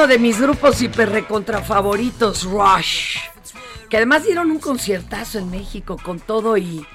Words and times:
Uno 0.00 0.06
de 0.06 0.18
mis 0.18 0.40
grupos 0.40 0.80
hiper 0.80 1.10
recontra 1.10 1.60
favoritos, 1.60 2.44
Rush. 2.44 3.18
Que 3.90 3.98
además 3.98 4.24
dieron 4.24 4.50
un 4.50 4.58
conciertazo 4.58 5.38
en 5.38 5.50
México 5.50 5.98
con 6.02 6.18
todo 6.18 6.56
y. 6.56 6.86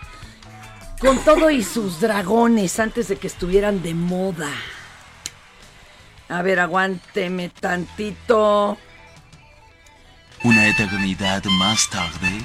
Con 1.00 1.19
todo 1.19 1.52
y 1.52 1.63
sus 1.63 2.00
dragones 2.00 2.80
antes 2.80 3.07
de 3.07 3.18
que 3.18 3.28
estuvieran 3.28 3.84
de 3.84 3.94
moda. 3.94 4.50
A 6.30 6.42
ver, 6.42 6.60
aguánteme 6.60 7.50
tantito. 7.50 8.75
Una 10.44 10.68
eternidad 10.68 11.44
más 11.60 11.88
tarde. 11.92 12.42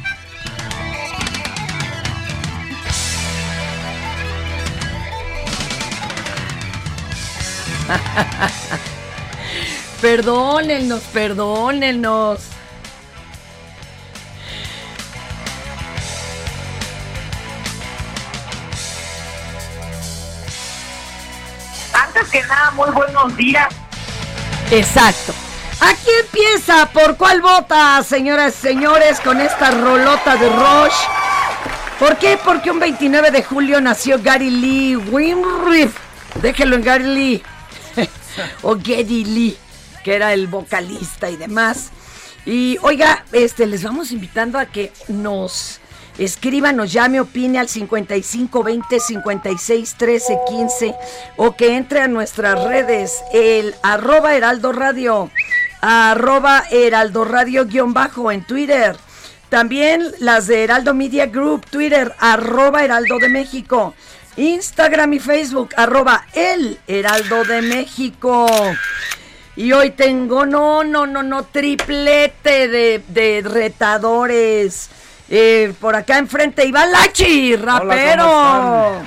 perdónennos, 10.00 11.02
perdónennos. 11.12 12.40
Antes 21.92 22.28
que 22.30 22.42
nada, 22.42 22.70
muy 22.72 22.90
buenos 22.90 23.36
días. 23.36 23.68
Exacto. 24.70 25.34
Aquí 25.80 26.10
empieza, 26.22 26.86
¿por 26.92 27.16
cuál 27.16 27.40
vota, 27.40 28.02
señoras 28.02 28.54
y 28.58 28.60
señores, 28.60 29.20
con 29.20 29.40
esta 29.40 29.70
rolota 29.70 30.36
de 30.36 30.48
Rush? 30.48 30.94
¿Por 31.98 32.16
qué? 32.16 32.38
Porque 32.42 32.70
un 32.70 32.78
29 32.78 33.30
de 33.30 33.42
julio 33.42 33.80
nació 33.80 34.20
Gary 34.22 34.50
Lee 34.50 34.96
Winriff. 34.96 35.96
Déjelo 36.36 36.76
en 36.76 36.82
Gary 36.82 37.04
Lee. 37.04 37.42
o 38.62 38.76
Gary 38.76 39.24
Lee, 39.24 39.58
que 40.04 40.14
era 40.14 40.32
el 40.32 40.46
vocalista 40.46 41.30
y 41.30 41.36
demás. 41.36 41.90
Y 42.46 42.78
oiga, 42.82 43.24
este, 43.32 43.66
les 43.66 43.82
vamos 43.82 44.12
invitando 44.12 44.58
a 44.58 44.66
que 44.66 44.92
nos 45.08 45.80
escriba, 46.18 46.72
nos 46.72 46.92
llame, 46.92 47.20
opine 47.20 47.58
al 47.58 47.68
55 47.68 48.62
20 48.62 49.00
56 49.00 49.94
13 49.94 50.38
15 50.48 50.94
o 51.36 51.56
que 51.56 51.76
entre 51.76 52.00
a 52.00 52.08
nuestras 52.08 52.62
redes, 52.64 53.22
el 53.32 53.74
arroba 53.82 54.34
heraldo 54.34 54.72
radio, 54.72 55.30
arroba 55.80 56.64
heraldo 56.70 57.24
radio 57.24 57.66
guion 57.66 57.92
bajo 57.92 58.30
en 58.30 58.44
Twitter. 58.44 58.96
También 59.48 60.12
las 60.20 60.46
de 60.46 60.62
Heraldo 60.62 60.94
Media 60.94 61.26
Group, 61.26 61.66
Twitter, 61.66 62.14
arroba 62.20 62.84
heraldo 62.84 63.18
de 63.18 63.28
México. 63.28 63.94
Instagram 64.36 65.14
y 65.14 65.18
Facebook, 65.18 65.70
arroba 65.76 66.24
el 66.34 66.78
Heraldo 66.86 67.44
de 67.44 67.60
México. 67.60 68.46
Y 69.56 69.72
hoy 69.72 69.90
tengo, 69.90 70.46
no, 70.46 70.84
no, 70.84 71.06
no, 71.06 71.22
no, 71.22 71.44
triplete 71.44 72.68
de, 72.68 73.02
de 73.08 73.42
retadores. 73.44 74.88
Eh, 75.28 75.72
por 75.80 75.94
acá 75.94 76.18
enfrente, 76.18 76.64
Iván 76.64 76.90
Lachi, 76.90 77.56
rapero. 77.56 79.02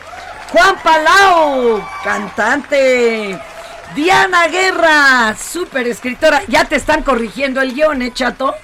Juan 0.51 0.75
Palau, 0.83 1.83
cantante. 2.03 3.39
Diana 3.95 4.47
Guerra, 4.47 5.35
súper 5.35 5.87
escritora. 5.87 6.41
Ya 6.47 6.65
te 6.65 6.75
están 6.75 7.03
corrigiendo 7.03 7.61
el 7.61 7.73
guion, 7.73 8.01
¿eh, 8.01 8.11
chato? 8.13 8.55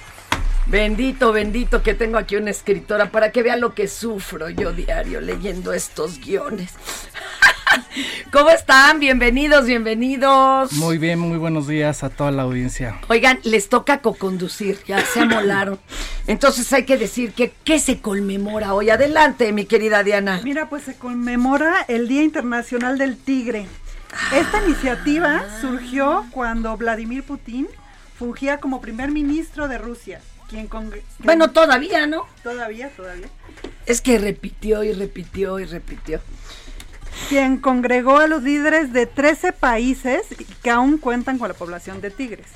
Bendito, 0.70 1.32
bendito 1.32 1.82
que 1.82 1.94
tengo 1.94 2.16
aquí 2.16 2.36
una 2.36 2.52
escritora 2.52 3.10
para 3.10 3.32
que 3.32 3.42
vea 3.42 3.56
lo 3.56 3.74
que 3.74 3.88
sufro 3.88 4.48
yo 4.50 4.72
diario 4.72 5.20
leyendo 5.20 5.72
estos 5.72 6.20
guiones. 6.20 6.74
¿Cómo 8.32 8.50
están? 8.50 9.00
Bienvenidos, 9.00 9.66
bienvenidos. 9.66 10.72
Muy 10.74 10.98
bien, 10.98 11.18
muy 11.18 11.38
buenos 11.38 11.66
días 11.66 12.04
a 12.04 12.08
toda 12.08 12.30
la 12.30 12.42
audiencia. 12.42 13.00
Oigan, 13.08 13.40
les 13.42 13.68
toca 13.68 13.98
co-conducir, 14.00 14.78
ya 14.86 15.04
se 15.04 15.18
amolaron. 15.18 15.80
Entonces 16.28 16.72
hay 16.72 16.84
que 16.84 16.96
decir 16.96 17.32
que 17.32 17.52
¿qué 17.64 17.80
se 17.80 18.00
conmemora 18.00 18.72
hoy? 18.72 18.90
Adelante, 18.90 19.52
mi 19.52 19.64
querida 19.64 20.04
Diana. 20.04 20.40
Mira, 20.44 20.68
pues 20.68 20.84
se 20.84 20.94
conmemora 20.94 21.84
el 21.88 22.06
Día 22.06 22.22
Internacional 22.22 22.96
del 22.96 23.16
Tigre. 23.16 23.66
Esta 24.32 24.64
iniciativa 24.64 25.42
surgió 25.60 26.26
cuando 26.30 26.76
Vladimir 26.76 27.24
Putin 27.24 27.66
fungía 28.16 28.58
como 28.58 28.80
primer 28.80 29.10
ministro 29.10 29.66
de 29.66 29.76
Rusia. 29.78 30.20
Bueno, 31.20 31.50
todavía, 31.50 32.06
¿no? 32.06 32.26
Todavía, 32.42 32.88
todavía. 32.90 33.28
Es 33.86 34.00
que 34.00 34.18
repitió 34.18 34.84
y 34.84 34.92
repitió 34.92 35.58
y 35.58 35.64
repitió. 35.64 36.20
Quien 37.28 37.58
congregó 37.58 38.18
a 38.18 38.26
los 38.26 38.42
líderes 38.42 38.92
de 38.92 39.06
13 39.06 39.52
países 39.52 40.22
que 40.62 40.70
aún 40.70 40.98
cuentan 40.98 41.38
con 41.38 41.48
la 41.48 41.54
población 41.54 42.00
de 42.00 42.10
tigres. 42.10 42.46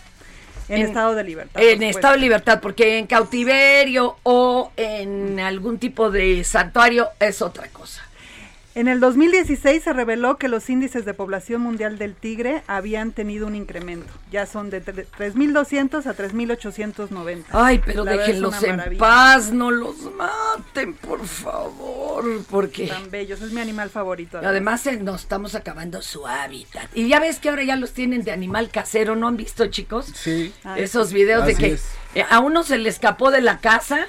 En, 0.68 0.80
estado 0.82 1.14
de 1.14 1.24
libertad. 1.24 1.62
En 1.62 1.82
estado 1.82 2.14
de 2.14 2.20
libertad, 2.20 2.60
porque 2.60 2.98
en 2.98 3.06
cautiverio 3.06 4.16
o 4.22 4.72
en 4.76 5.38
algún 5.38 5.78
tipo 5.78 6.10
de 6.10 6.42
santuario 6.42 7.10
es 7.20 7.42
otra 7.42 7.68
cosa. 7.68 8.02
En 8.76 8.88
el 8.88 8.98
2016 8.98 9.84
se 9.84 9.92
reveló 9.92 10.36
que 10.36 10.48
los 10.48 10.68
índices 10.68 11.04
de 11.04 11.14
población 11.14 11.60
mundial 11.60 11.96
del 11.96 12.16
tigre 12.16 12.64
habían 12.66 13.12
tenido 13.12 13.46
un 13.46 13.54
incremento. 13.54 14.12
Ya 14.32 14.46
son 14.46 14.68
de 14.68 14.84
3.200 14.84 16.06
a 16.06 16.16
3.890. 16.16 17.44
Ay, 17.52 17.80
pero 17.86 18.02
déjenlos 18.02 18.60
en 18.64 18.98
paz, 18.98 19.52
no 19.52 19.70
los 19.70 20.12
maten, 20.14 20.94
por 20.94 21.24
favor, 21.24 22.24
porque... 22.50 22.88
Tan 22.88 23.12
bellos, 23.12 23.42
es 23.42 23.52
mi 23.52 23.60
animal 23.60 23.90
favorito. 23.90 24.38
Además, 24.38 24.84
eh, 24.88 24.96
nos 24.96 25.22
estamos 25.22 25.54
acabando 25.54 26.02
su 26.02 26.26
hábitat. 26.26 26.88
Y 26.96 27.06
ya 27.06 27.20
ves 27.20 27.38
que 27.38 27.50
ahora 27.50 27.62
ya 27.62 27.76
los 27.76 27.92
tienen 27.92 28.24
de 28.24 28.32
animal 28.32 28.70
casero, 28.70 29.14
¿no 29.14 29.28
han 29.28 29.36
visto, 29.36 29.68
chicos? 29.68 30.06
Sí. 30.16 30.52
Esos 30.76 31.12
videos 31.12 31.46
de 31.46 31.54
que 31.54 31.78
a 32.28 32.40
uno 32.40 32.64
se 32.64 32.78
le 32.78 32.88
escapó 32.88 33.30
de 33.30 33.40
la 33.40 33.58
casa 33.58 34.08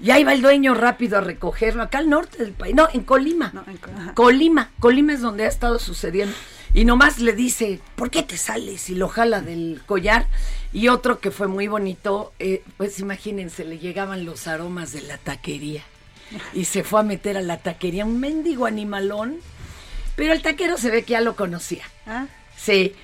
y 0.00 0.10
ahí 0.10 0.24
va 0.24 0.32
el 0.32 0.42
dueño 0.42 0.74
rápido 0.74 1.18
a 1.18 1.20
recogerlo, 1.20 1.82
acá 1.82 1.98
al 1.98 2.10
norte 2.10 2.38
del 2.38 2.52
país, 2.52 2.74
no, 2.74 2.88
en 2.92 3.02
Colima. 3.02 3.52
Colima, 4.14 4.70
Colima 4.80 5.12
es 5.12 5.20
donde 5.20 5.44
ha 5.44 5.48
estado 5.48 5.78
sucediendo. 5.78 6.34
Y 6.72 6.84
nomás 6.84 7.20
le 7.20 7.32
dice, 7.32 7.80
¿por 7.94 8.10
qué 8.10 8.24
te 8.24 8.36
sales? 8.36 8.90
Y 8.90 8.96
lo 8.96 9.08
jala 9.08 9.40
del 9.40 9.80
collar. 9.86 10.26
Y 10.72 10.88
otro 10.88 11.20
que 11.20 11.30
fue 11.30 11.46
muy 11.46 11.68
bonito, 11.68 12.32
eh, 12.40 12.64
pues 12.76 12.98
imagínense, 12.98 13.64
le 13.64 13.78
llegaban 13.78 14.24
los 14.24 14.48
aromas 14.48 14.92
de 14.92 15.02
la 15.02 15.16
taquería. 15.16 15.84
Y 16.52 16.64
se 16.64 16.82
fue 16.82 17.00
a 17.00 17.04
meter 17.04 17.36
a 17.36 17.42
la 17.42 17.58
taquería, 17.58 18.04
un 18.04 18.18
mendigo 18.18 18.66
animalón. 18.66 19.36
Pero 20.16 20.32
el 20.32 20.42
taquero 20.42 20.76
se 20.76 20.90
ve 20.90 21.04
que 21.04 21.12
ya 21.12 21.20
lo 21.20 21.36
conocía. 21.36 21.84
¿Ah? 22.06 22.26
Sí, 22.64 22.94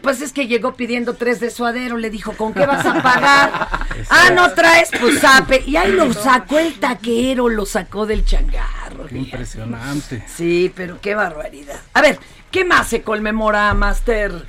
pues 0.00 0.20
es 0.20 0.32
que 0.32 0.46
llegó 0.46 0.74
pidiendo 0.74 1.14
tres 1.14 1.40
de 1.40 1.50
suadero, 1.50 1.96
le 1.96 2.08
dijo, 2.08 2.34
¿con 2.34 2.54
qué 2.54 2.66
vas 2.66 2.86
a 2.86 3.02
pagar? 3.02 3.50
ah, 4.10 4.30
no 4.32 4.52
traes, 4.52 4.90
pues 5.00 5.18
sape. 5.18 5.64
Y 5.66 5.76
ahí 5.76 5.90
lo 5.90 6.12
sacó 6.12 6.60
el 6.60 6.74
taquero, 6.78 7.48
lo 7.48 7.66
sacó 7.66 8.06
del 8.06 8.24
changarro. 8.24 9.08
impresionante. 9.10 10.22
Sí, 10.28 10.72
pero 10.74 11.00
qué 11.00 11.16
barbaridad. 11.16 11.80
A 11.94 12.00
ver, 12.00 12.20
¿qué 12.52 12.64
más 12.64 12.88
se 12.88 13.02
conmemora, 13.02 13.74
Master? 13.74 14.46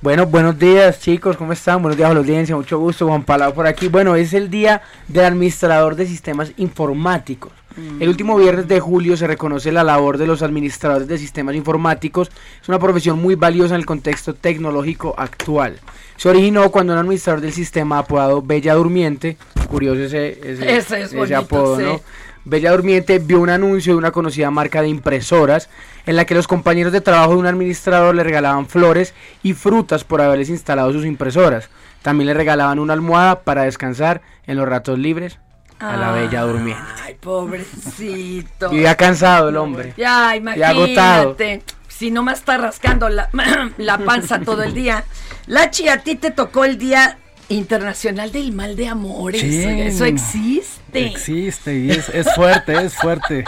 Bueno, 0.00 0.24
buenos 0.24 0.58
días 0.58 1.00
chicos, 1.00 1.36
¿cómo 1.36 1.52
están? 1.52 1.82
Buenos 1.82 1.98
días 1.98 2.10
a 2.10 2.14
la 2.14 2.20
audiencia, 2.20 2.56
mucho 2.56 2.78
gusto, 2.78 3.06
Juan 3.08 3.24
Palau 3.24 3.52
por 3.52 3.66
aquí. 3.66 3.88
Bueno, 3.88 4.16
es 4.16 4.32
el 4.32 4.48
día 4.48 4.80
del 5.08 5.26
administrador 5.26 5.96
de 5.96 6.06
sistemas 6.06 6.52
informáticos. 6.56 7.52
El 8.00 8.08
último 8.08 8.36
viernes 8.36 8.66
de 8.66 8.80
julio 8.80 9.16
se 9.16 9.26
reconoce 9.26 9.70
la 9.70 9.84
labor 9.84 10.18
de 10.18 10.26
los 10.26 10.42
administradores 10.42 11.06
de 11.06 11.16
sistemas 11.16 11.54
informáticos. 11.54 12.30
Es 12.60 12.68
una 12.68 12.78
profesión 12.78 13.20
muy 13.20 13.36
valiosa 13.36 13.74
en 13.74 13.80
el 13.80 13.86
contexto 13.86 14.34
tecnológico 14.34 15.14
actual. 15.16 15.78
Se 16.16 16.28
originó 16.28 16.70
cuando 16.70 16.92
un 16.92 16.98
administrador 16.98 17.40
del 17.40 17.52
sistema 17.52 17.98
apodado 17.98 18.42
Bella 18.42 18.74
Durmiente, 18.74 19.36
curioso 19.68 20.00
ese, 20.00 20.40
ese, 20.76 21.34
apodo, 21.36 21.78
¿no? 21.78 22.00
Bella 22.44 22.72
Durmiente 22.72 23.20
vio 23.20 23.40
un 23.40 23.50
anuncio 23.50 23.92
de 23.92 23.98
una 23.98 24.10
conocida 24.10 24.50
marca 24.50 24.82
de 24.82 24.88
impresoras 24.88 25.68
en 26.06 26.16
la 26.16 26.24
que 26.24 26.34
los 26.34 26.48
compañeros 26.48 26.92
de 26.92 27.00
trabajo 27.00 27.32
de 27.32 27.38
un 27.38 27.46
administrador 27.46 28.14
le 28.14 28.24
regalaban 28.24 28.66
flores 28.66 29.14
y 29.42 29.52
frutas 29.52 30.02
por 30.02 30.20
haberles 30.20 30.48
instalado 30.48 30.92
sus 30.92 31.04
impresoras. 31.04 31.68
También 32.02 32.26
le 32.26 32.34
regalaban 32.34 32.78
una 32.78 32.94
almohada 32.94 33.42
para 33.42 33.64
descansar 33.64 34.22
en 34.46 34.56
los 34.56 34.68
ratos 34.68 34.98
libres 34.98 35.38
a 35.78 35.96
la 35.96 36.12
bella 36.12 36.42
durmiente. 36.42 36.82
Ay, 37.04 37.14
pobrecito. 37.20 38.72
Y 38.72 38.82
ya 38.82 38.96
cansado 38.96 39.48
el 39.48 39.56
hombre. 39.56 39.94
Ya, 39.96 40.34
imagínate. 40.36 41.62
Si 41.88 42.10
nomás 42.10 42.38
está 42.38 42.58
rascando 42.58 43.08
la, 43.08 43.28
la 43.78 43.98
panza 43.98 44.40
todo 44.40 44.62
el 44.62 44.74
día. 44.74 45.04
Lachi, 45.46 45.88
a 45.88 45.98
ti 46.02 46.14
te 46.14 46.30
tocó 46.30 46.64
el 46.64 46.78
día 46.78 47.18
internacional 47.48 48.30
del 48.32 48.52
mal 48.52 48.76
de 48.76 48.88
amores. 48.88 49.42
Eso 49.42 50.04
existe. 50.04 51.06
Existe 51.06 51.76
y 51.78 51.90
es, 51.90 52.08
es 52.10 52.32
fuerte, 52.34 52.84
es 52.84 52.94
fuerte. 52.94 53.44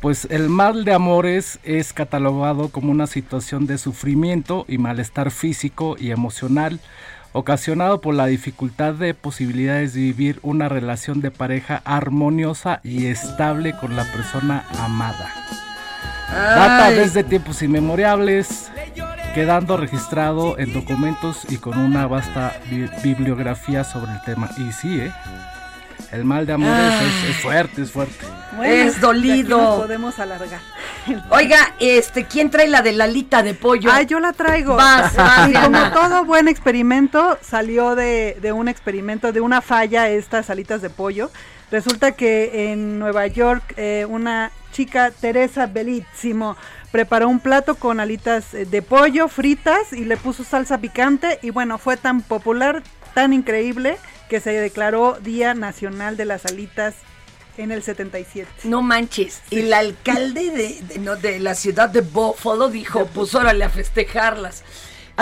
Pues 0.00 0.26
el 0.30 0.48
mal 0.48 0.84
de 0.84 0.92
amores 0.92 1.60
es 1.62 1.92
catalogado 1.92 2.70
como 2.70 2.90
una 2.90 3.06
situación 3.06 3.66
de 3.66 3.78
sufrimiento 3.78 4.64
y 4.68 4.78
malestar 4.78 5.30
físico 5.30 5.96
y 5.98 6.10
emocional 6.10 6.80
ocasionado 7.32 8.00
por 8.00 8.14
la 8.14 8.26
dificultad 8.26 8.94
de 8.94 9.14
posibilidades 9.14 9.94
de 9.94 10.00
vivir 10.00 10.38
una 10.42 10.68
relación 10.68 11.20
de 11.20 11.30
pareja 11.30 11.80
armoniosa 11.84 12.80
y 12.82 13.06
estable 13.06 13.74
con 13.76 13.96
la 13.96 14.04
persona 14.04 14.64
amada. 14.78 15.28
Data 16.30 16.90
desde 16.90 17.24
tiempos 17.24 17.62
inmemorables 17.62 18.70
quedando 19.34 19.76
registrado 19.76 20.58
en 20.58 20.72
documentos 20.72 21.46
y 21.48 21.56
con 21.56 21.78
una 21.78 22.06
vasta 22.06 22.54
bi- 22.70 22.88
bibliografía 23.02 23.82
sobre 23.84 24.12
el 24.12 24.22
tema. 24.22 24.48
Y 24.58 24.72
sí, 24.72 25.00
¿eh? 25.00 25.12
El 26.10 26.24
mal 26.24 26.46
de 26.46 26.52
amores 26.52 26.94
es, 27.02 27.30
es 27.30 27.36
fuerte, 27.42 27.82
es 27.82 27.90
fuerte. 27.90 28.26
Es 28.64 29.00
dolido. 29.00 29.56
de 29.56 29.62
aquí 29.62 29.66
nos 29.66 29.80
podemos 29.80 30.18
alargar. 30.18 30.60
Oiga, 31.30 31.74
este, 31.80 32.24
¿quién 32.26 32.50
trae 32.50 32.68
la 32.68 32.82
de 32.82 32.92
la 32.92 33.04
alita 33.04 33.42
de 33.42 33.54
pollo? 33.54 33.90
Ah, 33.92 34.02
yo 34.02 34.20
la 34.20 34.32
traigo. 34.32 34.76
Vas, 34.76 35.14
vas, 35.16 35.50
y 35.50 35.54
como 35.54 35.90
todo 35.90 36.24
buen 36.24 36.48
experimento, 36.48 37.38
salió 37.40 37.94
de, 37.94 38.36
de 38.40 38.52
un 38.52 38.68
experimento, 38.68 39.32
de 39.32 39.40
una 39.40 39.60
falla, 39.60 40.08
estas 40.08 40.50
alitas 40.50 40.82
de 40.82 40.90
pollo. 40.90 41.30
Resulta 41.72 42.12
que 42.12 42.70
en 42.70 42.98
Nueva 42.98 43.26
York, 43.26 43.74
eh, 43.78 44.06
una 44.06 44.52
chica, 44.72 45.10
Teresa 45.10 45.66
Bellissimo, 45.66 46.56
preparó 46.90 47.28
un 47.30 47.40
plato 47.40 47.76
con 47.76 47.98
alitas 47.98 48.52
eh, 48.52 48.66
de 48.66 48.82
pollo 48.82 49.26
fritas 49.26 49.94
y 49.94 50.04
le 50.04 50.18
puso 50.18 50.44
salsa 50.44 50.76
picante. 50.78 51.38
Y 51.40 51.48
bueno, 51.48 51.78
fue 51.78 51.96
tan 51.96 52.20
popular, 52.20 52.82
tan 53.14 53.32
increíble, 53.32 53.96
que 54.32 54.40
se 54.40 54.52
declaró 54.52 55.18
Día 55.20 55.52
Nacional 55.52 56.16
de 56.16 56.24
las 56.24 56.46
Alitas 56.46 56.94
en 57.58 57.70
el 57.70 57.82
77. 57.82 58.48
No 58.64 58.80
manches. 58.80 59.42
Y 59.50 59.58
el 59.58 59.74
alcalde 59.74 60.50
de, 60.50 60.80
de- 60.94 60.98
no, 61.00 61.16
de 61.16 61.38
la 61.38 61.54
ciudad 61.54 61.90
de 61.90 62.00
Buffalo 62.00 62.70
dijo, 62.70 63.04
pues 63.12 63.34
órale 63.34 63.62
a 63.62 63.68
festejarlas. 63.68 64.62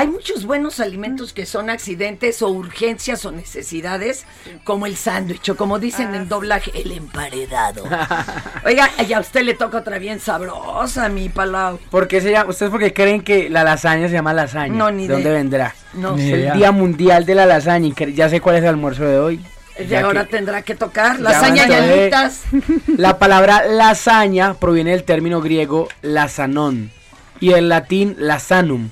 Hay 0.01 0.07
muchos 0.07 0.47
buenos 0.47 0.81
alimentos 0.81 1.35
que 1.35 1.45
son 1.45 1.69
accidentes 1.69 2.41
o 2.41 2.49
urgencias 2.49 3.27
o 3.27 3.33
necesidades, 3.33 4.25
como 4.65 4.87
el 4.87 4.97
sándwich, 4.97 5.51
o 5.51 5.57
como 5.59 5.79
dicen 5.79 6.09
Ah, 6.15 6.17
en 6.17 6.29
doblaje, 6.31 6.71
el 6.75 6.93
emparedado. 6.93 7.85
Oiga, 8.65 8.89
y 9.07 9.13
a 9.13 9.21
usted 9.21 9.43
le 9.43 9.53
toca 9.53 9.77
otra 9.77 9.99
bien 9.99 10.19
sabrosa, 10.19 11.11
mi 11.11 11.29
Palau. 11.29 11.79
¿Por 11.91 12.09
qué 12.09 12.23
se 12.23 12.31
llama? 12.31 12.49
¿Ustedes 12.49 12.71
por 12.71 12.81
qué 12.81 12.95
creen 12.95 13.21
que 13.21 13.51
la 13.51 13.63
lasaña 13.63 14.09
se 14.09 14.15
llama 14.15 14.33
lasaña? 14.33 14.73
No, 14.75 14.91
ni 14.91 15.07
¿De 15.07 15.13
dónde 15.13 15.33
vendrá? 15.33 15.75
No 15.93 16.17
Ni 16.17 16.29
idea. 16.31 16.53
el 16.55 16.59
Día 16.59 16.73
Mundial 16.73 17.27
de 17.27 17.35
la 17.35 17.45
Lasaña 17.45 17.89
y 17.89 18.15
ya 18.15 18.31
sé 18.31 18.41
cuál 18.41 18.57
es 18.57 18.63
el 18.63 18.69
almuerzo 18.71 19.05
de 19.05 19.19
hoy. 19.19 19.45
Y 19.79 19.87
Ya 19.87 20.01
ahora 20.01 20.25
que- 20.25 20.31
tendrá 20.39 20.63
que 20.63 20.77
tocar 20.77 21.21
lasaña 21.21 21.67
y 21.69 21.73
alitas. 21.75 22.45
La 22.97 23.19
palabra 23.19 23.65
lasaña 23.69 24.55
proviene 24.55 24.93
del 24.93 25.05
término 25.05 25.43
griego 25.43 25.89
lasanón 26.01 26.91
y 27.39 27.51
del 27.51 27.69
latín 27.69 28.15
lasanum, 28.19 28.89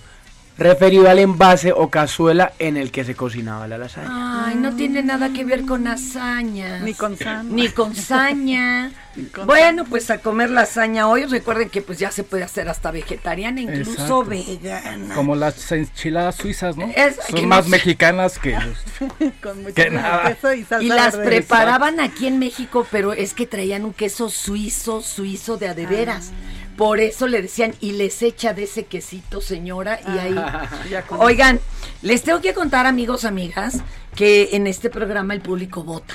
referido 0.58 1.08
al 1.08 1.18
envase 1.20 1.72
o 1.72 1.88
cazuela 1.88 2.52
en 2.58 2.76
el 2.76 2.90
que 2.90 3.04
se 3.04 3.14
cocinaba 3.14 3.68
la 3.68 3.78
lasaña. 3.78 4.46
Ay, 4.46 4.56
no 4.56 4.74
tiene 4.74 5.02
nada 5.02 5.30
que 5.32 5.44
ver 5.44 5.64
con 5.64 5.84
lasaña. 5.84 6.80
Ni 6.80 6.94
con 6.94 7.16
san. 7.16 7.54
Ni 7.54 7.68
con 7.68 7.94
saña. 7.94 8.90
bueno, 9.46 9.84
pues 9.84 10.10
a 10.10 10.18
comer 10.18 10.50
lasaña 10.50 11.08
hoy. 11.08 11.26
Recuerden 11.26 11.68
que 11.70 11.80
pues 11.82 11.98
ya 11.98 12.10
se 12.10 12.24
puede 12.24 12.42
hacer 12.44 12.68
hasta 12.68 12.90
vegetariana, 12.90 13.60
incluso 13.60 13.92
Exacto. 13.92 14.24
vegana. 14.24 15.14
Como 15.14 15.36
las 15.36 15.70
enchiladas 15.72 16.34
suizas, 16.36 16.76
¿no? 16.76 16.90
Es- 16.94 17.18
Son 17.30 17.46
más 17.46 17.68
mexicanas 17.68 18.38
que... 18.38 18.56
con 19.42 19.62
mucho 19.62 19.74
Que 19.74 19.90
nada. 19.90 20.34
queso 20.34 20.52
y 20.52 20.64
salsa 20.64 20.82
Y 20.84 20.88
las 20.88 21.16
verde. 21.16 21.26
preparaban 21.30 22.00
aquí 22.00 22.26
en 22.26 22.38
México, 22.38 22.86
pero 22.90 23.12
es 23.12 23.32
que 23.34 23.46
traían 23.46 23.84
un 23.84 23.92
queso 23.92 24.28
suizo, 24.28 25.02
suizo 25.02 25.56
de 25.56 25.68
a 25.68 25.74
de 25.74 25.86
veras. 25.86 26.32
Por 26.78 27.00
eso 27.00 27.26
le 27.26 27.42
decían, 27.42 27.74
y 27.80 27.90
les 27.90 28.22
echa 28.22 28.54
de 28.54 28.62
ese 28.62 28.84
quesito, 28.84 29.40
señora, 29.40 29.98
y 30.06 30.16
ahí. 30.16 30.36
Oigan, 31.18 31.58
les 32.02 32.22
tengo 32.22 32.40
que 32.40 32.54
contar, 32.54 32.86
amigos, 32.86 33.24
amigas, 33.24 33.78
que 34.14 34.50
en 34.52 34.68
este 34.68 34.88
programa 34.88 35.34
el 35.34 35.40
público 35.40 35.82
vota. 35.82 36.14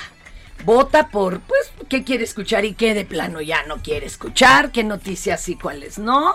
Vota 0.64 1.08
por, 1.08 1.40
pues, 1.40 1.70
qué 1.90 2.02
quiere 2.02 2.24
escuchar 2.24 2.64
y 2.64 2.72
qué 2.72 2.94
de 2.94 3.04
plano 3.04 3.42
ya 3.42 3.64
no 3.64 3.82
quiere 3.82 4.06
escuchar, 4.06 4.72
qué 4.72 4.84
noticias 4.84 5.46
y 5.50 5.56
cuáles 5.56 5.98
no. 5.98 6.34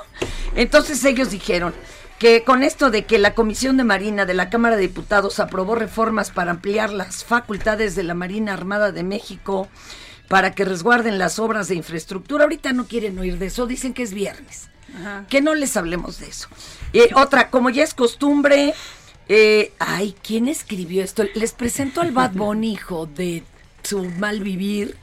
Entonces 0.55 1.03
ellos 1.05 1.31
dijeron 1.31 1.73
que 2.19 2.43
con 2.43 2.61
esto 2.61 2.91
de 2.91 3.05
que 3.05 3.17
la 3.17 3.33
Comisión 3.33 3.77
de 3.77 3.83
Marina 3.83 4.27
de 4.27 4.35
la 4.35 4.51
Cámara 4.51 4.75
de 4.75 4.83
Diputados 4.83 5.39
aprobó 5.39 5.73
reformas 5.73 6.29
para 6.29 6.51
ampliar 6.51 6.91
las 6.91 7.23
facultades 7.23 7.95
de 7.95 8.03
la 8.03 8.13
Marina 8.13 8.53
Armada 8.53 8.91
de 8.91 9.01
México 9.01 9.69
para 10.29 10.51
que 10.53 10.63
resguarden 10.63 11.17
las 11.17 11.39
obras 11.39 11.67
de 11.67 11.75
infraestructura, 11.75 12.45
ahorita 12.45 12.71
no 12.71 12.85
quieren 12.85 13.17
oír 13.19 13.37
de 13.37 13.47
eso, 13.47 13.67
dicen 13.67 13.93
que 13.93 14.03
es 14.03 14.13
viernes. 14.13 14.69
Ajá. 14.95 15.25
Que 15.27 15.41
no 15.41 15.55
les 15.55 15.75
hablemos 15.75 16.19
de 16.19 16.27
eso. 16.27 16.47
Eh, 16.93 17.09
otra, 17.15 17.49
como 17.49 17.69
ya 17.71 17.83
es 17.83 17.93
costumbre, 17.93 18.73
eh, 19.27 19.73
ay, 19.79 20.15
¿quién 20.21 20.47
escribió 20.47 21.03
esto? 21.03 21.23
Les 21.33 21.51
presento 21.51 22.01
al 22.01 22.11
Bad 22.11 22.33
Bunny, 22.33 22.73
hijo 22.73 23.07
de 23.07 23.43
su 23.81 24.03
mal 24.03 24.39
vivir. 24.41 24.95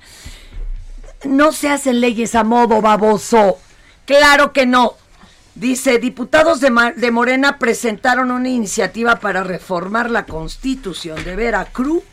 No 1.25 1.50
se 1.50 1.71
hacen 1.71 2.00
leyes 2.00 2.37
a 2.37 2.45
modo 2.45 2.80
baboso. 2.80 3.59
Claro 4.04 4.52
que 4.52 4.64
no. 4.64 4.95
Dice, 5.56 5.99
diputados 5.99 6.61
de, 6.61 6.71
de 6.97 7.11
Morena 7.11 7.59
presentaron 7.59 8.30
una 8.30 8.49
iniciativa 8.49 9.16
para 9.16 9.42
reformar 9.42 10.09
la 10.11 10.25
constitución 10.25 11.25
de 11.25 11.35
Veracruz 11.35 12.04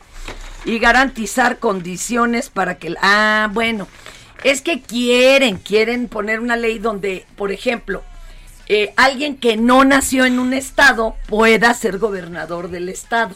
y 0.65 0.79
garantizar 0.79 1.59
condiciones 1.59 2.49
para 2.49 2.77
que... 2.77 2.95
Ah, 3.01 3.49
bueno, 3.51 3.87
es 4.43 4.61
que 4.61 4.81
quieren, 4.81 5.57
quieren 5.57 6.07
poner 6.07 6.39
una 6.39 6.55
ley 6.55 6.79
donde, 6.79 7.25
por 7.35 7.51
ejemplo, 7.51 8.03
eh, 8.67 8.93
alguien 8.97 9.37
que 9.37 9.57
no 9.57 9.83
nació 9.83 10.25
en 10.25 10.39
un 10.39 10.53
estado 10.53 11.15
pueda 11.27 11.73
ser 11.73 11.97
gobernador 11.97 12.69
del 12.69 12.89
estado. 12.89 13.35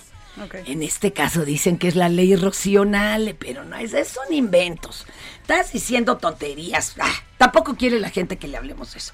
En 0.65 0.83
este 0.83 1.13
caso 1.13 1.45
dicen 1.45 1.77
que 1.77 1.87
es 1.87 1.95
la 1.95 2.09
ley 2.09 2.35
Rocionale, 2.35 3.33
pero 3.33 3.63
no, 3.63 3.75
es, 3.77 3.91
son 4.07 4.31
inventos. 4.31 5.07
Estás 5.41 5.71
diciendo 5.71 6.17
tonterías. 6.17 6.93
Ah, 6.99 7.11
tampoco 7.37 7.75
quiere 7.75 7.99
la 7.99 8.11
gente 8.11 8.37
que 8.37 8.47
le 8.47 8.57
hablemos 8.57 8.93
de 8.93 8.99
eso. 8.99 9.13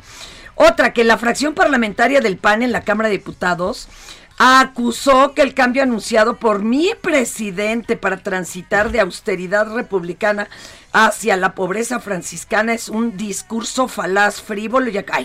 Otra, 0.56 0.92
que 0.92 1.04
la 1.04 1.18
fracción 1.18 1.54
parlamentaria 1.54 2.20
del 2.20 2.38
PAN 2.38 2.62
en 2.62 2.74
la 2.74 2.82
Cámara 2.82 3.08
de 3.08 3.18
Diputados 3.18 3.88
acusó 4.38 5.34
que 5.34 5.42
el 5.42 5.54
cambio 5.54 5.84
anunciado 5.84 6.38
por 6.38 6.64
mi 6.64 6.92
presidente 7.02 7.96
para 7.96 8.18
transitar 8.18 8.92
de 8.92 9.00
austeridad 9.00 9.74
republicana 9.74 10.50
hacia 10.92 11.38
la 11.38 11.56
pobreza 11.56 12.00
franciscana 12.00 12.74
es 12.74 12.90
un 12.90 13.18
discurso 13.18 13.88
falaz, 13.88 14.42
frívolo 14.42 14.90
y 14.90 14.98
acá. 14.98 15.20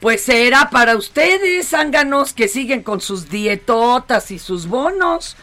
Pues 0.00 0.22
será 0.22 0.70
para 0.70 0.96
ustedes, 0.96 1.70
zánganos, 1.70 2.32
que 2.32 2.48
siguen 2.48 2.82
con 2.82 3.00
sus 3.00 3.28
dietotas 3.30 4.30
y 4.30 4.38
sus 4.38 4.66
bonos. 4.66 5.36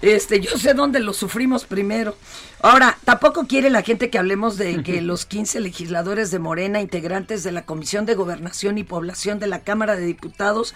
Este, 0.00 0.40
yo 0.40 0.58
sé 0.58 0.74
dónde 0.74 0.98
lo 0.98 1.12
sufrimos 1.12 1.64
primero. 1.64 2.16
Ahora, 2.62 2.96
tampoco 3.04 3.48
quiere 3.48 3.70
la 3.70 3.82
gente 3.82 4.08
que 4.08 4.18
hablemos 4.18 4.56
de 4.56 4.84
que 4.84 5.02
los 5.02 5.26
15 5.26 5.58
legisladores 5.58 6.30
de 6.30 6.38
Morena, 6.38 6.80
integrantes 6.80 7.42
de 7.42 7.50
la 7.50 7.66
Comisión 7.66 8.06
de 8.06 8.14
Gobernación 8.14 8.78
y 8.78 8.84
Población 8.84 9.40
de 9.40 9.48
la 9.48 9.60
Cámara 9.60 9.96
de 9.96 10.06
Diputados, 10.06 10.72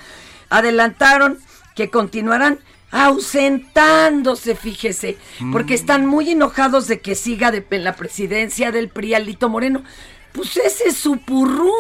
adelantaron 0.51 1.39
que 1.77 1.89
continuarán 1.89 2.59
ausentándose, 2.91 4.57
fíjese, 4.57 5.17
porque 5.53 5.75
están 5.75 6.07
muy 6.07 6.31
enojados 6.31 6.89
de 6.89 7.01
que 7.01 7.15
siga 7.15 7.53
de, 7.53 7.65
en 7.71 7.85
la 7.85 7.95
presidencia 7.95 8.73
del 8.73 8.89
PRI 8.89 9.15
Alito 9.15 9.49
Moreno. 9.49 9.85
Pues 10.33 10.57
ese 10.57 10.89
es 10.89 10.97
su 10.97 11.19
purrún, 11.19 11.71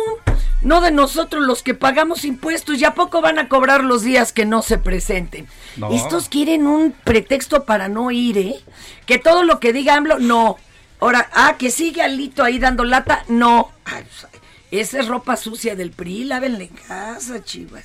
no 0.62 0.80
de 0.80 0.90
nosotros 0.90 1.46
los 1.46 1.62
que 1.62 1.74
pagamos 1.74 2.24
impuestos. 2.24 2.78
¿Ya 2.78 2.94
poco 2.94 3.20
van 3.20 3.38
a 3.38 3.48
cobrar 3.48 3.84
los 3.84 4.02
días 4.02 4.32
que 4.32 4.44
no 4.44 4.62
se 4.62 4.78
presenten? 4.78 5.46
No. 5.76 5.92
Estos 5.92 6.28
quieren 6.28 6.66
un 6.66 6.92
pretexto 6.92 7.64
para 7.64 7.88
no 7.88 8.10
ir, 8.10 8.38
¿eh? 8.38 8.60
Que 9.06 9.18
todo 9.18 9.44
lo 9.44 9.60
que 9.60 9.72
diga 9.72 9.94
AMLO, 9.94 10.18
no. 10.18 10.58
Ahora, 11.00 11.28
ah, 11.32 11.56
que 11.58 11.70
sigue 11.70 12.02
Alito 12.02 12.42
ahí 12.42 12.58
dando 12.58 12.84
lata, 12.84 13.24
no. 13.28 13.70
Ay, 13.84 14.04
pues, 14.04 14.26
esa 14.70 15.00
es 15.00 15.08
ropa 15.08 15.36
sucia 15.36 15.76
del 15.76 15.90
PRI, 15.90 16.24
lávenle 16.24 16.64
en 16.64 16.76
casa, 16.76 17.44
chivas. 17.44 17.84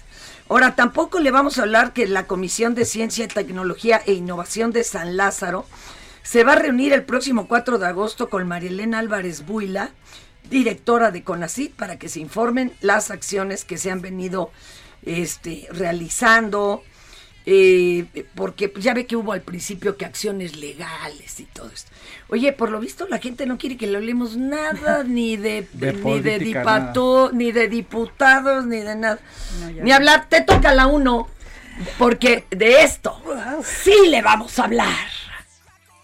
Ahora, 0.50 0.76
tampoco 0.76 1.20
le 1.20 1.32
vamos 1.32 1.58
a 1.58 1.64
hablar 1.64 1.94
que 1.94 2.08
la 2.08 2.28
Comisión 2.28 2.74
de 2.76 2.86
Ciencia, 2.86 3.28
Tecnología 3.28 4.02
e 4.06 4.14
Innovación 4.14 4.72
de 4.72 4.84
San 4.84 5.16
Lázaro 5.16 5.66
se 6.24 6.44
va 6.44 6.54
a 6.54 6.58
reunir 6.58 6.94
el 6.94 7.04
próximo 7.04 7.48
4 7.48 7.80
de 7.80 7.88
agosto 7.88 8.30
con 8.30 8.48
Marielena 8.48 9.00
Álvarez 9.00 9.46
Buila, 9.46 9.92
directora 10.52 11.10
de 11.10 11.24
CONACIT, 11.24 11.74
para 11.74 11.98
que 11.98 12.10
se 12.10 12.20
informen 12.20 12.72
las 12.82 13.10
acciones 13.10 13.66
que 13.66 13.78
se 13.80 13.90
han 13.90 14.02
venido 14.02 14.52
este, 15.04 15.68
realizando, 15.72 16.84
eh, 17.48 18.06
porque 18.36 18.70
pues, 18.70 18.84
ya 18.86 18.94
ve 18.94 19.08
que 19.08 19.16
hubo 19.16 19.34
al 19.34 19.42
principio 19.42 19.98
que 19.98 20.06
acciones 20.06 20.56
legales 20.58 21.40
y 21.40 21.46
todo 21.46 21.72
esto. 21.74 21.90
Oye, 22.30 22.54
por 22.54 22.70
lo 22.70 22.80
visto 22.80 23.08
la 23.08 23.18
gente 23.18 23.46
no 23.48 23.58
quiere 23.58 23.78
que 23.78 23.88
le 23.88 23.98
hablemos 23.98 24.38
nada, 24.38 25.04
ni 25.08 25.38
de, 25.38 25.68
De 25.74 25.94
ni 25.94 26.20
de 26.20 26.40
dipato- 26.40 27.32
ni 27.34 27.52
de 27.52 27.68
diputados, 27.68 28.66
ni 28.66 28.78
de 28.82 28.96
nada. 28.96 29.20
No, 29.62 29.68
ni 29.72 29.90
no. 29.90 29.96
hablar, 29.96 30.28
te 30.30 30.42
toca 30.42 30.74
la 30.76 30.86
uno, 30.86 31.28
porque 31.98 32.46
de 32.52 32.84
esto 32.84 33.20
sí 33.64 33.94
le 34.10 34.22
vamos 34.22 34.60
a 34.60 34.66
hablar. 34.66 35.08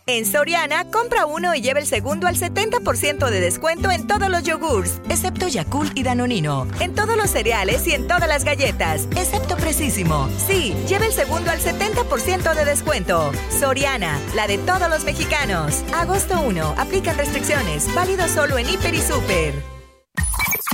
En 0.10 0.26
Soriana, 0.26 0.90
compra 0.90 1.26
uno 1.26 1.54
y 1.54 1.60
lleva 1.60 1.82
el 1.82 1.86
segundo 1.86 2.28
al 2.28 2.38
70% 2.38 3.30
de 3.30 3.42
descuento 3.42 3.92
en 3.92 4.08
todos 4.08 4.30
los 4.30 4.42
yogurts, 4.44 5.02
excepto 5.10 5.50
Yakult 5.50 5.98
y 5.98 6.04
Danonino. 6.04 6.66
En 6.80 6.96
todos 6.96 7.18
los 7.18 7.30
cereales 7.30 7.86
y 7.88 7.92
en 7.92 8.08
todas 8.08 8.30
las 8.30 8.46
galletas, 8.46 9.06
excepto 9.18 9.58
Precisimo. 9.58 10.30
Sí, 10.48 10.74
lleva 10.88 11.08
el 11.08 11.12
segundo 11.12 11.52
al 11.52 11.60
70% 11.60 12.56
de 12.56 12.64
descuento. 12.64 13.34
Soriana, 13.50 14.18
la 14.34 14.48
de 14.48 14.58
todos 14.60 14.90
los 14.90 15.04
mexicanos. 15.04 15.84
Agosto 15.94 16.40
1, 16.40 16.76
aplican 16.78 17.18
restricciones, 17.18 17.94
válido 17.94 18.30
solo 18.30 18.58
en 18.58 18.70
Hiper 18.70 18.94
y 18.94 19.02
Super. 19.02 19.56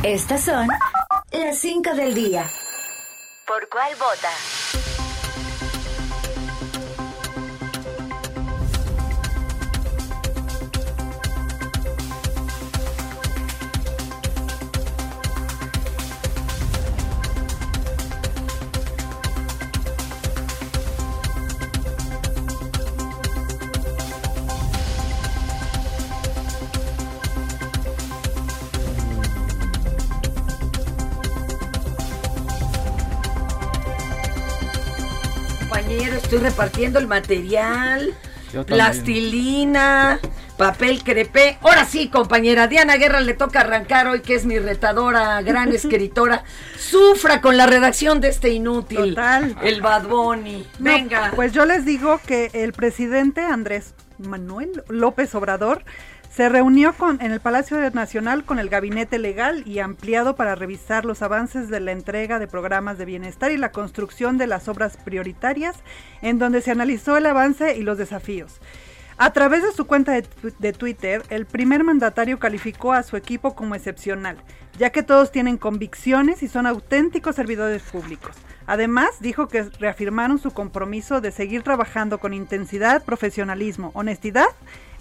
Estas 0.03 0.43
son 0.43 0.67
las 1.31 1.57
5 1.57 1.95
del 1.95 2.13
día. 2.13 2.45
¿Por 3.47 3.67
cuál 3.67 3.93
vota? 3.95 4.92
Repartiendo 36.43 36.99
el 36.99 37.07
material. 37.07 38.13
Plastilina, 38.67 40.19
papel 40.57 41.03
crepé. 41.03 41.57
Ahora 41.61 41.85
sí, 41.85 42.09
compañera, 42.09 42.67
Diana 42.67 42.97
Guerra 42.97 43.21
le 43.21 43.33
toca 43.33 43.61
arrancar 43.61 44.05
hoy, 44.07 44.21
que 44.21 44.35
es 44.35 44.45
mi 44.45 44.59
retadora, 44.59 45.41
gran 45.41 45.71
escritora. 45.73 46.43
Sufra 46.77 47.41
con 47.41 47.57
la 47.57 47.65
redacción 47.65 48.21
de 48.21 48.27
este 48.29 48.49
inútil. 48.49 49.15
Total. 49.15 49.55
El 49.63 49.81
Bad 49.81 50.03
Bunny. 50.07 50.67
No, 50.77 50.91
Venga. 50.91 51.31
pues 51.35 51.51
yo 51.53 51.65
les 51.65 51.83
digo 51.85 52.19
que 52.27 52.51
el 52.53 52.73
presidente 52.73 53.41
Andrés 53.41 53.95
Manuel 54.19 54.83
López 54.87 55.33
Obrador 55.33 55.83
se 56.35 56.49
reunió 56.49 56.93
con, 56.93 57.21
en 57.21 57.31
el 57.31 57.39
Palacio 57.41 57.77
Nacional 57.91 58.43
con 58.43 58.57
el 58.57 58.69
gabinete 58.69 59.19
legal 59.19 59.63
y 59.67 59.79
ampliado 59.79 60.35
para 60.35 60.55
revisar 60.55 61.05
los 61.05 61.21
avances 61.21 61.69
de 61.69 61.79
la 61.79 61.91
entrega 61.91 62.39
de 62.39 62.47
programas 62.47 62.97
de 62.97 63.05
bienestar 63.05 63.51
y 63.51 63.57
la 63.57 63.71
construcción 63.71 64.39
de 64.39 64.47
las 64.47 64.67
obras 64.67 64.97
prioritarias, 64.97 65.75
en 66.23 66.39
donde 66.39 66.61
se 66.61 66.71
analizó 66.71 67.17
el 67.17 67.27
avance 67.27 67.77
y 67.77 67.83
los 67.83 67.99
desafíos. 67.99 68.59
A 69.17 69.31
través 69.31 69.61
de 69.61 69.71
su 69.73 69.85
cuenta 69.85 70.13
de, 70.13 70.25
de 70.57 70.73
Twitter, 70.73 71.21
el 71.29 71.45
primer 71.45 71.83
mandatario 71.83 72.39
calificó 72.39 72.93
a 72.93 73.03
su 73.03 73.15
equipo 73.15 73.53
como 73.53 73.75
excepcional, 73.75 74.37
ya 74.79 74.89
que 74.89 75.03
todos 75.03 75.31
tienen 75.31 75.57
convicciones 75.57 76.41
y 76.41 76.47
son 76.47 76.65
auténticos 76.65 77.35
servidores 77.35 77.83
públicos. 77.83 78.35
Además, 78.65 79.09
dijo 79.19 79.47
que 79.47 79.63
reafirmaron 79.79 80.39
su 80.39 80.49
compromiso 80.49 81.21
de 81.21 81.31
seguir 81.31 81.61
trabajando 81.61 82.17
con 82.17 82.33
intensidad, 82.33 83.03
profesionalismo, 83.03 83.91
honestidad 83.93 84.47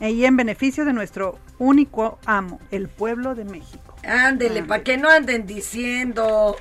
y 0.00 0.24
en 0.24 0.36
beneficio 0.36 0.84
de 0.84 0.92
nuestro 0.92 1.38
único 1.58 2.18
amo, 2.26 2.60
el 2.70 2.88
pueblo 2.88 3.34
de 3.34 3.44
México. 3.44 3.96
Ándele, 4.04 4.62
para 4.64 4.82
que 4.82 4.96
no 4.96 5.08
anden 5.08 5.46
diciendo. 5.46 6.56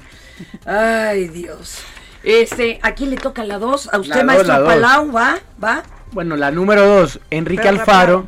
Ay, 0.65 1.27
Dios. 1.27 1.83
Este, 2.23 2.79
¿a 2.83 2.93
quién 2.93 3.09
le 3.09 3.17
toca 3.17 3.43
la 3.43 3.57
dos? 3.57 3.89
A 3.91 3.97
usted, 3.99 4.17
La 4.17 4.23
maestro 4.23 4.59
dos. 4.59 4.67
Palau, 4.67 5.11
¿va? 5.11 5.39
¿Va? 5.63 5.83
Bueno, 6.11 6.35
la 6.35 6.51
número 6.51 6.85
dos, 6.85 7.19
Enrique 7.29 7.63
Pero 7.63 7.79
Alfaro. 7.79 8.27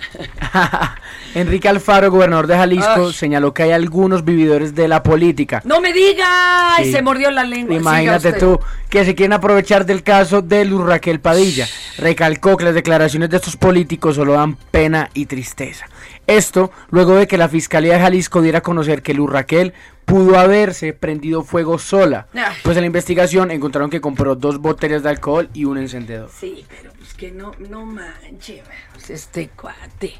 Enrique 1.34 1.68
Alfaro, 1.68 2.10
gobernador 2.10 2.46
de 2.46 2.56
Jalisco, 2.56 3.06
Ay. 3.06 3.12
señaló 3.12 3.54
que 3.54 3.62
hay 3.62 3.72
algunos 3.72 4.24
vividores 4.24 4.74
de 4.74 4.88
la 4.88 5.02
política. 5.02 5.62
¡No 5.64 5.80
me 5.80 5.92
diga! 5.92 6.76
Ay, 6.76 6.86
Sí. 6.86 6.92
se 6.92 7.02
mordió 7.02 7.30
la 7.30 7.44
lengua. 7.44 7.76
Imagínate 7.76 8.32
tú 8.32 8.58
que 8.88 9.04
se 9.04 9.14
quieren 9.14 9.32
aprovechar 9.34 9.86
del 9.86 10.02
caso 10.02 10.42
de 10.42 10.64
Luz 10.64 10.84
Raquel 10.86 11.20
Padilla. 11.20 11.66
Recalcó 11.98 12.56
que 12.56 12.64
las 12.64 12.74
declaraciones 12.74 13.30
de 13.30 13.36
estos 13.36 13.56
políticos 13.56 14.16
solo 14.16 14.32
dan 14.32 14.56
pena 14.56 15.10
y 15.14 15.26
tristeza. 15.26 15.86
Esto 16.26 16.70
luego 16.90 17.14
de 17.16 17.26
que 17.26 17.36
la 17.38 17.48
Fiscalía 17.48 17.94
de 17.94 18.00
Jalisco 18.00 18.42
diera 18.42 18.58
a 18.58 18.62
conocer 18.62 19.02
que 19.02 19.14
Luz 19.14 19.30
Raquel 19.30 19.72
pudo 20.04 20.38
haberse 20.38 20.92
prendido 20.92 21.42
fuego 21.44 21.78
sola. 21.78 22.26
Ay. 22.34 22.56
Pues 22.64 22.76
en 22.76 22.82
la 22.82 22.86
investigación 22.88 23.50
encontraron 23.50 23.90
que 23.90 24.00
compró 24.00 24.34
dos 24.34 24.58
botellas 24.58 25.02
de 25.04 25.10
alcohol 25.10 25.48
y 25.54 25.64
un 25.64 25.78
encendedor. 25.78 26.30
Sí, 26.36 26.64
pero 26.68 26.92
pues 26.98 27.14
que 27.14 27.30
no, 27.30 27.52
no 27.68 27.84
manche, 27.86 28.62
este 29.08 29.48
cuate. 29.56 30.14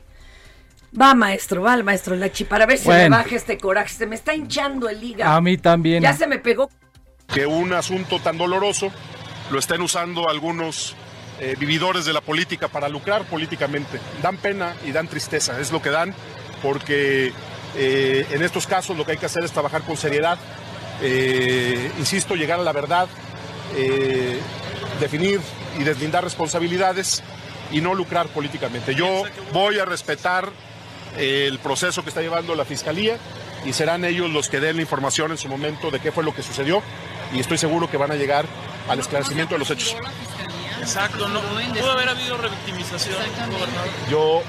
Va, 0.98 1.14
maestro, 1.14 1.62
va 1.62 1.74
el 1.74 1.84
maestro 1.84 2.16
Lachi, 2.16 2.44
para 2.44 2.66
ver 2.66 2.78
si 2.78 2.88
me 2.88 2.94
Bueno. 2.94 3.16
baja 3.16 3.36
este 3.36 3.58
coraje. 3.58 3.90
Se 3.94 4.06
me 4.06 4.16
está 4.16 4.34
hinchando 4.34 4.88
el 4.88 5.02
hígado. 5.02 5.30
A 5.32 5.40
mí 5.40 5.56
también. 5.56 6.02
Ya 6.02 6.12
se 6.14 6.26
me 6.26 6.38
pegó. 6.38 6.68
que 7.32 7.46
un 7.46 7.72
asunto 7.72 8.18
tan 8.18 8.36
doloroso 8.36 8.90
lo 9.52 9.58
estén 9.60 9.80
usando 9.82 10.28
algunos 10.28 10.96
eh, 11.38 11.54
vividores 11.60 12.04
de 12.04 12.12
la 12.12 12.20
política 12.20 12.66
para 12.66 12.88
lucrar 12.88 13.22
políticamente. 13.24 14.00
Dan 14.20 14.36
pena 14.38 14.74
y 14.84 14.90
dan 14.90 15.06
tristeza, 15.06 15.60
es 15.60 15.70
lo 15.70 15.80
que 15.80 15.90
dan, 15.90 16.12
porque 16.60 17.32
eh, 17.76 18.26
en 18.32 18.42
estos 18.42 18.66
casos 18.66 18.96
lo 18.96 19.04
que 19.06 19.12
hay 19.12 19.18
que 19.18 19.26
hacer 19.26 19.44
es 19.44 19.52
trabajar 19.52 19.82
con 19.82 19.96
seriedad, 19.96 20.38
eh, 21.02 21.92
insisto, 22.00 22.34
llegar 22.34 22.58
a 22.58 22.62
la 22.64 22.72
verdad, 22.72 23.06
eh, 23.76 24.40
definir 24.98 25.40
y 25.78 25.84
deslindar 25.84 26.24
responsabilidades 26.24 27.22
y 27.70 27.80
no 27.80 27.94
lucrar 27.94 28.26
políticamente. 28.26 28.94
Yo 28.96 29.22
voy 29.52 29.78
a 29.78 29.84
respetar 29.84 30.50
el 31.16 31.58
proceso 31.58 32.02
que 32.02 32.08
está 32.08 32.20
llevando 32.20 32.54
la 32.54 32.64
Fiscalía 32.64 33.16
y 33.64 33.72
serán 33.72 34.04
ellos 34.04 34.30
los 34.30 34.48
que 34.48 34.60
den 34.60 34.76
la 34.76 34.82
información 34.82 35.30
en 35.30 35.38
su 35.38 35.48
momento 35.48 35.90
de 35.90 36.00
qué 36.00 36.12
fue 36.12 36.24
lo 36.24 36.34
que 36.34 36.42
sucedió 36.42 36.82
y 37.32 37.40
estoy 37.40 37.58
seguro 37.58 37.90
que 37.90 37.96
van 37.96 38.10
a 38.10 38.16
llegar 38.16 38.46
al 38.88 38.98
esclarecimiento 38.98 39.54
de 39.54 39.58
los 39.58 39.70
hechos. 39.70 39.96
Exacto, 40.80 41.28
no 41.28 41.40
pudo 41.40 41.92
haber 41.92 42.08
habido 42.08 42.38
revictimización, 42.38 43.16
gobernador. 43.50 43.88
Yo 44.10 44.42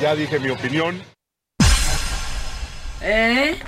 ya 0.00 0.14
dije 0.14 0.38
mi 0.38 0.50
opinión. 0.50 1.02
¿Eh? 3.00 3.58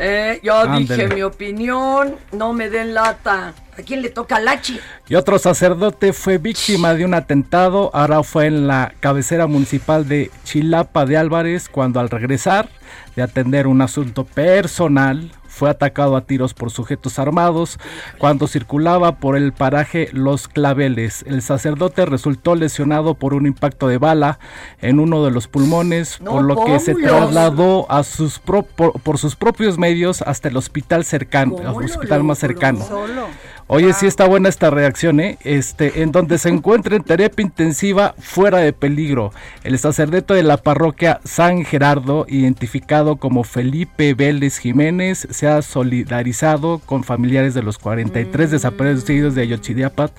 ¿Eh? 0.00 0.40
Yo 0.42 0.66
dije 0.66 1.08
mi 1.08 1.22
opinión. 1.22 2.16
No 2.32 2.52
me 2.52 2.70
den 2.70 2.94
lata. 2.94 3.54
¿A 3.80 3.82
quién 3.82 4.02
le 4.02 4.10
toca 4.10 4.38
Lachi? 4.40 4.78
Y 5.08 5.14
otro 5.14 5.38
sacerdote 5.38 6.12
fue 6.12 6.38
víctima 6.38 6.94
de 6.94 7.04
un 7.04 7.14
atentado, 7.14 7.90
ahora 7.94 8.22
fue 8.22 8.46
en 8.46 8.66
la 8.66 8.92
cabecera 9.00 9.46
municipal 9.46 10.06
de 10.06 10.30
Chilapa 10.44 11.06
de 11.06 11.16
Álvarez, 11.16 11.68
cuando 11.68 11.98
al 12.00 12.10
regresar 12.10 12.68
de 13.16 13.22
atender 13.22 13.66
un 13.66 13.82
asunto 13.82 14.24
personal, 14.24 15.30
fue 15.46 15.68
atacado 15.68 16.16
a 16.16 16.22
tiros 16.22 16.54
por 16.54 16.70
sujetos 16.70 17.18
armados 17.18 17.78
cuando 18.18 18.46
circulaba 18.46 19.16
por 19.16 19.36
el 19.36 19.52
paraje 19.52 20.08
Los 20.12 20.46
Claveles. 20.48 21.24
El 21.26 21.42
sacerdote 21.42 22.06
resultó 22.06 22.54
lesionado 22.54 23.14
por 23.14 23.34
un 23.34 23.46
impacto 23.46 23.88
de 23.88 23.98
bala 23.98 24.38
en 24.80 25.00
uno 25.00 25.24
de 25.24 25.32
los 25.32 25.48
pulmones, 25.48 26.20
No, 26.20 26.30
por 26.30 26.44
lo 26.44 26.64
que 26.64 26.78
se 26.78 26.94
trasladó 26.94 27.90
a 27.90 28.04
sus 28.04 28.38
pro- 28.38 28.62
por, 28.62 28.92
por 29.00 29.18
sus 29.18 29.34
propios 29.36 29.76
medios 29.76 30.22
hasta 30.22 30.48
el 30.48 30.56
hospital 30.56 31.04
cercano, 31.04 31.56
el 31.58 31.66
¿Cómo 31.66 31.80
lo 31.80 31.86
hospital 31.86 32.22
más 32.24 32.38
cercano. 32.38 32.84
Solo. 32.86 33.26
Oye, 33.72 33.92
sí 33.92 34.08
está 34.08 34.26
buena 34.26 34.48
esta 34.48 34.68
reacción, 34.68 35.20
¿eh? 35.20 35.38
Este, 35.44 36.02
en 36.02 36.10
donde 36.10 36.38
se 36.38 36.48
encuentra 36.48 36.96
en 36.96 37.04
terapia 37.04 37.44
intensiva 37.44 38.16
fuera 38.18 38.58
de 38.58 38.72
peligro. 38.72 39.32
El 39.62 39.78
sacerdote 39.78 40.34
de 40.34 40.42
la 40.42 40.56
parroquia 40.56 41.20
San 41.22 41.64
Gerardo, 41.64 42.26
identificado 42.28 43.14
como 43.14 43.44
Felipe 43.44 44.14
Vélez 44.14 44.58
Jiménez, 44.58 45.28
se 45.30 45.46
ha 45.46 45.62
solidarizado 45.62 46.80
con 46.84 47.04
familiares 47.04 47.54
de 47.54 47.62
los 47.62 47.78
43 47.78 48.50
desaparecidos 48.50 49.36
de 49.36 49.42
Ayochidiapat, 49.42 50.10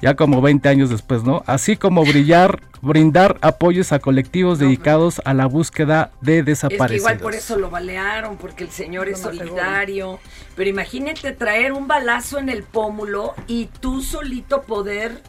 ya 0.00 0.14
como 0.14 0.40
20 0.40 0.66
años 0.70 0.88
después, 0.88 1.24
¿no? 1.24 1.42
Así 1.44 1.76
como 1.76 2.06
brillar, 2.06 2.58
brindar 2.82 3.38
apoyos 3.40 3.92
a 3.92 3.98
colectivos 3.98 4.58
dedicados 4.58 5.20
a 5.24 5.34
la 5.34 5.46
búsqueda 5.46 6.10
de 6.20 6.38
Es 6.38 6.44
que 6.44 6.50
desaparecidos. 6.50 7.00
igual 7.00 7.18
por 7.18 7.34
eso 7.34 7.56
lo 7.58 7.70
balearon, 7.70 8.36
porque 8.36 8.64
el 8.64 8.70
señor 8.70 9.08
es 9.08 9.20
solidario. 9.20 10.18
Pero 10.56 10.70
imagínate 10.70 11.32
traer 11.32 11.72
un 11.72 11.86
balazo 11.88 12.38
en 12.38 12.48
el 12.48 12.62
pómulo 12.62 13.34
y 13.46 13.66
tú 13.80 14.02
solito 14.02 14.62
poder. 14.62 15.22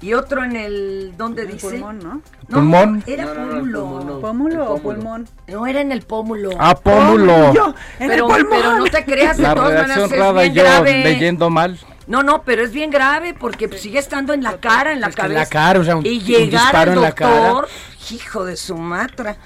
Y 0.00 0.12
otro 0.12 0.44
en 0.44 0.54
el. 0.56 1.14
¿Dónde 1.16 1.42
En 1.42 1.48
el 1.48 1.54
dice? 1.54 1.70
pulmón, 1.70 1.98
¿no? 2.00 2.20
Pulmón. 2.50 3.02
Era 3.06 3.24
No, 3.24 3.34
no, 3.34 3.44
no, 3.44 3.44
el 3.44 3.72
pómulo. 3.72 3.80
pulmón 3.80 4.06
no. 4.06 4.20
¿Pómulo 4.20 4.72
o 4.74 4.78
pulmón? 4.78 5.28
No, 5.48 5.66
era 5.66 5.80
en 5.80 5.92
el 5.92 6.02
pómulo. 6.02 6.50
Ah, 6.58 6.74
pómulo. 6.74 7.54
Yo, 7.54 7.74
en 8.00 8.08
pero, 8.08 8.26
el 8.26 8.42
pulmón. 8.42 8.46
pero 8.50 8.76
no 8.78 8.84
te 8.84 9.04
creas, 9.04 9.36
de 9.38 9.44
La 9.44 9.54
todas 9.54 9.72
maneras 9.88 10.12
es 10.12 10.34
bien 10.34 10.54
yo 10.54 10.62
grave. 10.62 11.04
leyendo 11.04 11.48
mal. 11.48 11.78
No, 12.06 12.22
no, 12.22 12.42
pero 12.42 12.62
es 12.62 12.72
bien 12.72 12.90
grave 12.90 13.34
porque 13.34 13.68
pues, 13.68 13.80
sigue 13.80 13.98
estando 13.98 14.32
en 14.34 14.42
la 14.42 14.58
cara, 14.58 14.92
en 14.92 15.00
la 15.00 15.08
Es 15.08 15.14
que 15.14 15.20
en 15.22 15.28
cabeza. 15.28 15.40
la 15.40 15.46
cara, 15.48 15.80
o 15.80 15.84
sea, 15.84 15.96
un- 15.96 16.04
y 16.06 16.18
un 16.18 16.24
llegar 16.24 16.62
disparo 16.64 16.90
al 16.92 16.96
en 16.98 17.02
la 17.02 17.12
cara. 17.12 17.48
doctor, 17.48 17.68
hijo 18.10 18.44
de 18.44 18.56
su 18.56 18.76
matra. 18.76 19.36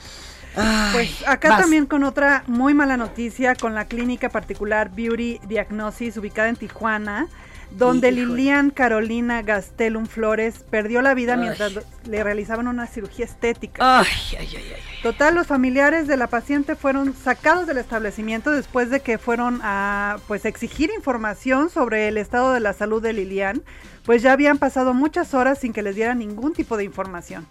Ay, 0.56 0.90
Pues 0.92 1.28
acá 1.28 1.50
vas. 1.50 1.60
también 1.60 1.86
con 1.86 2.02
otra 2.02 2.42
muy 2.48 2.74
mala 2.74 2.96
noticia, 2.96 3.54
con 3.54 3.74
la 3.74 3.84
clínica 3.84 4.28
particular 4.28 4.90
Beauty 4.92 5.38
Diagnosis 5.46 6.16
ubicada 6.16 6.48
en 6.48 6.56
Tijuana, 6.56 7.28
donde 7.70 8.10
Híjole. 8.10 8.26
Lilian 8.26 8.70
Carolina 8.70 9.42
Gastelum 9.42 10.06
Flores 10.06 10.64
perdió 10.70 11.02
la 11.02 11.14
vida 11.14 11.34
Ay. 11.34 11.40
mientras 11.40 11.72
le 12.06 12.24
realizaban 12.24 12.66
una 12.66 12.86
cirugía 12.86 13.24
estética. 13.24 14.00
Ay, 14.00 14.06
ay, 14.38 14.48
ay, 14.56 14.72
ay. 14.74 14.82
Total, 15.02 15.34
los 15.34 15.46
familiares 15.46 16.06
de 16.06 16.16
la 16.16 16.26
paciente 16.26 16.74
fueron 16.74 17.14
sacados 17.14 17.66
del 17.66 17.78
establecimiento 17.78 18.50
después 18.50 18.90
de 18.90 19.00
que 19.00 19.18
fueron 19.18 19.60
a 19.62 20.16
pues 20.26 20.44
exigir 20.44 20.90
información 20.96 21.70
sobre 21.70 22.08
el 22.08 22.16
estado 22.16 22.52
de 22.52 22.60
la 22.60 22.72
salud 22.72 23.02
de 23.02 23.12
Lilian, 23.12 23.62
pues 24.04 24.22
ya 24.22 24.32
habían 24.32 24.58
pasado 24.58 24.94
muchas 24.94 25.34
horas 25.34 25.58
sin 25.58 25.72
que 25.72 25.82
les 25.82 25.94
dieran 25.94 26.18
ningún 26.18 26.52
tipo 26.52 26.76
de 26.76 26.84
información. 26.84 27.46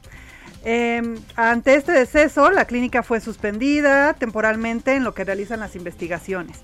Eh, 0.66 1.02
ante 1.36 1.76
este 1.76 1.94
deceso, 1.94 2.52
la 2.52 2.66
clínica 2.66 3.04
fue 3.04 3.22
suspendida 3.22 4.14
temporalmente 4.14 4.96
en 4.96 5.06
lo 5.06 5.14
que 5.14 5.24
realizan 5.24 5.62
las 5.62 5.76
investigaciones. 5.78 6.58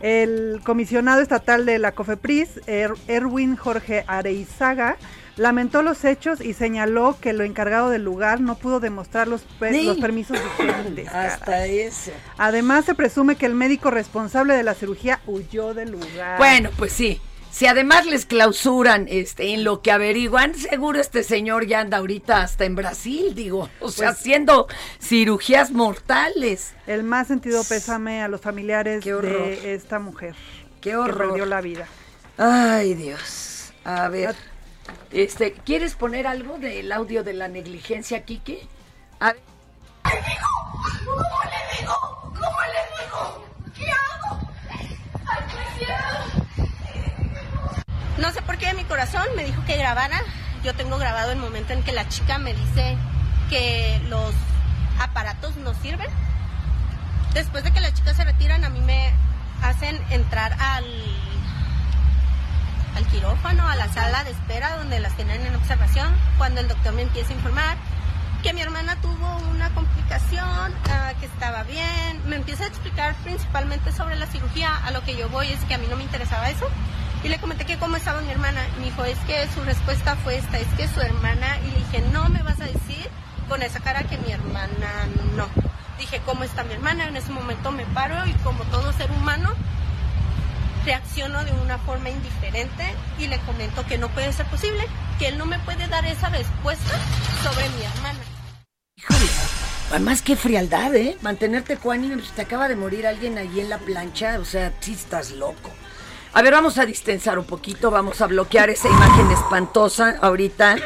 El 0.00 0.60
comisionado 0.64 1.20
estatal 1.20 1.66
de 1.66 1.78
la 1.78 1.92
COFEPRIS, 1.92 2.60
Er- 2.66 2.94
Erwin 3.06 3.56
Jorge 3.56 4.04
Areizaga, 4.06 4.96
lamentó 5.36 5.82
los 5.82 6.04
hechos 6.04 6.40
y 6.40 6.52
señaló 6.54 7.16
que 7.20 7.32
lo 7.32 7.44
encargado 7.44 7.88
del 7.90 8.02
lugar 8.04 8.40
no 8.40 8.56
pudo 8.56 8.80
demostrar 8.80 9.28
los, 9.28 9.42
pe- 9.58 9.72
Sí. 9.72 9.84
los 9.86 9.98
permisos 9.98 10.38
vigentes. 10.58 11.08
Hasta 11.14 11.66
eso. 11.66 12.12
Además, 12.38 12.84
se 12.86 12.94
presume 12.94 13.36
que 13.36 13.46
el 13.46 13.54
médico 13.54 13.90
responsable 13.90 14.54
de 14.54 14.62
la 14.62 14.74
cirugía 14.74 15.20
huyó 15.26 15.74
del 15.74 15.92
lugar. 15.92 16.38
Bueno, 16.38 16.70
pues 16.76 16.92
sí. 16.92 17.20
Si 17.50 17.66
además 17.66 18.06
les 18.06 18.26
clausuran 18.26 19.06
este, 19.08 19.52
en 19.52 19.64
lo 19.64 19.82
que 19.82 19.90
averiguan, 19.92 20.54
seguro 20.54 21.00
este 21.00 21.22
señor 21.24 21.66
ya 21.66 21.80
anda 21.80 21.98
ahorita 21.98 22.42
hasta 22.42 22.64
en 22.64 22.76
Brasil, 22.76 23.34
digo. 23.34 23.68
O 23.80 23.90
sea, 23.90 24.08
Pues- 24.08 24.18
haciendo 24.20 24.66
cirugías 25.00 25.70
mortales. 25.72 26.74
El 26.86 27.02
más 27.02 27.26
sentido 27.26 27.62
pésame 27.64 28.22
a 28.22 28.28
los 28.28 28.40
familiares 28.40 29.04
de 29.04 29.74
esta 29.74 29.98
mujer. 29.98 30.34
Qué 30.80 30.90
Que 30.90 30.96
horror. 30.96 31.28
perdió 31.28 31.46
la 31.46 31.60
vida. 31.60 31.86
Ay, 32.38 32.94
Dios. 32.94 33.72
A 33.84 34.08
ver. 34.08 34.34
Este, 35.10 35.52
¿quieres 35.52 35.94
poner 35.94 36.26
algo 36.26 36.58
del 36.58 36.90
audio 36.92 37.22
de 37.22 37.34
la 37.34 37.48
negligencia, 37.48 38.24
Kike? 38.24 38.66
A 39.20 39.32
ver. 39.32 39.42
¿Cómo 41.04 42.58
le 42.64 42.80
digo? 43.04 43.44
¿Qué 43.76 43.86
hago? 43.90 44.40
Ay, 44.70 44.98
No 48.20 48.30
sé 48.32 48.42
por 48.42 48.58
qué 48.58 48.74
mi 48.74 48.84
corazón 48.84 49.24
me 49.34 49.44
dijo 49.44 49.64
que 49.64 49.78
grabara. 49.78 50.22
Yo 50.62 50.74
tengo 50.74 50.98
grabado 50.98 51.32
el 51.32 51.38
momento 51.38 51.72
en 51.72 51.82
que 51.82 51.92
la 51.92 52.06
chica 52.06 52.36
me 52.38 52.52
dice 52.52 52.98
que 53.48 53.98
los 54.08 54.34
aparatos 55.00 55.56
no 55.56 55.72
sirven. 55.72 56.08
Después 57.32 57.64
de 57.64 57.72
que 57.72 57.80
las 57.80 57.94
chicas 57.94 58.16
se 58.16 58.24
retiran, 58.24 58.62
a 58.64 58.68
mí 58.68 58.80
me 58.80 59.10
hacen 59.62 59.98
entrar 60.10 60.54
al, 60.60 60.84
quirófano, 63.10 63.66
a 63.66 63.74
la 63.74 63.88
sala 63.88 64.22
de 64.24 64.30
espera 64.32 64.76
donde 64.76 65.00
las 65.00 65.16
tienen 65.16 65.44
en 65.44 65.54
observación, 65.56 66.14
cuando 66.36 66.60
el 66.60 66.68
doctor 66.68 66.92
me 66.92 67.02
empieza 67.02 67.30
a 67.32 67.36
informar 67.36 67.76
que 68.42 68.52
mi 68.52 68.60
hermana 68.60 68.96
tuvo 69.00 69.36
una 69.50 69.70
complicación, 69.70 70.74
ah, 70.90 71.12
que 71.18 71.26
estaba 71.26 71.62
bien, 71.64 72.20
me 72.26 72.36
empieza 72.36 72.64
a 72.64 72.66
explicar 72.68 73.14
principalmente 73.24 73.90
sobre 73.90 74.16
la 74.16 74.26
cirugía, 74.26 74.76
a 74.76 74.90
lo 74.92 75.02
que 75.02 75.16
yo 75.16 75.28
voy 75.30 75.48
es 75.48 75.58
que 75.64 75.74
a 75.74 75.78
mí 75.78 75.86
no 75.88 75.96
me 75.96 76.04
interesaba 76.04 76.50
eso, 76.50 76.68
y 77.22 77.28
le 77.28 77.38
comenté 77.38 77.64
que 77.64 77.78
cómo 77.78 77.96
estaba 77.96 78.20
mi 78.22 78.30
hermana, 78.30 78.60
me 78.78 78.86
dijo, 78.86 79.04
es 79.04 79.18
que 79.20 79.46
su 79.54 79.62
respuesta 79.62 80.16
fue 80.16 80.36
esta, 80.36 80.58
es 80.58 80.68
que 80.76 80.88
su 80.88 81.00
hermana, 81.00 81.58
y 81.66 81.70
le 81.70 81.78
dije, 81.78 82.02
no 82.12 82.28
me 82.28 82.42
vas 82.42 82.60
a 82.60 82.64
decir 82.64 83.08
con 83.48 83.62
esa 83.62 83.80
cara 83.80 84.04
que 84.04 84.16
mi 84.18 84.32
hermana 84.32 85.06
no. 85.36 85.48
Dije, 85.98 86.22
¿cómo 86.24 86.44
está 86.44 86.64
mi 86.64 86.72
hermana? 86.72 87.08
En 87.08 87.16
ese 87.16 87.30
momento 87.30 87.72
me 87.72 87.84
paro 87.86 88.26
y 88.26 88.32
como 88.44 88.64
todo 88.64 88.92
ser 88.94 89.10
humano, 89.10 89.50
reacciono 90.84 91.44
de 91.44 91.52
una 91.52 91.78
forma 91.78 92.08
indiferente 92.08 92.84
y 93.18 93.26
le 93.26 93.38
comento 93.40 93.84
que 93.86 93.98
no 93.98 94.08
puede 94.08 94.32
ser 94.32 94.46
posible, 94.46 94.86
que 95.18 95.28
él 95.28 95.36
no 95.36 95.44
me 95.44 95.58
puede 95.58 95.86
dar 95.88 96.06
esa 96.06 96.30
respuesta 96.30 96.98
sobre 97.42 97.68
mi 97.70 97.82
hermana. 97.82 98.20
Además, 99.90 100.22
qué 100.22 100.36
frialdad, 100.36 100.94
¿eh? 100.94 101.18
Mantenerte 101.20 101.76
cuánime, 101.76 102.16
pues 102.16 102.30
te 102.30 102.42
acaba 102.42 102.68
de 102.68 102.76
morir 102.76 103.06
alguien 103.06 103.36
ahí 103.38 103.60
en 103.60 103.68
la 103.68 103.78
plancha, 103.78 104.38
o 104.38 104.44
sea, 104.44 104.72
sí 104.80 104.92
estás 104.92 105.32
loco. 105.32 105.70
A 106.32 106.42
ver, 106.42 106.52
vamos 106.52 106.78
a 106.78 106.86
distensar 106.86 107.38
un 107.38 107.44
poquito, 107.44 107.90
vamos 107.90 108.20
a 108.20 108.26
bloquear 108.26 108.70
esa 108.70 108.88
imagen 108.88 109.30
espantosa 109.32 110.16
ahorita. 110.20 110.76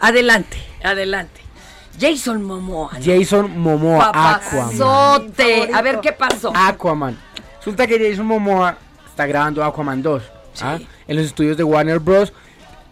Adelante, 0.00 0.56
adelante. 0.82 1.42
Jason 2.00 2.42
Momoa. 2.42 2.92
¿no? 2.94 3.04
Jason 3.04 3.58
Momoa, 3.58 4.08
Aquaman. 4.08 4.40
Papazote. 4.40 5.70
A 5.74 5.82
ver, 5.82 6.00
¿qué 6.00 6.12
pasó? 6.12 6.52
Aquaman. 6.54 7.18
Resulta 7.58 7.86
que 7.86 7.98
Jason 7.98 8.26
Momoa 8.26 8.78
está 9.06 9.26
grabando 9.26 9.62
Aquaman 9.62 10.02
2 10.02 10.22
¿ah? 10.62 10.78
en 11.06 11.16
los 11.16 11.26
estudios 11.26 11.56
de 11.56 11.64
Warner 11.64 11.98
Bros. 11.98 12.32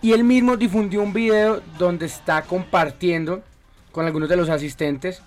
Y 0.02 0.12
él 0.12 0.22
mismo 0.22 0.56
difundió 0.56 1.02
un 1.02 1.12
video 1.12 1.62
donde 1.78 2.06
está 2.06 2.42
compartiendo 2.42 3.42
con 3.90 4.06
algunos 4.06 4.28
de 4.28 4.36
los 4.36 4.48
asistentes, 4.48 5.22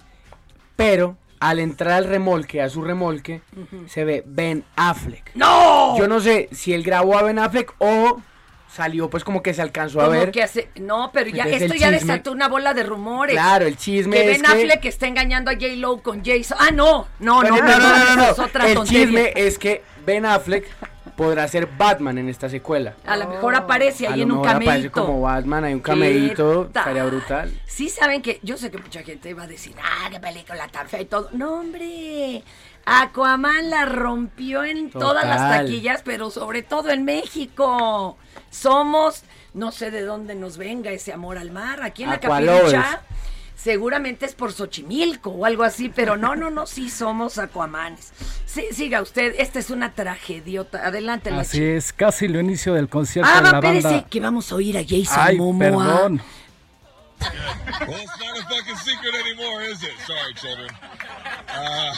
pero 0.75 1.17
al 1.49 1.59
entrar 1.59 1.93
al 1.93 2.05
remolque, 2.05 2.61
a 2.61 2.69
su 2.69 2.81
remolque, 2.81 3.41
se 3.87 4.05
ve 4.05 4.23
Ben 4.25 4.63
Affleck. 4.75 5.31
¡No! 5.35 5.97
Yo 5.97 6.07
no 6.07 6.19
sé 6.19 6.47
si 6.51 6.73
él 6.73 6.83
grabó 6.83 7.17
a 7.17 7.23
Ben 7.23 7.37
Affleck 7.39 7.73
o 7.79 8.21
salió 8.73 9.09
pues 9.09 9.23
como 9.23 9.43
que 9.43 9.53
se 9.53 9.61
alcanzó 9.61 9.99
a 10.01 10.05
¿Cómo 10.05 10.17
ver. 10.17 10.31
que 10.31 10.41
hace? 10.41 10.69
No, 10.75 11.11
pero 11.13 11.29
ya 11.29 11.43
Entonces, 11.43 11.63
esto 11.63 11.75
ya 11.75 11.89
chisme- 11.89 11.99
desató 11.99 12.31
una 12.31 12.47
bola 12.47 12.73
de 12.73 12.83
rumores. 12.83 13.35
Claro, 13.35 13.65
el 13.67 13.77
chisme 13.77 14.15
que 14.15 14.31
es 14.31 14.41
Ben 14.41 14.51
que- 14.51 14.57
Affleck 14.63 14.85
está 14.85 15.05
engañando 15.07 15.51
a 15.51 15.55
J 15.55 15.67
Lo 15.75 16.01
con 16.01 16.23
Jason. 16.25 16.57
Ah, 16.59 16.71
no, 16.71 17.07
no, 17.19 17.43
no, 17.43 17.55
Pero 17.55 17.55
no, 17.57 17.77
no, 17.77 18.15
no, 18.15 18.29
El 18.29 18.35
tontería. 18.35 18.85
chisme 18.85 19.33
es 19.35 19.59
que 19.59 19.83
Ben 20.05 20.25
Affleck 20.25 20.65
podrá 21.15 21.47
ser 21.47 21.67
Batman 21.77 22.17
en 22.17 22.29
esta 22.29 22.49
secuela. 22.49 22.93
A 23.05 23.17
lo 23.17 23.27
mejor 23.27 23.55
aparece 23.55 24.07
A 24.07 24.11
ahí 24.11 24.19
lo 24.19 24.23
en 24.23 24.31
un 24.31 24.41
mejor 24.41 24.61
aparece 24.61 24.89
como 24.91 25.21
Batman, 25.21 25.63
hay 25.65 25.73
un 25.73 25.79
cameíto, 25.79 26.69
tal? 26.71 26.81
estaría 26.81 27.05
brutal. 27.05 27.51
Sí 27.65 27.89
saben 27.89 28.21
que, 28.21 28.39
yo 28.43 28.57
sé 28.57 28.71
que 28.71 28.77
mucha 28.77 29.03
gente 29.03 29.33
va 29.33 29.43
a 29.43 29.47
decir, 29.47 29.75
ah, 29.81 30.09
qué 30.11 30.19
película 30.19 30.67
tan 30.67 30.87
fea 30.87 31.01
y 31.01 31.05
todo. 31.05 31.29
No, 31.31 31.59
hombre, 31.59 32.43
Aquaman 32.85 33.69
la 33.69 33.85
rompió 33.85 34.63
en 34.63 34.89
todas 34.89 35.25
las 35.25 35.39
taquillas, 35.39 36.01
pero 36.03 36.29
sobre 36.29 36.61
todo 36.63 36.89
en 36.89 37.05
México. 37.05 38.17
Somos, 38.49 39.23
no 39.53 39.71
sé 39.71 39.89
de 39.89 40.01
dónde 40.01 40.35
nos 40.35 40.57
venga 40.57 40.91
ese 40.91 41.13
amor 41.13 41.37
al 41.37 41.51
mar, 41.51 41.81
aquí 41.81 42.03
en 42.03 42.09
la 42.09 42.15
Aqualovers. 42.15 42.71
capirucha. 42.73 43.01
Seguramente 43.63 44.25
es 44.25 44.35
por 44.35 44.51
Xochimilco 44.51 45.29
o 45.29 45.45
algo 45.45 45.63
así, 45.63 45.87
pero 45.87 46.17
no, 46.17 46.35
no, 46.35 46.49
no, 46.49 46.65
sí 46.67 46.89
somos 46.89 47.37
Aquamanes. 47.37 48.11
Sí, 48.45 48.65
siga 48.73 49.01
usted, 49.01 49.35
esta 49.37 49.59
es 49.59 49.69
una 49.69 49.93
tragediota. 49.93 50.85
Adelante, 50.85 51.31
la 51.31 51.41
Así 51.41 51.63
es, 51.63 51.93
casi 51.93 52.27
lo 52.27 52.41
inicio 52.41 52.73
del 52.73 52.89
concierto 52.89 53.31
Ah, 53.33 53.37
de 53.41 53.51
la 53.51 53.57
espérese, 53.59 53.87
banda. 53.87 54.09
que 54.09 54.19
vamos 54.19 54.51
a 54.51 54.55
oír 54.55 54.77
a 54.77 54.81
Jason 54.83 55.17
Ay, 55.17 55.37
Momoa. 55.37 55.59
perdón. 55.59 56.21
Well, 57.21 58.01
it's 58.01 58.19
not 58.19 58.37
a 58.37 58.43
fucking 58.49 58.75
secret 58.83 59.15
anymore, 59.15 59.63
is 59.63 59.81
it? 59.81 59.93
Sorry, 60.05 60.33
children. 60.33 60.69
Uh, 61.47 61.93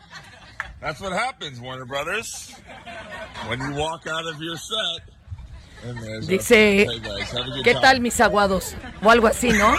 that's 0.80 0.98
what 0.98 1.12
happens, 1.12 1.60
Warner 1.60 1.84
Brothers. 1.84 2.54
When 3.48 3.60
you 3.60 3.74
walk 3.74 4.06
out 4.06 4.24
of 4.26 4.40
your 4.40 4.56
set. 4.56 5.11
Dice, 6.26 6.86
¿qué 7.64 7.74
tal 7.74 8.00
mis 8.00 8.20
aguados? 8.20 8.74
O 9.02 9.10
algo 9.10 9.26
así, 9.26 9.48
¿no? 9.50 9.74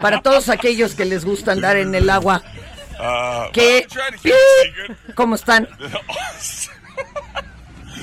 Para 0.00 0.20
todos 0.20 0.48
aquellos 0.48 0.94
que 0.94 1.04
les 1.04 1.24
gusta 1.24 1.52
andar 1.52 1.76
en 1.76 1.94
el 1.94 2.10
agua. 2.10 2.42
Uh, 2.98 3.52
¿Qué? 3.52 3.86
¿Cómo 5.14 5.36
están? 5.36 5.68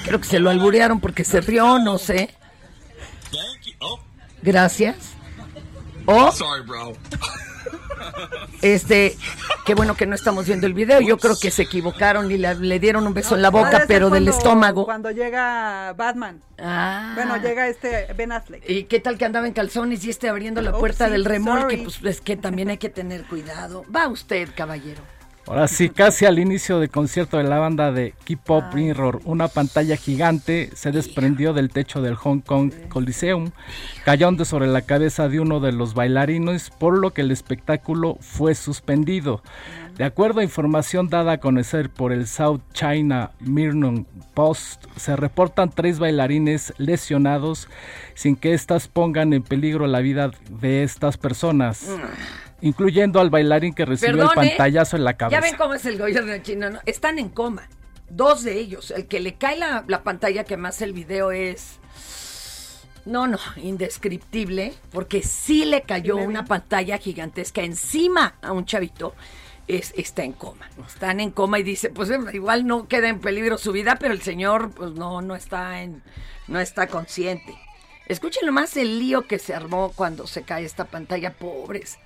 Creo 0.05 0.19
que 0.19 0.27
se 0.27 0.39
lo 0.39 0.49
alburearon 0.49 0.99
porque 0.99 1.23
se 1.23 1.41
rió, 1.41 1.79
no 1.79 1.97
sé. 1.97 2.33
Oh, 3.79 3.99
Gracias. 4.41 5.13
O, 6.05 6.31
sorry, 6.31 6.63
bro. 6.65 6.93
este, 8.61 9.17
qué 9.65 9.75
bueno 9.75 9.95
que 9.95 10.05
no 10.05 10.15
estamos 10.15 10.45
viendo 10.45 10.67
el 10.67 10.73
video. 10.73 11.01
Yo 11.01 11.17
creo 11.17 11.35
que 11.39 11.51
se 11.51 11.63
equivocaron 11.63 12.31
y 12.31 12.37
le, 12.37 12.55
le 12.55 12.79
dieron 12.79 13.07
un 13.07 13.13
beso 13.13 13.35
en 13.35 13.41
la 13.41 13.49
boca, 13.49 13.85
pero 13.87 14.09
del 14.09 14.27
estómago. 14.27 14.85
Cuando 14.85 15.11
llega 15.11 15.93
Batman. 15.93 16.41
Ah. 16.59 17.13
Bueno, 17.15 17.37
llega 17.37 17.67
este 17.67 18.13
Ben 18.13 18.31
Affleck. 18.31 18.63
¿Y 18.69 18.83
qué 18.83 18.99
tal 18.99 19.17
que 19.17 19.25
andaba 19.25 19.47
en 19.47 19.53
calzones 19.53 20.05
y 20.05 20.09
este 20.09 20.29
abriendo 20.29 20.61
la 20.61 20.73
puerta 20.73 21.09
del 21.09 21.25
remolque? 21.25 21.61
sorry. 21.61 21.83
Pues 21.83 22.03
es 22.03 22.21
que 22.21 22.37
también 22.37 22.69
hay 22.69 22.77
que 22.77 22.89
tener 22.89 23.25
cuidado. 23.25 23.83
Va 23.93 24.07
usted, 24.07 24.49
caballero. 24.55 25.01
Ahora 25.47 25.67
sí, 25.67 25.89
casi 25.89 26.25
al 26.25 26.39
inicio 26.39 26.79
del 26.79 26.89
concierto 26.89 27.37
de 27.37 27.43
la 27.43 27.57
banda 27.57 27.91
de 27.91 28.13
K-Pop 28.25 28.73
Mirror, 28.73 29.21
una 29.25 29.47
pantalla 29.47 29.97
gigante 29.97 30.69
se 30.75 30.91
desprendió 30.91 31.53
del 31.53 31.71
techo 31.71 32.01
del 32.01 32.15
Hong 32.15 32.41
Kong 32.41 32.71
Coliseum, 32.89 33.51
cayendo 34.05 34.45
sobre 34.45 34.67
la 34.67 34.83
cabeza 34.83 35.29
de 35.29 35.39
uno 35.39 35.59
de 35.59 35.71
los 35.71 35.93
bailarines, 35.93 36.69
por 36.69 36.97
lo 36.97 37.11
que 37.11 37.21
el 37.21 37.31
espectáculo 37.31 38.17
fue 38.21 38.53
suspendido. 38.53 39.41
De 39.97 40.05
acuerdo 40.05 40.39
a 40.39 40.43
información 40.43 41.09
dada 41.09 41.33
a 41.33 41.37
conocer 41.39 41.89
por 41.89 42.13
el 42.13 42.27
South 42.27 42.61
China 42.73 43.31
Mirror 43.39 44.05
Post, 44.33 44.85
se 44.95 45.15
reportan 45.15 45.69
tres 45.69 45.99
bailarines 45.99 46.73
lesionados 46.77 47.67
sin 48.13 48.35
que 48.35 48.53
éstas 48.53 48.87
pongan 48.87 49.33
en 49.33 49.43
peligro 49.43 49.87
la 49.87 49.99
vida 49.99 50.31
de 50.49 50.83
estas 50.83 51.17
personas. 51.17 51.89
Incluyendo 52.61 53.19
al 53.19 53.29
bailarín 53.29 53.73
que 53.73 53.85
recibió 53.85 54.17
Perdón, 54.17 54.31
el 54.39 54.45
¿eh? 54.45 54.49
pantallazo 54.51 54.95
en 54.97 55.03
la 55.03 55.11
Ya 55.11 55.17
cabeza. 55.17 55.41
ven 55.41 55.55
cómo 55.57 55.73
es 55.73 55.85
el 55.85 55.97
gobierno 55.97 56.37
chino, 56.43 56.69
¿no? 56.69 56.79
Están 56.85 57.17
en 57.19 57.29
coma. 57.29 57.67
Dos 58.09 58.43
de 58.43 58.59
ellos. 58.59 58.91
El 58.91 59.07
que 59.07 59.19
le 59.19 59.35
cae 59.35 59.57
la, 59.57 59.83
la 59.87 60.03
pantalla 60.03 60.43
que 60.43 60.57
más 60.57 60.81
el 60.81 60.93
video 60.93 61.31
es... 61.31 61.79
No, 63.03 63.25
no, 63.25 63.39
indescriptible, 63.55 64.73
porque 64.91 65.23
sí 65.23 65.65
le 65.65 65.81
cayó 65.81 66.17
una 66.17 66.45
pantalla 66.45 66.99
gigantesca 66.99 67.63
encima 67.63 68.35
a 68.43 68.51
un 68.51 68.65
chavito. 68.65 69.15
Es, 69.67 69.93
está 69.97 70.23
en 70.23 70.33
coma. 70.33 70.69
Están 70.87 71.19
en 71.19 71.31
coma 71.31 71.57
y 71.57 71.63
dice, 71.63 71.89
pues 71.89 72.11
igual 72.33 72.67
no 72.67 72.87
queda 72.87 73.09
en 73.09 73.19
peligro 73.19 73.57
su 73.57 73.71
vida, 73.71 73.97
pero 73.99 74.13
el 74.13 74.21
señor 74.21 74.69
pues 74.71 74.91
no, 74.91 75.21
no 75.23 75.35
está 75.35 75.81
en, 75.81 76.03
no 76.47 76.59
está 76.59 76.85
consciente. 76.87 77.55
Escuchen 78.05 78.45
nomás 78.45 78.77
el 78.77 78.99
lío 78.99 79.25
que 79.25 79.39
se 79.39 79.55
armó 79.55 79.93
cuando 79.95 80.27
se 80.27 80.43
cae 80.43 80.65
esta 80.65 80.85
pantalla, 80.85 81.33
pobres. 81.33 81.97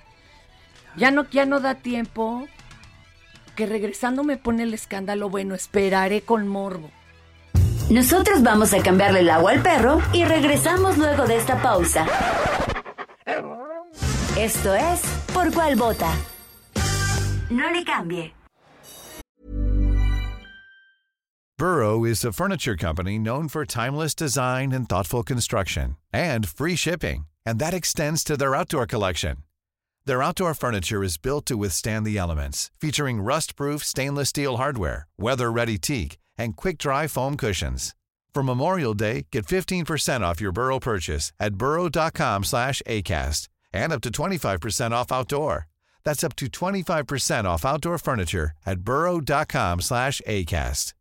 Ya 0.96 1.10
no, 1.10 1.28
ya 1.30 1.44
no 1.46 1.60
da 1.60 1.74
tiempo. 1.74 2.48
que 3.56 3.66
regresando 3.66 4.22
me 4.22 4.36
pone 4.36 4.62
el 4.64 4.74
escándalo. 4.74 5.30
Bueno, 5.30 5.54
esperaré 5.54 6.20
con 6.20 6.46
morbo. 6.46 6.90
Nosotros 7.90 8.42
vamos 8.42 8.72
a 8.74 8.82
cambiarle 8.82 9.20
el 9.20 9.30
agua 9.30 9.52
al 9.52 9.62
perro 9.62 10.00
y 10.12 10.24
regresamos 10.24 10.98
luego 10.98 11.26
de 11.26 11.36
esta 11.36 11.62
pausa. 11.62 12.06
Esto 14.38 14.74
es 14.74 15.00
Por 15.32 15.52
cuál 15.52 15.76
vota. 15.76 16.12
No 17.50 17.70
le 17.70 17.84
cambie. 17.84 18.32
Burrow 21.58 22.04
is 22.04 22.22
a 22.22 22.32
furniture 22.32 22.76
company 22.76 23.18
known 23.18 23.48
for 23.48 23.64
timeless 23.64 24.14
design 24.14 24.72
and 24.72 24.86
thoughtful 24.88 25.22
construction 25.22 25.96
and 26.12 26.46
free 26.46 26.76
shipping, 26.76 27.24
and 27.46 27.58
that 27.58 27.72
extends 27.72 28.22
to 28.24 28.36
their 28.36 28.54
outdoor 28.54 28.86
collection. 28.86 29.45
Their 30.06 30.22
outdoor 30.22 30.54
furniture 30.54 31.02
is 31.02 31.16
built 31.16 31.46
to 31.46 31.56
withstand 31.56 32.06
the 32.06 32.16
elements, 32.16 32.70
featuring 32.80 33.20
rust-proof 33.20 33.82
stainless 33.82 34.28
steel 34.28 34.56
hardware, 34.56 35.08
weather-ready 35.18 35.78
teak, 35.78 36.16
and 36.38 36.56
quick-dry 36.56 37.08
foam 37.08 37.36
cushions. 37.36 37.96
For 38.32 38.44
Memorial 38.44 38.94
Day, 38.94 39.26
get 39.32 39.46
15% 39.46 40.20
off 40.20 40.40
your 40.40 40.52
Burrow 40.52 40.78
purchase 40.78 41.32
at 41.40 41.56
burrow.com 41.56 42.44
slash 42.44 42.82
ACAST 42.86 43.48
and 43.72 43.92
up 43.92 44.00
to 44.02 44.10
25% 44.10 44.92
off 44.92 45.10
outdoor. 45.10 45.66
That's 46.04 46.22
up 46.22 46.36
to 46.36 46.46
25% 46.46 47.44
off 47.44 47.64
outdoor 47.64 47.98
furniture 47.98 48.52
at 48.64 48.80
burrow.com 48.80 49.80
slash 49.80 50.20
ACAST. 50.24 50.92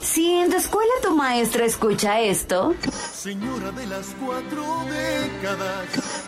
Si 0.00 0.32
en 0.32 0.48
tu 0.48 0.56
escuela 0.56 0.92
tu 1.02 1.10
maestra 1.10 1.64
escucha 1.64 2.20
esto, 2.20 2.72
Señora 2.88 3.72
de 3.72 3.84
las 3.88 4.14
cuatro 4.20 4.62
décadas. 4.88 6.27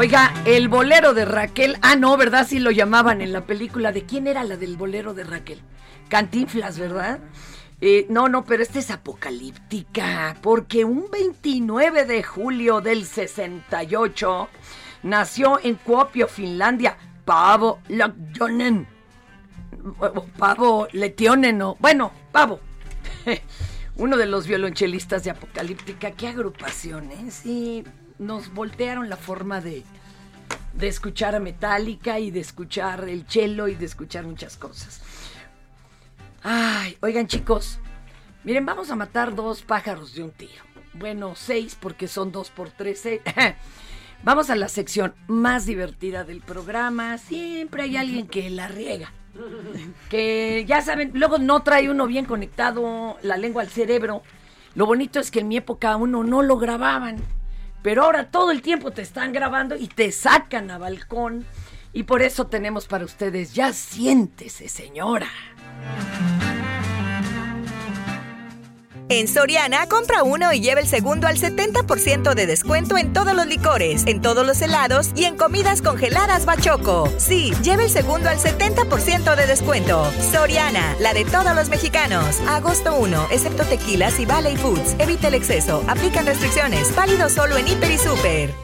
Oiga, 0.00 0.32
el 0.46 0.68
bolero 0.68 1.12
de 1.12 1.26
Raquel. 1.26 1.76
Ah, 1.82 1.94
no, 1.94 2.16
¿verdad? 2.16 2.46
Sí 2.48 2.58
lo 2.58 2.70
llamaban 2.70 3.20
en 3.20 3.34
la 3.34 3.44
película. 3.44 3.92
¿De 3.92 4.06
quién 4.06 4.26
era 4.26 4.44
la 4.44 4.56
del 4.56 4.78
bolero 4.78 5.12
de 5.12 5.24
Raquel? 5.24 5.60
Cantinflas, 6.08 6.78
¿verdad? 6.78 7.18
Eh, 7.82 8.06
no, 8.08 8.26
no, 8.26 8.46
pero 8.46 8.62
esta 8.62 8.78
es 8.78 8.90
apocalíptica. 8.90 10.38
Porque 10.40 10.86
un 10.86 11.10
29 11.10 12.06
de 12.06 12.22
julio 12.22 12.80
del 12.80 13.04
68 13.04 14.48
nació 15.02 15.60
en 15.62 15.74
Kuopio, 15.74 16.28
Finlandia, 16.28 16.96
Pavo 17.26 17.80
Lakjonen. 17.88 18.88
Pavo 20.38 20.88
Letionen, 20.92 21.58
no. 21.58 21.76
Bueno, 21.78 22.10
Pavo. 22.32 22.58
Uno 23.96 24.16
de 24.16 24.24
los 24.24 24.46
violonchelistas 24.46 25.24
de 25.24 25.32
Apocalíptica. 25.32 26.12
Qué 26.12 26.28
agrupaciones. 26.28 27.44
Y 27.44 27.84
nos 28.20 28.52
voltearon 28.52 29.08
la 29.08 29.16
forma 29.16 29.60
de, 29.60 29.82
de 30.74 30.88
escuchar 30.88 31.34
a 31.34 31.40
Metallica 31.40 32.20
y 32.20 32.30
de 32.30 32.40
escuchar 32.40 33.08
el 33.08 33.26
cello 33.26 33.66
y 33.66 33.74
de 33.74 33.86
escuchar 33.86 34.24
muchas 34.24 34.56
cosas. 34.56 35.00
Ay, 36.42 36.96
oigan 37.00 37.26
chicos, 37.26 37.80
miren, 38.44 38.66
vamos 38.66 38.90
a 38.90 38.96
matar 38.96 39.34
dos 39.34 39.62
pájaros 39.62 40.14
de 40.14 40.22
un 40.22 40.30
tiro. 40.30 40.62
Bueno, 40.92 41.34
seis 41.34 41.76
porque 41.80 42.06
son 42.08 42.30
dos 42.30 42.50
por 42.50 42.70
tres. 42.70 43.02
Vamos 44.22 44.50
a 44.50 44.56
la 44.56 44.68
sección 44.68 45.14
más 45.28 45.64
divertida 45.64 46.24
del 46.24 46.40
programa. 46.40 47.16
Siempre 47.16 47.84
hay 47.84 47.96
alguien 47.96 48.26
que 48.26 48.50
la 48.50 48.68
riega. 48.68 49.12
Que 50.10 50.66
ya 50.66 50.82
saben, 50.82 51.12
luego 51.14 51.38
no 51.38 51.62
trae 51.62 51.88
uno 51.88 52.06
bien 52.06 52.26
conectado 52.26 53.16
la 53.22 53.38
lengua 53.38 53.62
al 53.62 53.68
cerebro. 53.68 54.22
Lo 54.74 54.84
bonito 54.84 55.20
es 55.20 55.30
que 55.30 55.40
en 55.40 55.48
mi 55.48 55.56
época 55.56 55.96
uno 55.96 56.22
no 56.22 56.42
lo 56.42 56.58
grababan. 56.58 57.16
Pero 57.82 58.04
ahora 58.04 58.30
todo 58.30 58.50
el 58.50 58.62
tiempo 58.62 58.90
te 58.90 59.02
están 59.02 59.32
grabando 59.32 59.76
y 59.76 59.88
te 59.88 60.12
sacan 60.12 60.70
a 60.70 60.78
balcón. 60.78 61.46
Y 61.92 62.04
por 62.04 62.22
eso 62.22 62.46
tenemos 62.46 62.86
para 62.86 63.04
ustedes, 63.04 63.54
ya 63.54 63.72
siéntese, 63.72 64.68
señora. 64.68 65.28
En 69.12 69.26
Soriana, 69.26 69.88
compra 69.88 70.22
uno 70.22 70.52
y 70.52 70.60
lleva 70.60 70.78
el 70.78 70.86
segundo 70.86 71.26
al 71.26 71.36
70% 71.36 72.32
de 72.32 72.46
descuento 72.46 72.96
en 72.96 73.12
todos 73.12 73.34
los 73.34 73.44
licores, 73.44 74.04
en 74.06 74.22
todos 74.22 74.46
los 74.46 74.62
helados 74.62 75.10
y 75.16 75.24
en 75.24 75.36
comidas 75.36 75.82
congeladas 75.82 76.46
Bachoco. 76.46 77.12
Sí, 77.18 77.52
lleva 77.60 77.82
el 77.82 77.90
segundo 77.90 78.28
al 78.28 78.38
70% 78.38 79.34
de 79.34 79.46
descuento. 79.48 80.08
Soriana, 80.30 80.94
la 81.00 81.12
de 81.12 81.24
todos 81.24 81.56
los 81.56 81.68
mexicanos. 81.70 82.40
Agosto 82.46 82.94
1, 82.94 83.26
excepto 83.32 83.64
tequilas 83.64 84.20
y 84.20 84.26
Valley 84.26 84.56
Foods. 84.56 84.94
Evita 85.00 85.26
el 85.26 85.34
exceso. 85.34 85.82
Aplican 85.88 86.24
restricciones. 86.24 86.94
Válido 86.94 87.28
solo 87.28 87.56
en 87.56 87.66
Hiper 87.66 87.90
y 87.90 87.98
Super. 87.98 88.54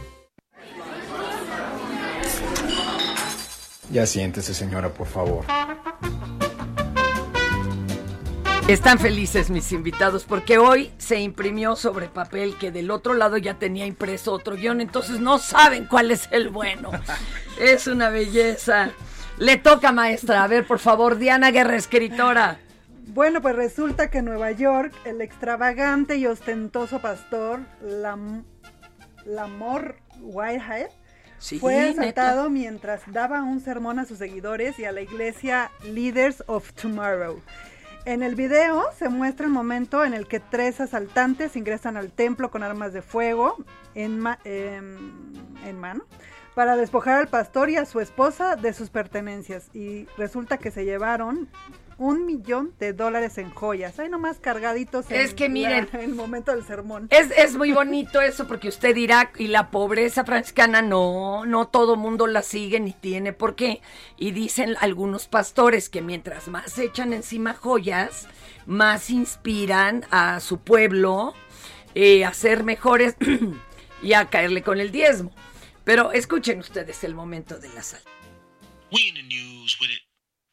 Ya 3.91 4.07
siéntese, 4.07 4.55
señora, 4.55 4.95
por 4.95 5.09
favor. 5.09 5.45
Están 8.69 8.99
felices 8.99 9.49
mis 9.49 9.71
invitados 9.71 10.25
porque 10.25 10.59
hoy 10.59 10.91
se 10.99 11.21
imprimió 11.21 11.77
sobre 11.77 12.09
papel 12.09 12.57
que 12.59 12.73
del 12.73 12.91
otro 12.91 13.15
lado 13.15 13.37
ya 13.37 13.55
tenía 13.55 13.87
impreso 13.87 14.33
otro 14.33 14.57
guion, 14.57 14.81
entonces 14.81 15.21
no 15.21 15.39
saben 15.39 15.87
cuál 15.87 16.11
es 16.11 16.29
el 16.33 16.49
bueno. 16.49 16.91
Es 17.61 17.87
una 17.87 18.11
belleza. 18.11 18.91
Le 19.39 19.57
toca, 19.57 19.91
maestra. 19.93 20.43
A 20.45 20.47
ver, 20.47 20.67
por 20.67 20.79
favor, 20.79 21.17
Diana 21.17 21.51
Guerra, 21.53 21.77
escritora. 21.77 22.59
Bueno, 23.07 23.41
pues 23.41 23.57
resulta 23.57 24.11
que 24.11 24.19
en 24.19 24.27
Nueva 24.27 24.51
York 24.51 24.93
el 25.07 25.23
extravagante 25.23 26.17
y 26.17 26.27
ostentoso 26.27 26.99
pastor 26.99 27.61
Lam 27.81 28.45
Lamor 29.25 29.97
Whitehead 30.21 30.89
Sí, 31.39 31.59
fue 31.59 31.77
neta. 31.77 32.01
asaltado 32.01 32.51
mientras 32.51 33.03
daba 33.07 33.43
un 33.43 33.61
sermón 33.61 33.99
a 34.01 34.05
sus 34.05 34.19
seguidores 34.19 34.79
y 34.79 34.85
a 34.85 34.93
la 34.93 35.03
iglesia 35.03 35.71
Leaders 35.85 36.43
of 36.47 36.73
Tomorrow. 36.73 37.41
En 38.07 38.23
el 38.23 38.37
video 38.37 38.85
se 38.97 39.09
muestra 39.09 39.47
el 39.47 39.53
momento 39.53 40.05
en 40.05 40.15
el 40.15 40.29
que 40.29 40.39
tres 40.39 40.81
asaltantes 40.81 41.57
ingresan 41.57 41.97
al 41.97 42.13
templo 42.13 42.53
con 42.53 42.63
armas 42.63 42.93
de 42.93 43.03
fuego 43.03 43.57
en, 43.97 44.23
em, 44.45 45.77
mano 45.77 46.05
para 46.55 46.77
despojar 46.77 47.19
al 47.19 47.27
pastor 47.27 47.69
y 47.69 47.77
a 47.77 47.85
su 47.85 47.99
esposa 47.99 48.55
de 48.55 48.73
sus 48.75 48.91
pertenencias. 48.91 49.71
Y 49.75 50.07
resulta 50.17 50.57
que 50.57 50.71
se 50.71 50.85
llevaron 50.85 51.49
un 51.99 52.27
millón 52.27 52.75
de 52.79 52.93
dólares 52.93 53.39
en 53.39 53.51
joyas. 53.51 53.99
Ahí 53.99 54.09
nomás 54.09 54.39
cargaditos 54.39 55.11
en 55.11 55.21
Es 55.21 55.33
que 55.35 55.49
miren, 55.49 55.89
la- 55.93 55.99
en 56.01 56.11
el 56.11 56.15
momento 56.15 56.53
del 56.53 56.65
sermón. 56.65 57.09
Es, 57.11 57.31
es 57.31 57.57
muy 57.57 57.73
bonito 57.73 58.21
eso 58.21 58.47
porque 58.47 58.69
usted 58.69 58.95
dirá, 58.95 59.33
y 59.39 59.47
la 59.49 59.71
pobreza 59.71 60.25
franciscana 60.25 60.83
no, 60.83 61.47
no 61.47 61.69
todo 61.69 61.97
mundo 61.97 62.27
la 62.27 62.43
sigue 62.43 62.81
ni 62.81 62.93
tiene 62.93 63.33
por 63.33 63.57
qué. 63.57 63.81
Y 64.17 64.33
dicen 64.33 64.77
algunos 64.81 65.27
pastores 65.27 65.89
que 65.89 66.03
mientras 66.03 66.49
más 66.49 66.73
se 66.73 66.85
echan 66.85 67.13
encima 67.13 67.55
joyas, 67.55 68.29
más 68.67 69.11
inspiran 69.11 70.05
a 70.11 70.41
su 70.41 70.59
pueblo 70.61 71.35
eh, 71.95 72.25
a 72.25 72.35
ser 72.35 72.63
mejores 72.65 73.17
y 74.03 74.13
a 74.13 74.27
caerle 74.29 74.63
con 74.63 74.81
el 74.81 74.91
diezmo. 74.93 75.33
Pero 75.85 76.13
escuchen 76.13 76.59
ustedes 76.59 77.05
el 77.05 77.15
momento 77.15 77.59
del 77.59 77.77
asalto. 77.79 78.11
We 78.93 79.03
in 79.09 79.15
the 79.15 79.23
news 79.23 79.79
with 79.81 79.89
it. 79.91 80.03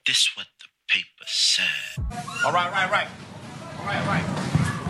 This 0.05 0.29
the 0.35 0.45
paper 0.87 1.25
said. 1.25 1.65
All 2.45 2.51
right, 2.51 2.71
right, 2.71 2.89
right. 2.91 3.07
All 3.79 3.85
right, 3.85 4.07
right. 4.07 4.25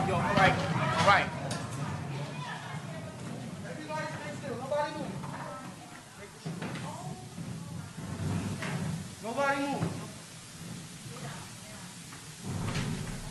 Yo, 0.08 0.18
right, 0.18 0.56
right. 1.08 1.44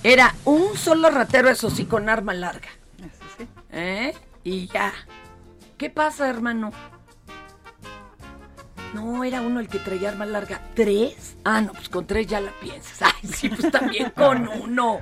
Era 0.04 0.34
un 0.44 0.76
solo 0.76 1.10
ratero, 1.10 1.48
eso 1.48 1.70
sí, 1.70 1.84
con 1.84 2.08
arma 2.08 2.34
larga. 2.34 2.68
¿Eh? 3.70 4.12
Y 4.42 4.66
ya. 4.66 4.92
¿Qué 5.78 5.90
pasa, 5.90 6.28
hermano? 6.28 6.72
No, 8.94 9.24
era 9.24 9.40
uno 9.40 9.60
el 9.60 9.68
que 9.68 9.78
traía 9.78 10.10
arma 10.10 10.26
larga. 10.26 10.60
¿Tres? 10.74 11.36
Ah, 11.44 11.60
no, 11.60 11.72
pues 11.72 11.88
con 11.88 12.06
tres 12.06 12.26
ya 12.26 12.40
la 12.40 12.50
piensas. 12.60 13.00
Ay, 13.22 13.28
sí, 13.32 13.48
pues 13.48 13.70
también 13.72 14.10
con 14.10 14.48
uno. 14.48 15.00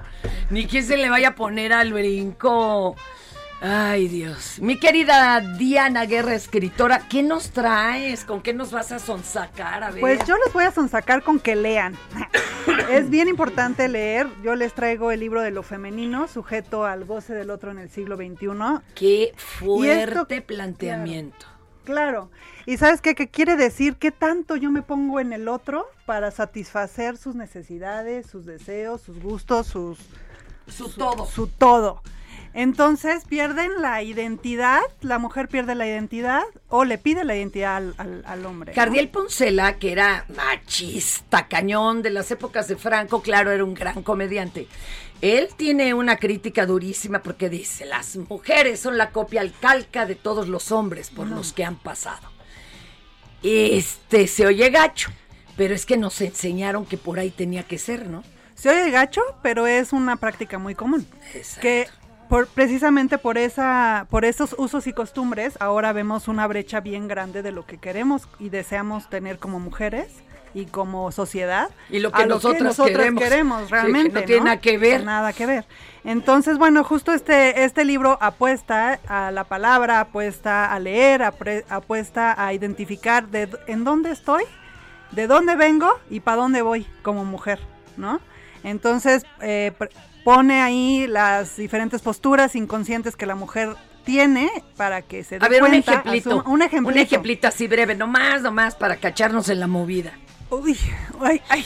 Ni 0.50 0.66
quien 0.66 0.84
se 0.84 0.96
le 0.96 1.10
vaya 1.10 1.28
a 1.28 1.34
poner 1.34 1.72
al 1.72 1.92
brinco. 1.92 2.96
Ay, 3.62 4.08
Dios. 4.08 4.58
Mi 4.58 4.78
querida 4.78 5.40
Diana 5.40 6.06
Guerra, 6.06 6.34
escritora, 6.34 7.06
¿qué 7.10 7.22
nos 7.22 7.50
traes? 7.50 8.24
¿Con 8.24 8.40
qué 8.40 8.54
nos 8.54 8.70
vas 8.70 8.90
a 8.90 8.98
sonsacar? 8.98 9.84
A 9.84 9.90
ver. 9.90 10.00
Pues 10.00 10.18
yo 10.26 10.34
les 10.42 10.52
voy 10.54 10.64
a 10.64 10.70
sonsacar 10.70 11.22
con 11.22 11.38
que 11.38 11.56
lean. 11.56 11.94
es 12.90 13.10
bien 13.10 13.28
importante 13.28 13.86
leer. 13.88 14.28
Yo 14.42 14.54
les 14.54 14.72
traigo 14.72 15.10
el 15.10 15.20
libro 15.20 15.42
de 15.42 15.50
lo 15.50 15.62
femenino, 15.62 16.26
sujeto 16.26 16.86
al 16.86 17.04
goce 17.04 17.34
del 17.34 17.50
otro 17.50 17.70
en 17.70 17.78
el 17.78 17.90
siglo 17.90 18.16
XXI. 18.16 18.82
Qué 18.94 19.34
fuerte 19.36 20.40
planteamiento. 20.40 21.44
Claro. 21.84 22.30
¿Y 22.70 22.76
sabes 22.76 23.00
qué? 23.00 23.16
¿Qué 23.16 23.26
quiere 23.26 23.56
decir? 23.56 23.96
¿Qué 23.96 24.12
tanto 24.12 24.54
yo 24.54 24.70
me 24.70 24.80
pongo 24.82 25.18
en 25.18 25.32
el 25.32 25.48
otro 25.48 25.88
para 26.06 26.30
satisfacer 26.30 27.16
sus 27.16 27.34
necesidades, 27.34 28.28
sus 28.28 28.46
deseos, 28.46 29.00
sus 29.00 29.20
gustos, 29.20 29.66
sus... 29.66 29.98
Su 30.68 30.88
todo. 30.88 31.26
Su 31.26 31.48
todo. 31.48 32.00
Entonces 32.54 33.24
pierden 33.24 33.82
la 33.82 34.04
identidad, 34.04 34.78
la 35.00 35.18
mujer 35.18 35.48
pierde 35.48 35.74
la 35.74 35.88
identidad 35.88 36.42
o 36.68 36.84
le 36.84 36.96
pide 36.96 37.24
la 37.24 37.34
identidad 37.34 37.76
al, 37.76 37.94
al- 37.98 38.22
al 38.24 38.46
hombre. 38.46 38.70
¿no? 38.70 38.76
Cardiel 38.76 39.08
Poncela, 39.08 39.78
que 39.78 39.90
era 39.90 40.24
machista, 40.36 41.48
cañón 41.48 42.02
de 42.02 42.10
las 42.10 42.30
épocas 42.30 42.68
de 42.68 42.76
Franco, 42.76 43.20
claro, 43.20 43.50
era 43.50 43.64
un 43.64 43.74
gran 43.74 44.04
comediante. 44.04 44.68
Él 45.20 45.48
tiene 45.56 45.92
una 45.92 46.18
crítica 46.18 46.66
durísima 46.66 47.20
porque 47.20 47.48
dice, 47.48 47.84
las 47.84 48.16
mujeres 48.16 48.78
son 48.78 48.96
la 48.96 49.10
copia 49.10 49.40
al 49.40 49.52
calca 49.58 50.06
de 50.06 50.14
todos 50.14 50.46
los 50.46 50.70
hombres 50.70 51.10
por 51.10 51.26
los 51.26 51.52
que 51.52 51.64
han 51.64 51.74
pasado. 51.74 52.29
Este, 53.42 54.26
se 54.26 54.46
oye 54.46 54.70
gacho, 54.70 55.10
pero 55.56 55.74
es 55.74 55.86
que 55.86 55.96
nos 55.96 56.20
enseñaron 56.20 56.84
que 56.86 56.96
por 56.96 57.18
ahí 57.18 57.30
tenía 57.30 57.62
que 57.62 57.78
ser, 57.78 58.06
¿no? 58.06 58.22
Se 58.54 58.68
oye 58.68 58.90
gacho, 58.90 59.22
pero 59.42 59.66
es 59.66 59.92
una 59.92 60.16
práctica 60.16 60.58
muy 60.58 60.74
común. 60.74 61.06
Que 61.60 61.86
por, 62.28 62.46
precisamente 62.46 63.18
por 63.18 63.38
esa, 63.38 64.06
por 64.10 64.24
esos 64.24 64.54
usos 64.58 64.86
y 64.86 64.92
costumbres, 64.92 65.54
ahora 65.60 65.92
vemos 65.92 66.28
una 66.28 66.46
brecha 66.46 66.80
bien 66.80 67.08
grande 67.08 67.42
de 67.42 67.52
lo 67.52 67.66
que 67.66 67.78
queremos 67.78 68.28
y 68.38 68.50
deseamos 68.50 69.08
tener 69.08 69.38
como 69.38 69.58
mujeres 69.58 70.08
y 70.54 70.66
como 70.66 71.12
sociedad. 71.12 71.70
Y 71.88 71.98
lo 72.00 72.10
que 72.12 72.22
a 72.22 72.26
nosotras 72.26 72.76
queremos. 73.16 73.62
Sí, 73.62 73.66
que 73.68 73.70
realmente. 73.70 74.20
no 74.20 74.26
tiene 74.26 74.44
nada 74.44 74.60
que 74.60 74.78
ver. 74.78 75.04
Nada 75.04 75.32
que 75.32 75.46
ver. 75.46 75.64
Entonces, 76.04 76.56
bueno, 76.58 76.82
justo 76.84 77.12
este, 77.12 77.64
este 77.64 77.84
libro 77.84 78.16
apuesta 78.20 78.98
a 79.06 79.30
la 79.30 79.44
palabra, 79.44 80.00
apuesta 80.00 80.72
a 80.72 80.78
leer, 80.78 81.22
apuesta 81.68 82.34
a 82.44 82.52
identificar 82.54 83.28
de, 83.28 83.48
en 83.66 83.84
dónde 83.84 84.10
estoy, 84.10 84.44
de 85.12 85.26
dónde 85.26 85.56
vengo 85.56 85.90
y 86.08 86.20
para 86.20 86.38
dónde 86.38 86.62
voy 86.62 86.86
como 87.02 87.24
mujer, 87.24 87.60
¿no? 87.96 88.20
Entonces, 88.64 89.24
eh, 89.40 89.72
pone 90.24 90.60
ahí 90.62 91.06
las 91.06 91.56
diferentes 91.56 92.00
posturas 92.02 92.54
inconscientes 92.56 93.16
que 93.16 93.26
la 93.26 93.34
mujer 93.34 93.74
tiene 94.04 94.50
para 94.76 95.02
que 95.02 95.22
se 95.24 95.38
dé 95.38 95.44
A 95.44 95.48
ver, 95.48 95.62
un 95.62 95.68
cuenta, 95.68 95.92
ejemplito. 95.92 96.30
asuma- 96.42 96.46
un 96.46 96.62
ejemplito. 96.62 96.98
Un 97.00 97.06
ejemplito 97.06 97.48
así 97.48 97.66
breve, 97.68 97.94
nomás, 97.94 98.40
nomás, 98.42 98.74
para 98.74 98.96
cacharnos 98.96 99.48
en 99.50 99.60
la 99.60 99.66
movida. 99.66 100.12
Uy, 100.50 100.76
ay, 101.20 101.40
ay, 101.48 101.64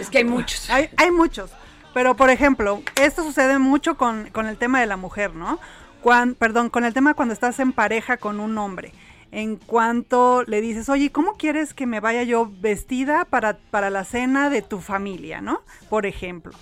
Es 0.00 0.08
que 0.10 0.18
hay 0.18 0.24
muchos. 0.24 0.68
Hay, 0.70 0.88
hay 0.96 1.10
muchos. 1.10 1.50
Pero, 1.94 2.14
por 2.16 2.30
ejemplo, 2.30 2.82
esto 3.00 3.22
sucede 3.24 3.58
mucho 3.58 3.96
con, 3.96 4.30
con 4.30 4.46
el 4.46 4.56
tema 4.56 4.80
de 4.80 4.86
la 4.86 4.96
mujer, 4.96 5.34
¿no? 5.34 5.58
Cuan- 6.02 6.34
perdón, 6.34 6.70
con 6.70 6.84
el 6.84 6.94
tema 6.94 7.14
cuando 7.14 7.34
estás 7.34 7.58
en 7.60 7.72
pareja 7.72 8.16
con 8.16 8.40
un 8.40 8.56
hombre. 8.58 8.92
En 9.30 9.56
cuanto 9.56 10.42
le 10.46 10.60
dices, 10.60 10.88
oye, 10.88 11.10
¿cómo 11.12 11.34
quieres 11.34 11.74
que 11.74 11.86
me 11.86 12.00
vaya 12.00 12.22
yo 12.22 12.50
vestida 12.60 13.24
para, 13.26 13.58
para 13.70 13.90
la 13.90 14.04
cena 14.04 14.48
de 14.48 14.62
tu 14.62 14.80
familia, 14.80 15.40
¿no? 15.40 15.60
Por 15.90 16.06
ejemplo. 16.06 16.52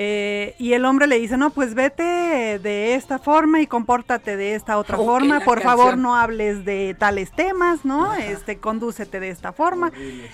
Eh, 0.00 0.54
y 0.58 0.74
el 0.74 0.84
hombre 0.84 1.08
le 1.08 1.18
dice, 1.18 1.36
no, 1.36 1.50
pues 1.50 1.74
vete 1.74 2.60
de 2.60 2.94
esta 2.94 3.18
forma 3.18 3.60
y 3.60 3.66
compórtate 3.66 4.36
de 4.36 4.54
esta 4.54 4.78
otra 4.78 4.96
forma. 4.96 5.40
Por 5.40 5.60
favor, 5.60 5.98
no 5.98 6.14
hables 6.14 6.64
de 6.64 6.94
tales 6.96 7.32
temas, 7.32 7.84
¿no? 7.84 8.14
Este, 8.14 8.58
condúcete 8.58 9.18
de 9.18 9.30
esta 9.30 9.52
forma. 9.52 9.90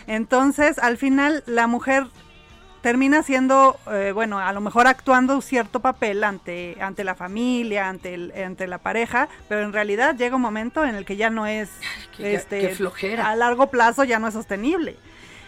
Entonces, 0.06 0.78
al 0.78 0.98
final, 0.98 1.42
la 1.46 1.66
mujer 1.66 2.08
termina 2.82 3.22
siendo, 3.22 3.78
eh, 3.90 4.12
bueno, 4.12 4.38
a 4.38 4.52
lo 4.52 4.60
mejor 4.60 4.86
actuando 4.86 5.40
cierto 5.40 5.80
papel 5.80 6.22
ante, 6.24 6.76
ante 6.78 7.02
la 7.02 7.14
familia, 7.14 7.88
ante, 7.88 8.12
el, 8.12 8.32
ante 8.44 8.66
la 8.66 8.76
pareja, 8.76 9.28
pero 9.48 9.62
en 9.62 9.72
realidad 9.72 10.14
llega 10.14 10.36
un 10.36 10.42
momento 10.42 10.84
en 10.84 10.94
el 10.94 11.06
que 11.06 11.16
ya 11.16 11.30
no 11.30 11.46
es, 11.46 11.70
Que 12.14 12.24
ya- 12.24 12.38
este, 12.38 12.68
flojera. 12.74 13.30
a 13.30 13.36
largo 13.36 13.68
plazo 13.70 14.04
ya 14.04 14.18
no 14.18 14.28
es 14.28 14.34
sostenible. 14.34 14.96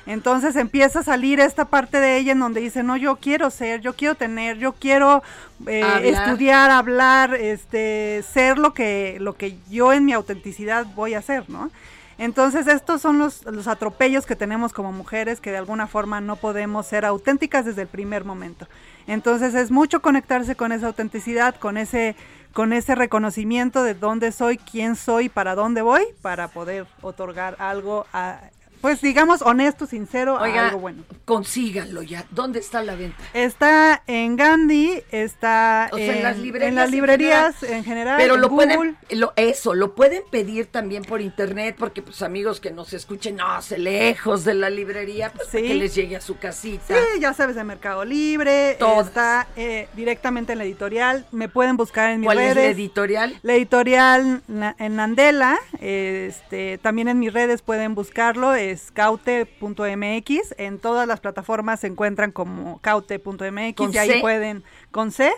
Entonces 0.06 0.54
empieza 0.54 1.00
a 1.00 1.02
salir 1.02 1.40
esta 1.40 1.64
parte 1.64 1.98
de 1.98 2.16
ella 2.16 2.32
en 2.32 2.38
donde 2.38 2.60
dice, 2.60 2.82
no, 2.84 2.96
yo 2.96 3.16
quiero 3.16 3.50
ser, 3.50 3.80
yo 3.80 3.94
quiero 3.94 4.14
tener, 4.14 4.56
yo 4.56 4.72
quiero 4.72 5.22
eh, 5.66 5.82
Hablar. 5.82 6.04
estudiar, 6.04 6.70
hablar, 6.70 7.34
este, 7.34 8.24
ser 8.32 8.58
lo 8.58 8.72
que, 8.72 9.18
lo 9.20 9.34
que 9.34 9.56
yo 9.68 9.92
en 9.92 10.04
mi 10.04 10.12
autenticidad 10.12 10.86
voy 10.94 11.14
a 11.14 11.22
ser, 11.22 11.50
¿no? 11.50 11.70
Entonces 12.18 12.66
estos 12.66 13.02
son 13.02 13.18
los, 13.18 13.44
los 13.44 13.66
atropellos 13.66 14.24
que 14.24 14.36
tenemos 14.36 14.72
como 14.72 14.90
mujeres 14.90 15.40
que 15.40 15.50
de 15.50 15.58
alguna 15.58 15.86
forma 15.86 16.20
no 16.20 16.36
podemos 16.36 16.86
ser 16.86 17.04
auténticas 17.04 17.66
desde 17.66 17.82
el 17.82 17.88
primer 17.88 18.24
momento. 18.24 18.66
Entonces 19.06 19.54
es 19.54 19.70
mucho 19.70 20.00
conectarse 20.00 20.56
con 20.56 20.72
esa 20.72 20.86
autenticidad, 20.86 21.56
con 21.56 21.76
ese, 21.76 22.16
con 22.54 22.72
ese 22.72 22.94
reconocimiento 22.94 23.82
de 23.82 23.94
dónde 23.94 24.32
soy, 24.32 24.56
quién 24.56 24.96
soy, 24.96 25.28
para 25.28 25.54
dónde 25.54 25.82
voy, 25.82 26.04
para 26.22 26.48
poder 26.48 26.86
otorgar 27.02 27.54
algo 27.58 28.06
a, 28.14 28.40
pues 28.80 29.00
digamos 29.00 29.42
honesto, 29.42 29.86
sincero, 29.86 30.38
Oiga, 30.40 30.66
algo 30.68 30.78
bueno. 30.78 31.02
consíganlo 31.24 32.02
ya. 32.02 32.24
¿Dónde 32.30 32.58
está 32.60 32.82
la 32.82 32.94
venta? 32.94 33.22
Está 33.34 34.02
en 34.06 34.36
Gandhi, 34.36 35.02
está 35.10 35.88
O 35.92 35.96
sea, 35.96 36.16
en 36.16 36.22
las 36.22 36.38
librerías 36.38 36.68
en 36.68 36.74
las 36.76 36.84
en 36.86 36.90
librerías 36.92 37.56
general. 37.56 37.78
en 37.78 37.84
general, 37.84 38.16
Pero 38.18 38.36
lo 38.36 38.48
Google. 38.48 38.66
pueden, 38.76 38.96
lo, 39.20 39.32
eso, 39.36 39.74
lo 39.74 39.94
pueden 39.94 40.22
pedir 40.30 40.66
también 40.66 41.02
por 41.04 41.20
internet, 41.20 41.76
porque 41.78 42.02
pues 42.02 42.22
amigos 42.22 42.60
que 42.60 42.70
nos 42.70 42.92
escuchen, 42.92 43.36
no, 43.36 43.60
se 43.62 43.78
lejos 43.78 44.44
de 44.44 44.54
la 44.54 44.70
librería, 44.70 45.32
pues 45.34 45.48
Sí. 45.48 45.62
que 45.62 45.74
les 45.74 45.94
llegue 45.94 46.16
a 46.16 46.20
su 46.20 46.38
casita. 46.38 46.94
Sí, 46.94 47.20
ya 47.20 47.32
sabes, 47.34 47.56
de 47.56 47.64
Mercado 47.64 48.04
Libre, 48.04 48.76
Todas. 48.78 49.08
está 49.08 49.46
eh, 49.56 49.88
directamente 49.94 50.52
en 50.52 50.58
la 50.58 50.64
editorial, 50.64 51.26
me 51.32 51.48
pueden 51.48 51.76
buscar 51.76 52.10
en 52.10 52.20
mis 52.20 52.26
¿Cuál 52.26 52.38
es 52.38 52.54
redes. 52.54 52.76
la 52.76 52.80
editorial? 52.82 53.38
La 53.42 53.54
editorial 53.54 54.42
en 54.78 54.96
Nandela, 54.96 55.58
este, 55.80 56.78
también 56.78 57.08
en 57.08 57.18
mis 57.18 57.32
redes 57.32 57.62
pueden 57.62 57.94
buscarlo, 57.94 58.54
es 58.72 58.90
caute.mx, 58.92 60.55
en 60.59 60.79
todas 60.79 61.07
las 61.09 61.20
plataformas 61.20 61.81
se 61.81 61.87
encuentran 61.88 62.33
como 62.33 62.79
caute.mx 62.81 63.74
¿Con 63.76 63.95
y 63.95 63.99
ahí 63.99 64.11
C? 64.11 64.20
pueden, 64.20 64.64
con 64.90 65.11
C, 65.12 65.32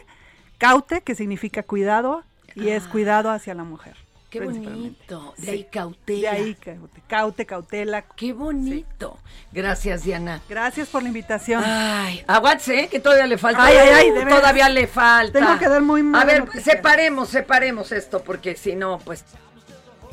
caute, 0.58 1.00
que 1.02 1.14
significa 1.14 1.62
cuidado, 1.62 2.24
y 2.54 2.68
es 2.70 2.84
cuidado 2.88 3.30
hacia 3.30 3.54
la 3.54 3.64
mujer. 3.64 3.94
Ah. 3.98 4.04
Qué 4.30 4.40
bonito. 4.40 5.32
De 5.38 5.42
Sí. 5.44 5.50
ahí 5.50 5.64
cautela. 5.72 6.20
De 6.32 6.36
ahí 6.36 6.54
caute, 6.54 7.02
caute, 7.08 7.46
cautela. 7.46 8.02
Qué 8.14 8.34
bonito. 8.34 9.16
Gracias, 9.52 10.02
Diana. 10.04 10.42
Gracias 10.46 10.88
por 10.88 11.02
la 11.02 11.08
invitación. 11.08 11.62
Ay, 11.64 12.22
aguante, 12.26 12.78
¿eh? 12.84 12.88
que 12.88 13.00
todavía 13.00 13.26
le 13.26 13.38
falta. 13.38 13.64
Ay, 13.64 13.76
ay, 13.78 13.88
ay, 13.88 14.10
veras. 14.10 14.38
todavía 14.38 14.68
le 14.68 14.86
falta. 14.86 15.38
Tengo 15.38 15.58
que 15.58 15.66
dar 15.68 15.80
muy 15.80 16.02
A 16.02 16.04
mala 16.04 16.24
ver, 16.26 16.62
separemos, 16.62 17.30
separemos 17.30 17.90
esto, 17.90 18.22
porque 18.22 18.54
si 18.54 18.76
no, 18.76 18.98
pues 18.98 19.24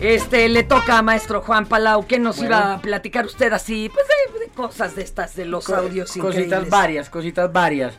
Este, 0.00 0.48
le 0.48 0.64
toca 0.64 0.98
a 0.98 1.02
maestro 1.02 1.40
Juan 1.40 1.66
Palau, 1.66 2.06
que 2.06 2.18
nos 2.18 2.36
Bueno. 2.36 2.50
iba 2.50 2.74
a 2.74 2.80
platicar 2.82 3.24
usted 3.26 3.52
así, 3.52 3.90
pues 3.92 4.04
de, 4.34 4.40
de 4.40 4.48
cosas 4.50 4.94
de 4.96 5.02
estas, 5.02 5.34
de 5.36 5.44
los 5.46 5.64
Co- 5.64 5.76
audios 5.76 6.10
Cositas 6.12 6.36
increíbles. 6.44 6.70
varias, 6.70 7.10
cositas 7.10 7.52
varias. 7.52 7.94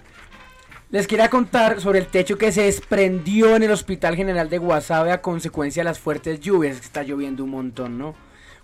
Les 0.91 1.07
quería 1.07 1.29
contar 1.29 1.81
sobre 1.81 1.99
el 1.99 2.07
techo 2.07 2.37
que 2.37 2.51
se 2.51 2.63
desprendió 2.63 3.55
en 3.55 3.63
el 3.63 3.71
Hospital 3.71 4.15
General 4.15 4.49
de 4.49 4.59
Guasave 4.59 5.11
a 5.11 5.21
consecuencia 5.21 5.81
de 5.81 5.85
las 5.85 5.99
fuertes 5.99 6.39
lluvias, 6.41 6.79
que 6.79 6.85
está 6.85 7.01
lloviendo 7.03 7.43
un 7.43 7.49
montón, 7.51 7.97
¿no? 7.97 8.13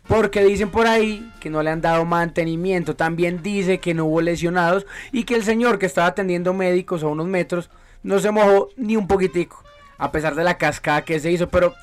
Porque 0.08 0.44
dicen 0.44 0.70
por 0.70 0.86
ahí 0.88 1.32
que 1.40 1.50
no 1.50 1.64
le 1.64 1.70
han 1.72 1.82
dado 1.82 2.06
mantenimiento. 2.06 2.96
También 2.96 3.42
dice 3.42 3.80
que 3.80 3.94
no 3.94 4.06
hubo 4.06 4.22
lesionados 4.22 4.86
y 5.12 5.24
que 5.24 5.36
el 5.36 5.44
señor 5.44 5.80
que 5.80 5.86
estaba 5.88 6.08
atendiendo 6.08 6.54
médicos 6.54 7.02
a 7.04 7.08
unos 7.08 7.28
metros 7.28 7.70
no 8.04 8.20
se 8.20 8.32
mojó 8.32 8.70
ni 8.78 8.98
un 8.98 9.08
poquitico, 9.08 9.64
a 9.98 10.12
pesar 10.12 10.36
de 10.36 10.44
la 10.44 10.58
cascada 10.58 11.04
que 11.04 11.20
se 11.20 11.32
hizo. 11.32 11.50
Pero 11.50 11.74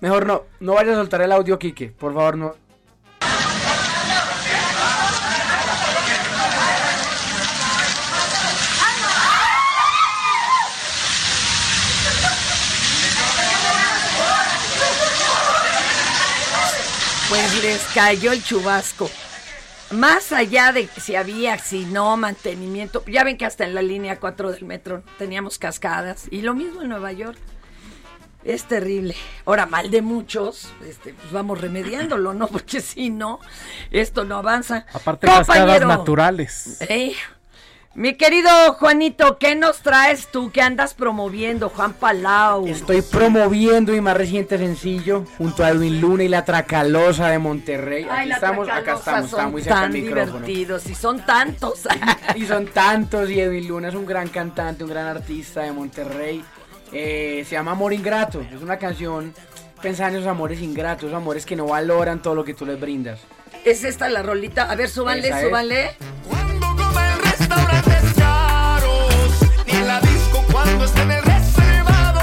mejor 0.00 0.26
no, 0.26 0.42
no 0.60 0.74
vaya 0.74 0.92
a 0.92 0.96
soltar 0.96 1.22
el 1.22 1.32
audio, 1.32 1.58
Quique, 1.58 1.88
por 1.88 2.14
favor, 2.14 2.36
no. 2.36 2.54
Pues 17.28 17.62
les 17.62 17.82
cayó 17.94 18.32
el 18.32 18.42
chubasco. 18.42 19.10
Más 19.90 20.32
allá 20.32 20.72
de 20.72 20.86
si 20.86 21.14
había, 21.14 21.58
si 21.58 21.84
no, 21.84 22.16
mantenimiento. 22.16 23.04
Ya 23.06 23.22
ven 23.22 23.36
que 23.36 23.44
hasta 23.44 23.64
en 23.64 23.74
la 23.74 23.82
línea 23.82 24.18
4 24.18 24.52
del 24.52 24.64
metro 24.64 25.02
teníamos 25.18 25.58
cascadas. 25.58 26.26
Y 26.30 26.40
lo 26.40 26.54
mismo 26.54 26.80
en 26.80 26.88
Nueva 26.88 27.12
York. 27.12 27.38
Es 28.48 28.64
terrible. 28.64 29.14
Ahora, 29.44 29.66
mal 29.66 29.90
de 29.90 30.00
muchos, 30.00 30.72
este, 30.88 31.12
pues 31.12 31.30
vamos 31.32 31.60
remediándolo, 31.60 32.32
¿no? 32.32 32.48
Porque 32.48 32.80
si 32.80 33.10
no, 33.10 33.40
esto 33.90 34.24
no 34.24 34.36
avanza. 34.36 34.86
Aparte, 34.94 35.26
cascadas 35.26 35.82
naturales. 35.82 36.78
Eh, 36.80 37.12
mi 37.94 38.14
querido 38.14 38.48
Juanito, 38.78 39.36
¿qué 39.36 39.54
nos 39.54 39.82
traes 39.82 40.28
tú? 40.28 40.50
¿Qué 40.50 40.62
andas 40.62 40.94
promoviendo, 40.94 41.68
Juan 41.68 41.92
Palau? 41.92 42.66
Estoy 42.66 43.02
promoviendo 43.02 43.92
mi 43.92 44.00
más 44.00 44.16
reciente 44.16 44.56
sencillo 44.56 45.26
junto 45.36 45.62
a 45.62 45.68
Edwin 45.68 46.00
Luna 46.00 46.24
y 46.24 46.28
la 46.28 46.46
Tracalosa 46.46 47.28
de 47.28 47.38
Monterrey. 47.38 48.06
Ay, 48.10 48.30
Aquí 48.30 48.32
estamos, 48.32 48.68
acá 48.70 48.94
estamos, 48.94 49.30
son 49.30 49.40
está 49.40 49.48
muy 49.48 49.62
cerca 49.62 49.80
tan 49.80 49.92
del 49.92 50.02
micrófono. 50.04 50.46
divertidos 50.46 50.86
y 50.86 50.94
son 50.94 51.26
tantos. 51.26 51.86
y 52.34 52.46
son 52.46 52.66
tantos 52.68 53.28
y 53.28 53.40
Edwin 53.40 53.68
Luna 53.68 53.88
es 53.88 53.94
un 53.94 54.06
gran 54.06 54.28
cantante, 54.28 54.84
un 54.84 54.90
gran 54.90 55.06
artista 55.06 55.60
de 55.60 55.72
Monterrey. 55.72 56.42
Eh, 56.92 57.44
se 57.46 57.54
llama 57.54 57.72
Amor 57.72 57.92
Ingrato, 57.92 58.40
es 58.40 58.62
una 58.62 58.78
canción 58.78 59.34
pensando 59.82 60.16
en 60.16 60.22
esos 60.22 60.30
amores 60.30 60.60
ingratos, 60.60 61.04
esos 61.04 61.14
amores 61.16 61.44
que 61.46 61.54
no 61.54 61.66
valoran 61.66 62.20
todo 62.22 62.34
lo 62.34 62.44
que 62.44 62.54
tú 62.54 62.64
les 62.66 62.80
brindas. 62.80 63.20
¿Es 63.64 63.84
esta 63.84 64.08
la 64.08 64.22
rolita? 64.22 64.70
A 64.70 64.74
ver, 64.76 64.88
súbanle, 64.88 65.28
Esa 65.28 65.40
es. 65.40 65.46
súbanle. 65.46 65.90
restaurantes 67.22 68.14
caros, 68.16 69.40
ni 69.66 69.72
en 69.72 69.86
la 69.86 70.00
disco 70.00 70.44
cuando 70.50 70.84
esté 70.84 71.02
en 71.02 71.10
el 71.12 71.22
reservado, 71.22 72.20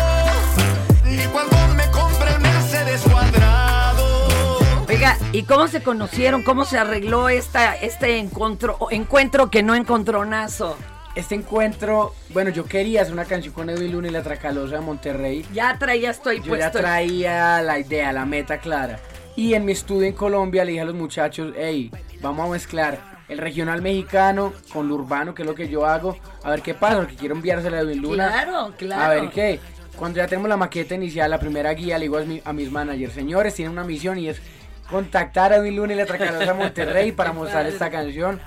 ni 1.05 1.17
cuando 1.27 1.55
me 1.75 1.89
compre 1.91 2.31
el 2.33 2.39
Mercedes 2.41 3.01
cuadrado. 3.01 4.57
Oiga, 4.89 5.17
¿y 5.31 5.43
cómo 5.43 5.67
se 5.67 5.83
conocieron? 5.83 6.43
¿Cómo 6.43 6.65
se 6.65 6.77
arregló 6.79 7.29
esta, 7.29 7.75
este 7.75 8.17
encuentro, 8.17 8.77
encuentro 8.91 9.49
que 9.51 9.61
no 9.63 9.75
encontronazo? 9.75 10.75
Este 11.15 11.33
encuentro, 11.35 12.13
bueno, 12.29 12.49
yo 12.49 12.65
quería 12.65 13.01
hacer 13.01 13.13
una 13.13 13.23
canción 13.25 13.53
con 13.53 13.69
Edwin 13.69 13.91
Luna 13.93 14.09
y 14.09 14.11
la 14.11 14.21
Tracalosa 14.21 14.75
de 14.75 14.81
Monterrey. 14.81 15.45
Ya 15.53 15.77
traías 15.79 16.17
esto 16.17 16.29
ahí 16.29 16.37
Yo 16.39 16.43
ya 16.57 16.69
puesto. 16.69 16.79
traía 16.79 17.61
la 17.61 17.79
idea, 17.79 18.11
la 18.11 18.25
meta 18.25 18.57
clara. 18.57 18.99
Y 19.37 19.53
en 19.53 19.63
mi 19.63 19.71
estudio 19.71 20.07
en 20.07 20.13
Colombia 20.13 20.65
le 20.65 20.71
dije 20.71 20.81
a 20.81 20.85
los 20.85 20.95
muchachos, 20.95 21.53
hey, 21.57 21.89
vamos 22.21 22.47
a 22.47 22.51
mezclar 22.51 22.99
el 23.29 23.37
regional 23.37 23.81
mexicano 23.81 24.53
con 24.73 24.89
lo 24.89 24.95
urbano, 24.95 25.33
que 25.33 25.43
es 25.43 25.47
lo 25.47 25.55
que 25.55 25.69
yo 25.69 25.85
hago. 25.85 26.17
A 26.43 26.49
ver 26.51 26.61
qué 26.61 26.73
pasa, 26.73 26.97
porque 26.97 27.15
quiero 27.15 27.33
enviársela 27.35 27.77
a 27.77 27.81
Edwin 27.81 28.01
Luna. 28.01 28.27
Claro, 28.29 28.73
claro. 28.77 29.01
A 29.03 29.07
ver 29.21 29.29
qué. 29.29 29.59
Cuando 29.95 30.17
ya 30.17 30.27
tenemos 30.27 30.49
la 30.49 30.57
maqueta 30.57 30.95
inicial, 30.95 31.31
la 31.31 31.39
primera 31.39 31.73
guía, 31.73 31.97
le 31.97 32.03
digo 32.03 32.17
a, 32.17 32.21
mi- 32.23 32.41
a 32.43 32.51
mis 32.51 32.69
managers, 32.69 33.13
señores, 33.13 33.53
tienen 33.55 33.71
una 33.71 33.85
misión 33.85 34.17
y 34.19 34.27
es 34.27 34.41
contactar 34.89 35.51
a 35.53 35.55
Edwin 35.55 35.77
Luna 35.77 35.93
y 35.93 35.95
la 35.95 36.05
Tracalosa 36.05 36.53
Monterrey 36.53 37.11
para 37.13 37.31
mostrar 37.33 37.65
esta 37.65 37.89
canción. 37.89 38.39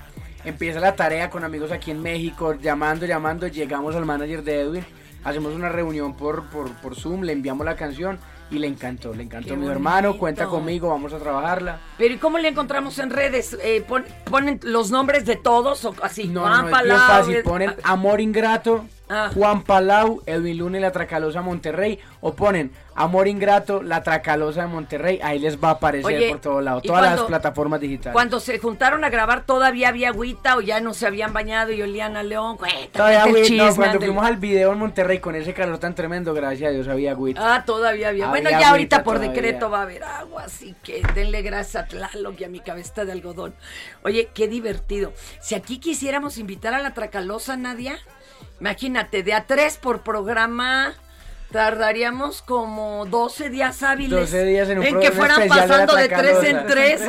Empieza 0.45 0.79
la 0.79 0.95
tarea 0.95 1.29
con 1.29 1.43
amigos 1.43 1.71
aquí 1.71 1.91
en 1.91 2.01
México, 2.01 2.53
llamando, 2.53 3.05
llamando, 3.05 3.47
llegamos 3.47 3.95
al 3.95 4.05
manager 4.05 4.41
de 4.43 4.61
Edwin, 4.61 4.85
hacemos 5.23 5.53
una 5.53 5.69
reunión 5.69 6.15
por, 6.15 6.45
por, 6.49 6.71
por 6.77 6.95
Zoom, 6.95 7.21
le 7.23 7.33
enviamos 7.33 7.65
la 7.65 7.75
canción 7.75 8.17
y 8.49 8.57
le 8.57 8.67
encantó, 8.67 9.13
le 9.13 9.23
encantó 9.23 9.49
Qué 9.49 9.57
mi 9.57 9.67
hermano, 9.67 10.17
cuenta 10.17 10.45
conmigo, 10.47 10.87
vamos 10.89 11.13
a 11.13 11.19
trabajarla. 11.19 11.79
Pero 11.97 12.13
¿y 12.13 12.17
cómo 12.17 12.37
le 12.37 12.47
encontramos 12.47 12.97
en 12.99 13.09
redes? 13.09 13.57
Eh, 13.61 13.83
pon- 13.87 14.05
¿Ponen 14.29 14.59
los 14.63 14.89
nombres 14.91 15.25
de 15.25 15.35
todos 15.35 15.83
o 15.85 15.93
así? 16.01 16.27
No, 16.27 16.47
no, 16.49 16.61
no, 16.63 16.69
es 16.69 16.83
bien 16.83 16.97
fácil, 16.97 17.43
ponen 17.43 17.75
Amor 17.83 18.21
Ingrato, 18.21 18.85
Ah. 19.09 19.31
Juan 19.33 19.63
Palau, 19.63 20.21
Edwin 20.25 20.57
Luna 20.59 20.77
y 20.77 20.81
la 20.81 20.91
Tracalosa 20.91 21.41
Monterrey, 21.41 21.99
o 22.21 22.35
ponen 22.35 22.71
Amor 22.95 23.27
Ingrato, 23.27 23.81
la 23.81 24.03
Tracalosa 24.03 24.61
de 24.61 24.67
Monterrey, 24.67 25.19
ahí 25.23 25.39
les 25.39 25.57
va 25.57 25.69
a 25.69 25.71
aparecer 25.71 26.05
Oye, 26.15 26.29
por 26.29 26.39
todos 26.41 26.63
lados, 26.63 26.83
¿y 26.83 26.87
todas 26.87 27.01
cuando- 27.01 27.21
las 27.23 27.27
plataformas 27.27 27.79
digitales. 27.79 28.13
Cuando 28.13 28.39
se 28.39 28.59
juntaron 28.59 29.03
a 29.03 29.09
grabar, 29.09 29.45
¿todavía 29.45 29.87
había 29.89 30.09
agüita 30.09 30.57
o 30.57 30.61
ya 30.61 30.79
no 30.79 30.93
se 30.93 31.07
habían 31.07 31.33
bañado 31.33 31.71
y 31.71 31.81
olían 31.81 32.17
a 32.17 32.23
León? 32.23 32.57
Todavía, 32.91 33.25
güey, 33.25 33.49
no, 33.57 33.75
cuando 33.75 33.99
fuimos 33.99 34.25
al 34.25 34.37
video 34.37 34.73
en 34.73 34.79
Monterrey 34.79 35.19
con 35.19 35.33
ese 35.35 35.53
calor 35.53 35.77
tan 35.79 35.95
tremendo, 35.95 36.33
gracias 36.33 36.69
a 36.69 36.71
Dios 36.71 36.87
había 36.87 37.11
agüita. 37.11 37.55
Ah, 37.55 37.65
todavía 37.65 38.09
había. 38.09 38.27
Bueno, 38.27 38.49
Había 38.49 38.59
ya 38.59 38.69
ahorita 38.69 39.03
por 39.03 39.15
todavía. 39.15 39.33
decreto 39.33 39.69
va 39.71 39.79
a 39.79 39.83
haber 39.83 40.03
agua, 40.03 40.43
así 40.43 40.75
que 40.83 41.01
denle 41.15 41.41
gracias 41.41 41.83
a 41.83 41.87
Tlaloc 41.87 42.39
y 42.39 42.43
a 42.43 42.49
mi 42.49 42.59
cabeza 42.59 43.05
de 43.05 43.11
algodón. 43.13 43.55
Oye, 44.03 44.29
qué 44.33 44.47
divertido. 44.47 45.13
Si 45.41 45.55
aquí 45.55 45.79
quisiéramos 45.79 46.37
invitar 46.37 46.73
a 46.73 46.79
la 46.81 46.93
Tracalosa, 46.93 47.55
Nadia, 47.57 47.97
imagínate, 48.59 49.23
de 49.23 49.33
a 49.33 49.45
tres 49.45 49.77
por 49.77 50.01
programa, 50.01 50.93
tardaríamos 51.51 52.41
como 52.41 53.05
12 53.05 53.49
días 53.49 53.83
hábiles. 53.83 54.19
12 54.19 54.45
días 54.45 54.69
en 54.69 54.79
un 54.79 54.85
que 54.85 54.91
programa 54.91 55.15
fueran 55.15 55.39
de 55.41 55.47
pasando 55.47 55.95
de, 55.95 56.09
tres 56.09 56.43
en 56.43 56.65
tres. 56.67 57.01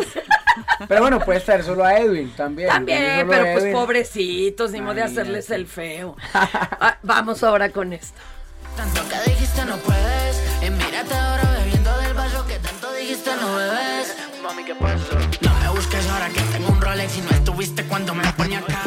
Pero 0.89 1.01
bueno, 1.01 1.21
puede 1.21 1.39
estar 1.39 1.63
solo 1.63 1.85
a 1.85 1.97
Edwin 1.99 2.33
también. 2.37 2.69
También, 2.69 3.29
pero 3.29 3.53
pues 3.53 3.73
pobrecitos, 3.73 4.73
ni 4.73 4.81
modo 4.81 4.95
de 4.95 5.03
hacerles 5.03 5.51
el 5.51 5.67
feo. 5.67 6.17
Ah, 6.33 6.99
vamos 7.03 7.43
ahora 7.43 7.71
con 7.71 7.93
esto. 7.93 8.19
Tanto 8.77 9.03
que 9.09 9.31
dijiste 9.31 9.65
no 9.65 9.77
puedes 9.77 10.43
Y 10.63 10.71
mírate 10.71 11.15
ahora 11.15 11.43
bebiendo 11.59 11.99
del 11.99 12.15
vaso 12.15 12.47
que 12.47 12.55
tanto 12.55 12.93
dijiste 12.95 13.31
no 13.37 13.57
bebes 13.57 14.17
Mami, 14.43 14.65
¿qué 14.65 14.75
pasó? 14.75 15.19
No 15.43 15.55
me 15.61 15.69
busques 15.77 16.09
ahora 16.09 16.29
que 16.29 16.41
tengo 16.41 16.69
un 16.71 16.81
Rolex 16.81 17.19
Y 17.19 17.21
no 17.21 17.31
estuviste 17.31 17.85
cuando 17.85 18.15
me 18.15 18.25
ponía 18.33 18.61
acá 18.61 18.81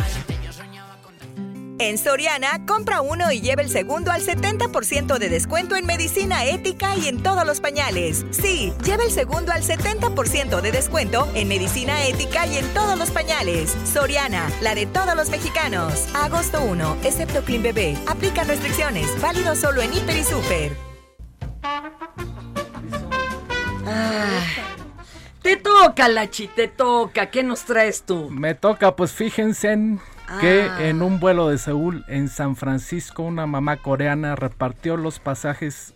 En 1.84 1.98
Soriana, 1.98 2.66
compra 2.66 3.02
uno 3.02 3.30
y 3.34 3.42
lleva 3.42 3.62
el 3.62 3.68
segundo 3.68 4.10
al 4.10 4.22
70% 4.22 5.18
de 5.18 5.28
descuento 5.28 5.76
en 5.76 5.86
medicina 5.86 6.46
ética 6.46 6.96
y 6.96 7.10
en 7.10 7.22
todos 7.22 7.46
los 7.46 7.60
pañales. 7.60 8.26
Sí, 8.32 8.72
lleva 8.86 9.04
el 9.04 9.12
segundo 9.12 9.52
al 9.52 9.64
70% 9.64 10.62
de 10.62 10.72
descuento 10.72 11.28
en 11.36 11.50
medicina 11.50 12.06
ética 12.08 12.48
y 12.48 12.58
en 12.58 12.74
todos 12.74 12.98
los 12.98 13.12
pañales. 13.12 13.76
Soriana, 13.84 14.50
la 14.62 14.76
de 14.76 14.86
todos 14.86 15.14
los 15.14 15.30
mexicanos. 15.30 16.08
Agosto 16.14 16.64
1, 16.64 17.00
excepto 17.04 17.44
Clean 17.44 17.62
Bebé. 17.62 17.98
Aplica 18.08 18.46
restricciones. 18.46 19.10
Válido 19.20 19.54
solo 19.54 19.82
en 19.82 19.94
Hiper 19.94 20.16
y 20.16 20.24
Super. 20.24 20.72
Ah, 23.86 24.40
te 25.42 25.58
toca, 25.58 26.08
Lachi, 26.08 26.48
te 26.48 26.70
toca. 26.70 27.30
¿Qué 27.30 27.44
nos 27.44 27.66
traes 27.66 28.04
tú? 28.04 28.30
Me 28.30 28.56
toca, 28.56 28.96
pues 28.96 29.12
fíjense 29.12 29.74
en 29.74 30.00
que 30.40 30.64
Ah. 30.64 30.88
en 30.88 31.02
un 31.02 31.20
vuelo 31.20 31.50
de 31.50 31.58
Seúl 31.58 32.06
en 32.08 32.30
San 32.30 32.56
Francisco 32.56 33.24
una 33.24 33.46
mamá 33.46 33.78
coreana 33.78 34.36
repartió 34.36 34.98
los 34.98 35.20
pasajes 35.20 35.94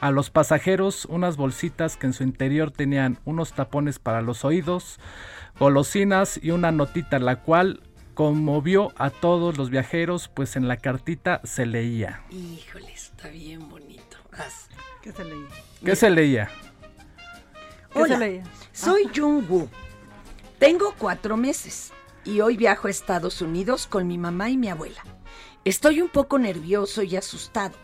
a 0.00 0.10
los 0.10 0.30
pasajeros 0.30 1.04
unas 1.06 1.36
bolsitas 1.36 1.96
que 1.96 2.06
en 2.06 2.12
su 2.12 2.22
interior 2.22 2.70
tenían 2.70 3.18
unos 3.24 3.52
tapones 3.52 3.98
para 3.98 4.22
los 4.22 4.44
oídos, 4.44 4.98
golosinas 5.58 6.38
y 6.42 6.50
una 6.52 6.70
notita 6.70 7.18
la 7.18 7.36
cual 7.42 7.82
conmovió 8.14 8.92
a 8.96 9.10
todos 9.10 9.56
los 9.58 9.70
viajeros 9.70 10.28
pues 10.28 10.56
en 10.56 10.68
la 10.68 10.76
cartita 10.76 11.40
se 11.44 11.66
leía. 11.66 12.22
Híjole, 12.30 12.92
está 12.92 13.28
bien 13.28 13.68
bonito. 13.68 14.16
Haz. 14.32 14.68
¿Qué 15.02 15.12
se 15.12 15.24
leía? 15.24 15.46
¿Qué 15.84 15.96
se 15.96 16.10
leía? 16.10 16.50
¿Qué 17.92 17.98
Hola, 18.02 18.14
se 18.14 18.20
leía? 18.20 18.42
soy 18.72 19.08
Jungwoo. 19.14 19.68
Tengo 20.58 20.94
cuatro 20.98 21.36
meses 21.36 21.92
y 22.28 22.42
hoy 22.42 22.58
viajo 22.58 22.88
a 22.88 22.90
Estados 22.90 23.40
Unidos 23.40 23.86
con 23.86 24.06
mi 24.06 24.18
mamá 24.18 24.50
y 24.50 24.58
mi 24.58 24.68
abuela. 24.68 25.02
Estoy 25.64 26.02
un 26.02 26.10
poco 26.10 26.38
nervioso 26.38 27.02
y 27.02 27.16
asustado. 27.16 27.74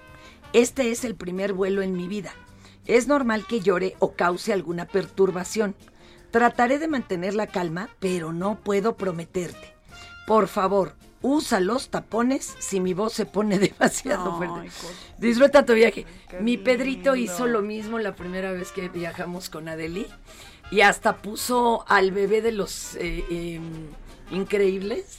Este 0.52 0.90
es 0.90 1.04
el 1.04 1.14
primer 1.14 1.54
vuelo 1.54 1.80
en 1.80 1.96
mi 1.96 2.08
vida. 2.08 2.32
Es 2.86 3.08
normal 3.08 3.46
que 3.46 3.60
llore 3.60 3.96
o 4.00 4.12
cause 4.12 4.52
alguna 4.52 4.86
perturbación. 4.86 5.74
Trataré 6.30 6.78
de 6.78 6.88
mantener 6.88 7.32
la 7.32 7.46
calma, 7.46 7.88
pero 8.00 8.34
no 8.34 8.56
puedo 8.56 8.96
prometerte. 8.96 9.74
Por 10.26 10.46
favor, 10.46 10.94
usa 11.22 11.58
los 11.58 11.88
tapones 11.88 12.54
si 12.58 12.80
mi 12.80 12.92
voz 12.92 13.14
se 13.14 13.24
pone 13.24 13.58
demasiado 13.80 14.36
fuerte. 14.36 14.70
Disfruta 15.16 15.64
tu 15.64 15.72
viaje. 15.72 16.04
Mi 16.40 16.58
Pedrito 16.58 17.16
hizo 17.16 17.46
lo 17.46 17.62
mismo 17.62 17.98
la 17.98 18.14
primera 18.14 18.52
vez 18.52 18.72
que 18.72 18.90
viajamos 18.90 19.48
con 19.48 19.68
Adeli 19.68 20.06
y 20.70 20.82
hasta 20.82 21.16
puso 21.16 21.84
al 21.88 22.10
bebé 22.10 22.42
de 22.42 22.52
los 22.52 22.96
eh, 22.96 23.24
eh, 23.30 23.60
increíbles. 24.30 25.18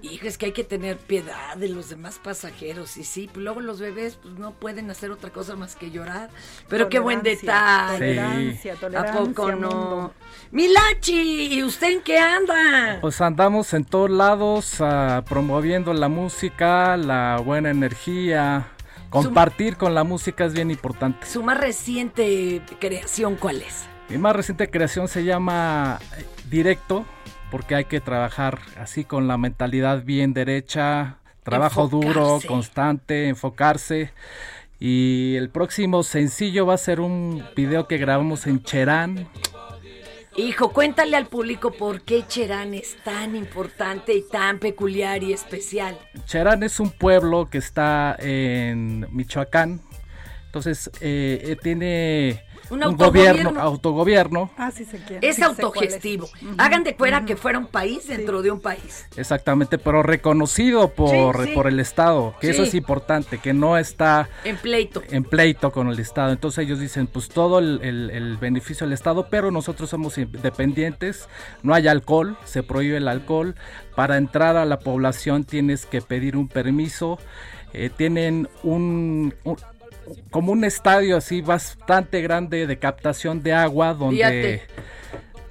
Hijo, 0.00 0.28
es 0.28 0.38
que 0.38 0.46
hay 0.46 0.52
que 0.52 0.62
tener 0.62 0.96
piedad 0.96 1.56
de 1.56 1.68
los 1.68 1.88
demás 1.88 2.20
pasajeros. 2.22 2.96
Y 2.96 3.04
sí, 3.04 3.28
pues 3.32 3.42
luego 3.42 3.60
los 3.60 3.80
bebés 3.80 4.16
pues, 4.22 4.34
no 4.34 4.52
pueden 4.52 4.90
hacer 4.90 5.10
otra 5.10 5.30
cosa 5.30 5.56
más 5.56 5.74
que 5.74 5.90
llorar. 5.90 6.30
Pero 6.68 6.88
qué 6.88 7.00
buen 7.00 7.22
detalle. 7.22 7.98
Tolerancia, 7.98 8.74
tolerancia. 8.76 9.20
¿A 9.20 9.24
poco 9.24 9.50
no? 9.50 9.56
mundo. 9.56 10.14
Milachi, 10.52 11.54
¿y 11.54 11.62
usted 11.64 11.94
en 11.94 12.02
qué 12.02 12.18
anda? 12.18 12.98
Pues 13.00 13.20
andamos 13.20 13.74
en 13.74 13.84
todos 13.84 14.10
lados 14.10 14.76
ah, 14.80 15.24
promoviendo 15.28 15.92
la 15.92 16.08
música, 16.08 16.96
la 16.96 17.40
buena 17.44 17.70
energía. 17.70 18.68
Compartir 19.10 19.76
con 19.76 19.94
la 19.94 20.04
música 20.04 20.44
es 20.44 20.52
bien 20.52 20.70
importante. 20.70 21.26
Su 21.26 21.42
más 21.42 21.58
reciente 21.58 22.62
creación, 22.78 23.36
¿cuál 23.36 23.62
es? 23.62 23.86
Mi 24.08 24.18
más 24.18 24.36
reciente 24.36 24.70
creación 24.70 25.08
se 25.08 25.24
llama 25.24 25.98
eh, 26.16 26.24
Directo, 26.48 27.04
porque 27.50 27.74
hay 27.74 27.84
que 27.84 28.00
trabajar 28.00 28.60
así 28.78 29.04
con 29.04 29.28
la 29.28 29.38
mentalidad 29.38 30.04
bien 30.04 30.34
derecha, 30.34 31.18
trabajo 31.42 31.88
duro, 31.88 32.40
constante, 32.46 33.28
enfocarse. 33.28 34.12
Y 34.80 35.34
el 35.36 35.50
próximo 35.50 36.02
sencillo 36.02 36.66
va 36.66 36.74
a 36.74 36.78
ser 36.78 37.00
un 37.00 37.42
video 37.56 37.88
que 37.88 37.98
grabamos 37.98 38.46
en 38.46 38.62
Cherán. 38.62 39.28
Hijo, 40.36 40.72
cuéntale 40.72 41.16
al 41.16 41.26
público 41.26 41.72
por 41.72 42.02
qué 42.02 42.24
Cherán 42.28 42.72
es 42.72 42.96
tan 43.02 43.34
importante 43.34 44.14
y 44.14 44.22
tan 44.22 44.60
peculiar 44.60 45.24
y 45.24 45.32
especial. 45.32 45.98
Cherán 46.26 46.62
es 46.62 46.78
un 46.78 46.90
pueblo 46.90 47.48
que 47.50 47.58
está 47.58 48.14
en 48.20 49.08
Michoacán. 49.10 49.80
Entonces 50.46 50.90
eh, 51.00 51.40
eh, 51.42 51.56
tiene 51.60 52.44
Un 52.70 52.84
un, 52.84 52.96
gobierno, 52.96 53.58
autogobierno. 53.60 54.50
Ah, 54.56 54.70
sí 54.70 54.84
sé 54.84 55.00
quién. 55.06 55.20
Es 55.22 55.36
sí 55.36 55.42
autogestivo. 55.42 56.28
Hagan 56.58 56.84
de 56.84 56.94
cuenta 56.96 57.24
que 57.24 57.36
fuera 57.36 57.58
un 57.58 57.66
país 57.66 58.06
dentro 58.08 58.42
de 58.42 58.50
un 58.50 58.60
país. 58.60 59.06
Exactamente, 59.16 59.78
pero 59.78 60.02
reconocido 60.02 60.88
por, 60.92 61.42
Sí, 61.42 61.48
sí. 61.50 61.54
por 61.54 61.66
el 61.66 61.80
Estado, 61.80 62.34
que 62.40 62.50
eso 62.50 62.62
es 62.64 62.74
importante, 62.74 63.38
que 63.38 63.52
no 63.54 63.78
está 63.78 64.28
En 64.44 64.56
pleito. 64.56 65.02
en 65.10 65.24
pleito 65.24 65.70
con 65.72 65.88
el 65.88 65.98
Estado. 65.98 66.32
Entonces 66.32 66.64
ellos 66.64 66.78
dicen, 66.80 67.06
pues 67.06 67.28
todo 67.28 67.58
el, 67.58 67.80
el- 67.82 68.10
el 68.10 68.36
beneficio 68.36 68.86
del 68.86 68.92
Estado, 68.94 69.28
pero 69.30 69.50
nosotros 69.50 69.90
somos 69.90 70.18
independientes, 70.18 71.28
no 71.62 71.74
hay 71.74 71.88
alcohol, 71.88 72.36
se 72.44 72.62
prohíbe 72.62 72.96
el 72.98 73.08
alcohol. 73.08 73.54
Para 73.94 74.16
entrar 74.16 74.56
a 74.56 74.64
la 74.64 74.78
población 74.78 75.44
tienes 75.44 75.86
que 75.86 76.00
pedir 76.02 76.36
un 76.36 76.48
permiso. 76.48 77.18
Eh, 77.72 77.90
tienen 77.94 78.48
un, 78.62 79.34
un- 79.44 79.56
como 80.30 80.52
un 80.52 80.64
estadio 80.64 81.16
así 81.16 81.40
bastante 81.42 82.20
grande 82.22 82.66
de 82.66 82.78
captación 82.78 83.42
de 83.42 83.52
agua 83.52 83.94
donde 83.94 84.16
Fíjate. 84.16 84.62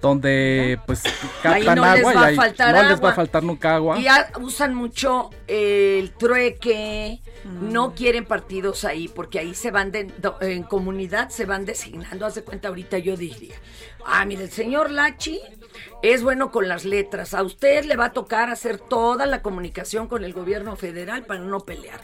donde 0.01 0.79
pues 0.85 1.03
Ahí 1.43 1.63
captan 1.65 1.75
no 1.77 1.85
les 1.95 1.99
agua 2.05 2.13
va 2.13 2.21
y 2.21 2.23
a 2.23 2.27
ahí 2.27 2.35
faltar 2.35 2.75
no 2.75 2.81
les 2.83 2.91
va 2.91 2.95
agua. 2.95 3.09
a 3.09 3.13
faltar 3.15 3.43
nunca 3.43 3.75
agua. 3.75 3.99
Y 3.99 4.07
a- 4.07 4.29
usan 4.41 4.75
mucho 4.75 5.31
el 5.47 6.11
trueque, 6.11 7.19
no 7.61 7.93
quieren 7.95 8.25
partidos 8.25 8.85
ahí, 8.85 9.07
porque 9.07 9.39
ahí 9.39 9.55
se 9.55 9.71
van, 9.71 9.91
de- 9.91 10.11
en 10.41 10.63
comunidad 10.63 11.29
se 11.29 11.45
van 11.45 11.65
designando. 11.65 12.25
Haz 12.27 12.35
de 12.35 12.43
cuenta, 12.43 12.67
ahorita 12.67 12.99
yo 12.99 13.17
diría, 13.17 13.55
ah, 14.05 14.23
mire, 14.25 14.43
el 14.43 14.51
señor 14.51 14.91
Lachi 14.91 15.41
es 16.03 16.21
bueno 16.21 16.51
con 16.51 16.67
las 16.67 16.85
letras, 16.85 17.33
a 17.33 17.41
usted 17.41 17.85
le 17.85 17.95
va 17.95 18.05
a 18.05 18.13
tocar 18.13 18.51
hacer 18.51 18.77
toda 18.77 19.25
la 19.25 19.41
comunicación 19.41 20.07
con 20.07 20.23
el 20.23 20.33
gobierno 20.33 20.75
federal 20.75 21.25
para 21.25 21.39
no 21.39 21.61
pelear. 21.61 21.99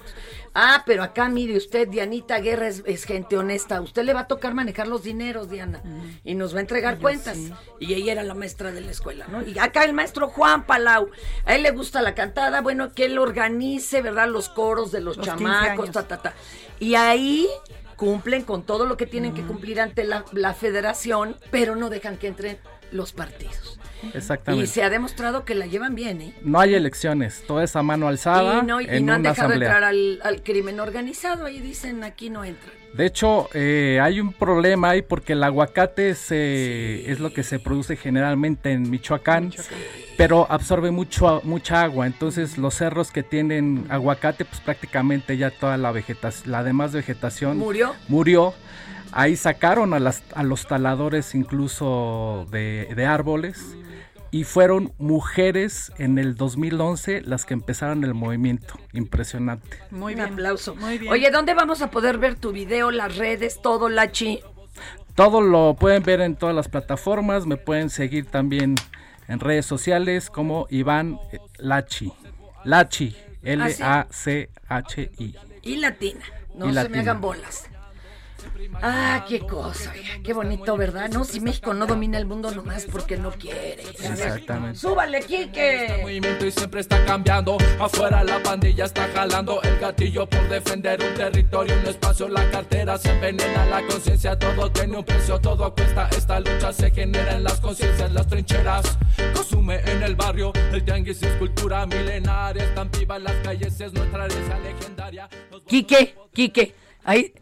Ah, 0.55 0.83
pero 0.85 1.01
acá 1.01 1.29
mire 1.29 1.57
usted, 1.57 1.87
Dianita 1.87 2.39
Guerra 2.39 2.67
es, 2.67 2.83
es 2.85 3.05
gente 3.05 3.37
honesta, 3.37 3.81
usted 3.81 4.03
le 4.03 4.13
va 4.13 4.21
a 4.21 4.27
tocar 4.27 4.53
manejar 4.53 4.87
los 4.87 5.03
dineros, 5.03 5.49
Diana, 5.49 5.81
y 6.23 6.35
nos 6.35 6.53
va 6.53 6.59
a 6.59 6.61
entregar 6.61 6.99
cuentas. 6.99 7.37
Y 7.79 7.93
ella 7.93 8.11
era 8.11 8.23
la 8.23 8.35
maestra 8.35 8.71
de 8.71 8.81
la 8.81 8.91
escuela, 8.91 9.25
¿no? 9.29 9.41
Y 9.41 9.57
acá 9.57 9.83
el 9.83 9.93
maestro 9.93 10.27
Juan 10.27 10.65
Palau, 10.65 11.09
a 11.45 11.55
él 11.55 11.63
le 11.63 11.71
gusta 11.71 12.01
la 12.01 12.13
cantada, 12.13 12.61
bueno, 12.61 12.93
que 12.93 13.05
él 13.05 13.17
organice, 13.17 14.01
¿verdad? 14.01 14.27
Los 14.27 14.49
coros 14.49 14.91
de 14.91 15.01
los, 15.01 15.17
Los 15.17 15.27
15 15.27 15.43
chamacos, 15.43 15.91
ta, 15.91 16.07
ta, 16.07 16.17
ta. 16.17 16.33
Y 16.79 16.95
ahí 16.95 17.47
cumplen 17.95 18.43
con 18.43 18.63
todo 18.63 18.85
lo 18.85 18.97
que 18.97 19.05
tienen 19.07 19.33
que 19.33 19.43
cumplir 19.43 19.81
ante 19.81 20.03
la, 20.03 20.25
la 20.33 20.53
federación, 20.53 21.37
pero 21.51 21.75
no 21.75 21.89
dejan 21.89 22.17
que 22.17 22.27
entren 22.27 22.59
los 22.93 23.11
partidos. 23.13 23.79
Y 24.03 24.17
Exactamente. 24.17 24.67
se 24.67 24.83
ha 24.83 24.89
demostrado 24.89 25.45
que 25.45 25.55
la 25.55 25.65
llevan 25.65 25.95
bien, 25.95 26.19
¿eh? 26.21 26.33
No 26.41 26.59
hay 26.59 26.75
elecciones, 26.75 27.41
todo 27.47 27.61
es 27.61 27.73
a 27.77 27.83
mano 27.83 28.09
alzada 28.09 28.59
y 28.61 28.65
no, 28.65 28.81
y 28.81 28.85
en 28.89 29.05
no 29.05 29.13
han 29.13 29.23
dejado 29.23 29.47
asamblea. 29.47 29.69
entrar 29.69 29.83
al, 29.85 30.19
al 30.23 30.43
crimen 30.43 30.81
organizado, 30.81 31.45
ahí 31.45 31.61
dicen, 31.61 32.03
aquí 32.03 32.29
no 32.29 32.43
entran. 32.43 32.73
De 32.93 33.05
hecho, 33.05 33.47
eh, 33.53 33.99
hay 34.01 34.19
un 34.19 34.33
problema 34.33 34.89
ahí 34.89 35.01
porque 35.01 35.33
el 35.33 35.43
aguacate 35.43 36.15
se- 36.15 37.09
es 37.09 37.21
lo 37.21 37.33
que 37.33 37.43
se 37.43 37.59
produce 37.59 37.95
generalmente 37.95 38.71
en 38.73 38.89
Michoacán, 38.89 39.53
pero 40.17 40.47
absorbe 40.51 40.91
mucho, 40.91 41.39
mucha 41.45 41.81
agua. 41.81 42.05
Entonces, 42.05 42.57
los 42.57 42.75
cerros 42.75 43.09
que 43.09 43.23
tienen 43.23 43.85
aguacate, 43.89 44.43
pues 44.43 44.59
prácticamente 44.59 45.37
ya 45.37 45.49
toda 45.49 45.77
la 45.77 45.91
vegetación, 45.93 46.51
la 46.51 46.63
demás 46.63 46.91
vegetación 46.91 47.57
¿Murió? 47.57 47.95
murió. 48.09 48.53
Ahí 49.13 49.35
sacaron 49.35 49.93
a, 49.93 49.99
las, 49.99 50.23
a 50.33 50.43
los 50.43 50.65
taladores 50.67 51.35
incluso 51.35 52.47
de, 52.51 52.89
de 52.95 53.05
árboles 53.05 53.75
y 54.31 54.43
fueron 54.45 54.91
mujeres 54.97 55.91
en 55.99 56.17
el 56.17 56.35
2011 56.35 57.21
las 57.21 57.45
que 57.45 57.53
empezaron 57.53 58.03
el 58.03 58.15
movimiento. 58.15 58.73
Impresionante. 58.91 59.77
Muy 59.91 60.13
Un 60.13 60.19
bien. 60.21 60.33
aplauso. 60.33 60.75
Muy 60.75 60.97
bien. 60.97 61.11
Oye, 61.13 61.29
¿dónde 61.29 61.53
vamos 61.53 61.83
a 61.83 61.91
poder 61.91 62.17
ver 62.17 62.35
tu 62.35 62.51
video, 62.51 62.89
las 62.89 63.15
redes, 63.17 63.61
todo, 63.61 63.89
Lachi? 63.89 64.41
Todo 65.13 65.41
lo 65.41 65.75
pueden 65.79 66.01
ver 66.01 66.21
en 66.21 66.35
todas 66.35 66.55
las 66.55 66.67
plataformas. 66.67 67.45
Me 67.45 67.57
pueden 67.57 67.91
seguir 67.91 68.25
también 68.25 68.73
en 69.27 69.39
redes 69.39 69.67
sociales 69.67 70.31
como 70.31 70.65
Iván 70.71 71.19
eh, 71.31 71.37
Lachi. 71.59 72.11
Lachi. 72.63 73.15
L-A-C-H-I. 74.23 75.35
Y 75.61 75.75
latina. 75.75 76.25
No 76.55 76.69
Y 76.69 76.73
se 76.73 76.89
me 76.89 76.99
hagan 76.99 77.21
bolas. 77.21 77.69
Ah, 78.81 79.25
qué 79.27 79.39
cosa, 79.39 79.91
oiga, 79.91 80.19
qué 80.23 80.33
bonito, 80.33 80.75
¿verdad? 80.75 81.09
No, 81.09 81.23
si 81.23 81.39
México 81.39 81.73
no 81.73 81.85
domina 81.85 82.17
el 82.17 82.25
mundo 82.25 82.51
nomás 82.51 82.85
porque 82.85 83.17
no 83.17 83.31
quiere. 83.31 83.83
Exactamente. 83.83 84.79
¡Súbale, 84.79 85.21
Quique! 85.21 85.99
movimiento 86.01 86.45
y 86.45 86.51
siempre 86.51 86.81
está 86.81 87.03
cambiando. 87.05 87.57
Afuera 87.79 88.23
la 88.23 88.41
pandilla 88.43 88.85
está 88.85 89.07
jalando 89.13 89.61
el 89.61 89.79
gatillo 89.79 90.27
por 90.27 90.47
defender 90.49 91.01
un 91.01 91.13
territorio, 91.13 91.75
un 91.79 91.87
espacio. 91.87 92.27
La 92.27 92.49
cartera 92.51 92.97
se 92.97 93.11
envenena, 93.11 93.65
la 93.65 93.85
conciencia, 93.87 94.37
todo 94.37 94.71
tiene 94.71 94.97
un 94.97 95.03
precio, 95.05 95.39
todo 95.39 95.73
cuesta. 95.73 96.09
Esta 96.09 96.39
lucha 96.39 96.73
se 96.73 96.91
genera 96.91 97.35
en 97.35 97.43
las 97.43 97.59
conciencias, 97.59 98.11
las 98.11 98.27
trincheras. 98.27 98.97
Consume 99.33 99.81
en 99.85 100.03
el 100.03 100.15
barrio, 100.15 100.51
el 100.71 100.83
tianguis 100.83 101.21
es 101.23 101.35
cultura 101.37 101.85
milenaria. 101.85 102.63
Están 102.63 102.89
vivas 102.91 103.21
las 103.21 103.35
calles, 103.37 103.79
es 103.79 103.93
nuestra 103.93 104.25
herencia 104.25 104.59
legendaria. 104.59 105.29
Quique, 105.67 106.15
Quique, 106.33 106.75
ahí, 107.03 107.33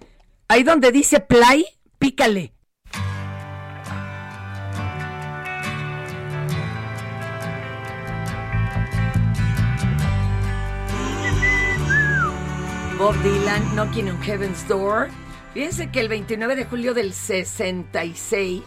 ahí 0.52 0.64
donde 0.64 0.92
dice 0.92 1.22
play, 1.22 1.66
pícale. 1.98 2.52
Bob 12.98 13.16
Dylan, 13.24 13.76
Knocking 13.76 14.10
on 14.10 14.22
Heaven's 14.22 14.68
Door. 14.68 15.08
Fíjense 15.54 15.90
que 15.90 16.02
el 16.02 16.10
29 16.10 16.58
de 16.58 16.66
julio 16.66 16.94
del 16.94 17.14
66, 17.14 18.62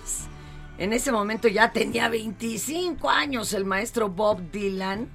en 0.79 0.95
ese 0.95 1.13
momento 1.13 1.49
ya 1.49 1.71
tenía 1.71 2.09
25 2.09 3.11
años 3.11 3.53
el 3.53 3.67
maestro 3.67 4.09
Bob 4.09 4.41
Dylan, 4.51 5.11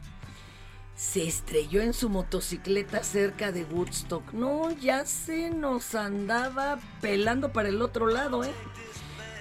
se 1.00 1.26
estrelló 1.26 1.82
en 1.82 1.94
su 1.94 2.10
motocicleta 2.10 3.06
cerca 3.06 3.54
de 3.54 3.64
Woodstock. 3.64 4.34
No, 4.34 4.70
ya 4.70 5.06
se 5.06 5.50
nos 5.50 5.96
andaba 5.96 6.78
pelando 7.00 7.54
para 7.54 7.70
el 7.70 7.82
otro 7.82 8.08
lado, 8.08 8.44
¿eh? 8.44 8.52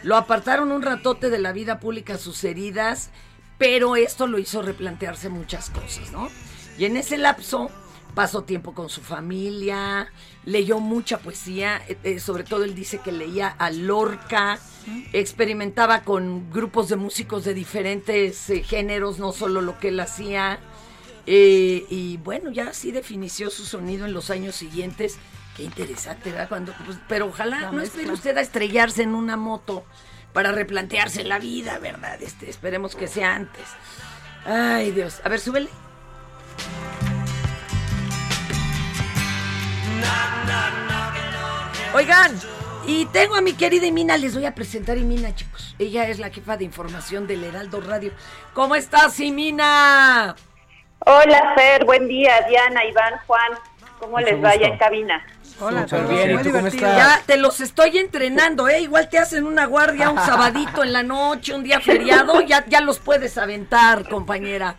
Lo 0.04 0.16
apartaron 0.16 0.70
un 0.70 0.82
ratote 0.82 1.30
de 1.30 1.40
la 1.40 1.50
vida 1.50 1.80
pública 1.80 2.16
sus 2.16 2.44
heridas, 2.44 3.10
pero 3.58 3.96
esto 3.96 4.28
lo 4.28 4.38
hizo 4.38 4.62
replantearse 4.62 5.30
muchas 5.30 5.70
cosas, 5.70 6.12
¿no? 6.12 6.28
Y 6.78 6.84
en 6.84 6.96
ese 6.96 7.18
lapso 7.18 7.72
pasó 8.14 8.44
tiempo 8.44 8.72
con 8.72 8.88
su 8.88 9.00
familia, 9.00 10.12
leyó 10.44 10.78
mucha 10.78 11.18
poesía, 11.18 11.82
eh, 11.88 11.98
eh, 12.04 12.20
sobre 12.20 12.44
todo 12.44 12.62
él 12.62 12.76
dice 12.76 13.00
que 13.00 13.10
leía 13.10 13.48
a 13.48 13.72
Lorca, 13.72 14.60
experimentaba 15.12 16.02
con 16.02 16.52
grupos 16.52 16.88
de 16.88 16.94
músicos 16.94 17.44
de 17.44 17.52
diferentes 17.52 18.48
eh, 18.48 18.62
géneros, 18.62 19.18
no 19.18 19.32
solo 19.32 19.60
lo 19.60 19.76
que 19.80 19.88
él 19.88 19.98
hacía. 19.98 20.60
Eh, 21.30 21.84
y 21.90 22.16
bueno, 22.16 22.50
ya 22.50 22.68
así 22.68 22.90
definió 22.90 23.50
su 23.50 23.66
sonido 23.66 24.06
en 24.06 24.14
los 24.14 24.30
años 24.30 24.56
siguientes. 24.56 25.18
Qué 25.54 25.62
interesante, 25.62 26.30
¿verdad? 26.30 26.48
Cuando, 26.48 26.72
pues, 26.86 26.96
pero 27.06 27.26
ojalá 27.26 27.60
no 27.60 27.72
mezcla. 27.72 28.00
espere 28.00 28.12
usted 28.12 28.38
a 28.38 28.40
estrellarse 28.40 29.02
en 29.02 29.14
una 29.14 29.36
moto 29.36 29.84
para 30.32 30.52
replantearse 30.52 31.24
la 31.24 31.38
vida, 31.38 31.78
¿verdad? 31.80 32.22
Este, 32.22 32.48
esperemos 32.48 32.96
que 32.96 33.08
sea 33.08 33.34
antes. 33.34 33.64
Ay, 34.46 34.90
Dios. 34.90 35.20
A 35.22 35.28
ver, 35.28 35.40
súbele. 35.40 35.68
Oigan, 41.92 42.40
y 42.86 43.04
tengo 43.06 43.34
a 43.34 43.42
mi 43.42 43.52
querida 43.52 43.84
Imina, 43.84 44.16
les 44.16 44.32
voy 44.32 44.46
a 44.46 44.54
presentar 44.54 44.96
a 44.96 45.00
Imina, 45.00 45.34
chicos. 45.34 45.76
Ella 45.78 46.08
es 46.08 46.20
la 46.20 46.30
jefa 46.30 46.56
de 46.56 46.64
información 46.64 47.26
del 47.26 47.44
Heraldo 47.44 47.82
Radio. 47.82 48.12
¿Cómo 48.54 48.76
estás, 48.76 49.20
Imina? 49.20 50.34
Hola, 51.00 51.54
Fer, 51.56 51.84
buen 51.84 52.08
día, 52.08 52.32
Diana, 52.48 52.84
Iván, 52.84 53.14
Juan, 53.26 53.52
¿cómo 53.98 54.18
les 54.20 54.40
vaya 54.40 54.66
en 54.68 54.78
cabina? 54.78 55.24
Hola, 55.60 55.82
Súper 55.82 55.98
todos, 56.04 56.10
bien, 56.10 56.30
¿y 56.30 56.34
muy 56.34 56.42
tú 56.42 56.50
cómo 56.50 56.58
divertido. 56.68 56.88
estás? 56.90 57.18
Ya 57.18 57.22
te 57.26 57.36
los 57.36 57.60
estoy 57.60 57.98
entrenando, 57.98 58.68
¿eh? 58.68 58.80
Igual 58.80 59.08
te 59.08 59.18
hacen 59.18 59.46
una 59.46 59.66
guardia 59.66 60.10
un 60.10 60.18
sabadito 60.26 60.82
en 60.82 60.92
la 60.92 61.02
noche, 61.02 61.54
un 61.54 61.62
día 61.64 61.80
feriado, 61.80 62.40
ya, 62.42 62.64
ya 62.66 62.80
los 62.80 62.98
puedes 62.98 63.38
aventar, 63.38 64.08
compañera. 64.08 64.76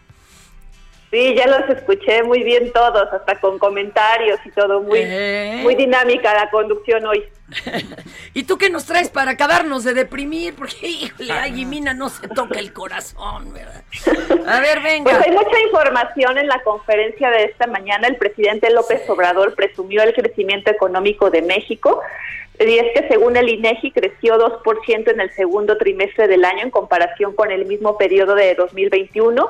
Sí, 1.11 1.33
ya 1.35 1.47
los 1.47 1.67
escuché 1.69 2.21
muy 2.21 2.43
bien 2.43 2.71
todos, 2.71 3.11
hasta 3.11 3.39
con 3.39 3.57
comentarios 3.57 4.39
y 4.45 4.51
todo, 4.51 4.81
muy, 4.81 4.99
¿Eh? 5.01 5.59
muy 5.63 5.73
dinámica 5.73 6.33
la 6.35 6.51
conducción 6.51 7.03
hoy. 7.07 7.23
¿Y 8.35 8.43
tú 8.43 8.59
qué 8.59 8.69
nos 8.69 8.85
traes 8.85 9.09
para 9.09 9.31
acabarnos 9.31 9.83
de 9.83 9.95
deprimir? 9.95 10.53
Porque, 10.53 10.87
híjole, 10.87 11.33
ay, 11.33 11.53
Jimena, 11.53 11.95
no 11.95 12.09
se 12.09 12.27
toca 12.27 12.59
el 12.59 12.73
corazón, 12.73 13.51
¿verdad? 13.53 13.83
A 14.47 14.59
ver, 14.59 14.81
venga. 14.81 15.11
Pues 15.11 15.25
hay 15.25 15.31
mucha 15.31 15.59
información 15.65 16.37
en 16.37 16.47
la 16.47 16.61
conferencia 16.61 17.31
de 17.31 17.45
esta 17.45 17.65
mañana. 17.65 18.07
El 18.07 18.17
presidente 18.17 18.69
López 18.69 19.01
Obrador 19.09 19.55
presumió 19.55 20.03
el 20.03 20.13
crecimiento 20.13 20.69
económico 20.69 21.31
de 21.31 21.41
México. 21.41 22.01
Y 22.59 22.77
es 22.77 22.93
que 22.93 23.07
según 23.07 23.37
el 23.37 23.49
INEGI 23.49 23.91
creció 23.91 24.37
2% 24.37 25.11
en 25.11 25.21
el 25.21 25.31
segundo 25.31 25.77
trimestre 25.77 26.27
del 26.27 26.43
año 26.43 26.63
en 26.63 26.71
comparación 26.71 27.33
con 27.33 27.51
el 27.51 27.65
mismo 27.65 27.97
periodo 27.97 28.35
de 28.35 28.53
2021. 28.53 29.49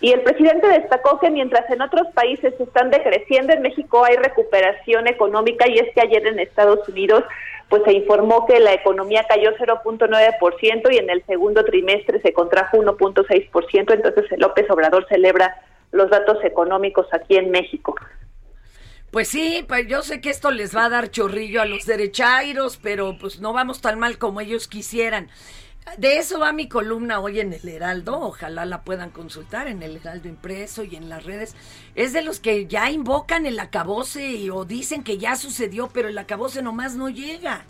Y 0.00 0.12
el 0.12 0.22
presidente 0.22 0.66
destacó 0.66 1.20
que 1.20 1.30
mientras 1.30 1.68
en 1.70 1.82
otros 1.82 2.06
países 2.14 2.54
están 2.58 2.90
decreciendo, 2.90 3.52
en 3.52 3.62
México 3.62 4.04
hay 4.04 4.16
recuperación 4.16 5.06
económica 5.06 5.68
y 5.68 5.78
es 5.78 5.92
que 5.94 6.00
ayer 6.00 6.26
en 6.26 6.38
Estados 6.38 6.88
Unidos 6.88 7.24
pues 7.68 7.82
se 7.84 7.92
informó 7.92 8.46
que 8.46 8.58
la 8.58 8.74
economía 8.74 9.24
cayó 9.28 9.54
0.9% 9.56 10.92
y 10.92 10.98
en 10.98 11.08
el 11.08 11.24
segundo 11.24 11.64
trimestre 11.64 12.20
se 12.20 12.32
contrajo 12.32 12.78
1.6%, 12.78 13.94
entonces 13.94 14.24
López 14.38 14.68
Obrador 14.70 15.06
celebra 15.08 15.56
los 15.92 16.10
datos 16.10 16.38
económicos 16.44 17.06
aquí 17.12 17.36
en 17.36 17.50
México. 17.50 17.94
Pues 19.12 19.28
sí, 19.28 19.64
pues 19.66 19.86
yo 19.86 20.02
sé 20.02 20.20
que 20.20 20.30
esto 20.30 20.50
les 20.50 20.74
va 20.74 20.84
a 20.84 20.88
dar 20.88 21.10
chorrillo 21.10 21.60
a 21.62 21.64
los 21.64 21.86
derechairos, 21.86 22.76
pero 22.76 23.16
pues 23.20 23.40
no 23.40 23.52
vamos 23.52 23.80
tan 23.80 23.98
mal 23.98 24.18
como 24.18 24.40
ellos 24.40 24.68
quisieran. 24.68 25.28
De 25.98 26.18
eso 26.18 26.38
va 26.38 26.52
mi 26.52 26.68
columna 26.68 27.20
hoy 27.20 27.40
en 27.40 27.52
el 27.52 27.68
Heraldo, 27.68 28.20
ojalá 28.20 28.64
la 28.64 28.82
puedan 28.82 29.10
consultar 29.10 29.66
en 29.66 29.82
el 29.82 29.96
Heraldo 29.96 30.28
impreso 30.28 30.84
y 30.84 30.94
en 30.94 31.08
las 31.08 31.24
redes. 31.24 31.56
Es 31.94 32.12
de 32.12 32.22
los 32.22 32.38
que 32.38 32.66
ya 32.66 32.90
invocan 32.90 33.44
el 33.44 33.58
acabose 33.58 34.24
y, 34.32 34.50
o 34.50 34.64
dicen 34.64 35.02
que 35.02 35.18
ya 35.18 35.36
sucedió, 35.36 35.88
pero 35.88 36.08
el 36.08 36.18
acabose 36.18 36.62
nomás 36.62 36.94
no 36.94 37.08
llega. 37.08 37.64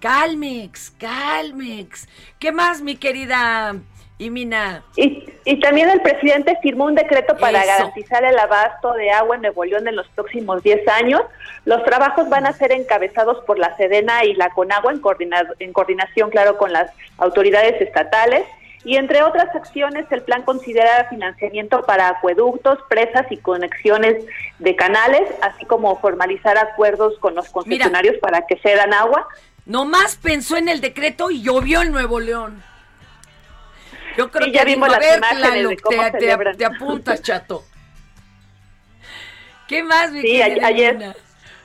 Calmex, 0.00 0.90
Calmex. 0.98 2.08
¿Qué 2.38 2.52
más, 2.52 2.80
mi 2.82 2.96
querida 2.96 3.74
Imina? 4.18 4.82
Y, 4.96 5.28
y 5.44 5.60
también 5.60 5.88
el 5.90 6.00
presidente 6.02 6.56
firmó 6.62 6.84
un 6.86 6.94
decreto 6.94 7.36
para 7.36 7.58
Eso. 7.60 7.68
garantizar 7.68 8.24
el 8.24 8.38
abasto 8.38 8.92
de 8.94 9.10
agua 9.10 9.36
en 9.36 9.42
Nuevo 9.42 9.64
León 9.64 9.86
en 9.88 9.96
los 9.96 10.08
próximos 10.08 10.62
10 10.62 10.86
años. 10.88 11.22
Los 11.64 11.84
trabajos 11.84 12.28
van 12.28 12.46
a 12.46 12.52
ser 12.52 12.72
encabezados 12.72 13.44
por 13.44 13.58
la 13.58 13.76
Sedena 13.76 14.24
y 14.24 14.34
la 14.34 14.50
Conagua 14.50 14.92
en, 14.92 15.00
coordina- 15.00 15.46
en 15.58 15.72
coordinación, 15.72 16.30
claro, 16.30 16.56
con 16.58 16.72
las 16.72 16.90
autoridades 17.18 17.80
estatales. 17.80 18.44
Y 18.84 18.96
entre 18.96 19.22
otras 19.22 19.54
acciones, 19.54 20.06
el 20.10 20.22
plan 20.22 20.42
considera 20.42 21.06
financiamiento 21.10 21.82
para 21.84 22.08
acueductos, 22.08 22.78
presas 22.88 23.26
y 23.30 23.36
conexiones 23.36 24.24
de 24.60 24.76
canales, 24.76 25.22
así 25.42 25.64
como 25.66 25.98
formalizar 26.00 26.56
acuerdos 26.56 27.18
con 27.18 27.34
los 27.34 27.48
concesionarios 27.50 28.16
para 28.20 28.46
que 28.46 28.56
cedan 28.58 28.94
agua. 28.94 29.26
Nomás 29.68 30.16
pensó 30.16 30.56
en 30.56 30.70
el 30.70 30.80
decreto 30.80 31.30
y 31.30 31.42
llovió 31.42 31.82
en 31.82 31.92
Nuevo 31.92 32.18
León. 32.20 32.64
Yo 34.16 34.30
creo 34.30 34.46
Sí, 34.46 34.52
que 34.52 34.56
ya 34.58 34.64
vimos 34.64 34.88
las 34.88 34.98
ver, 34.98 35.18
imágenes 35.18 35.44
de 35.44 35.50
Tlaloc, 35.50 35.80
cómo 35.82 36.56
te, 36.56 36.64
apuntas, 36.64 37.22
chato. 37.22 37.64
¿Qué 39.68 39.82
más, 39.82 40.10
mi 40.10 40.22
Sí, 40.22 40.40
ayer. 40.40 41.14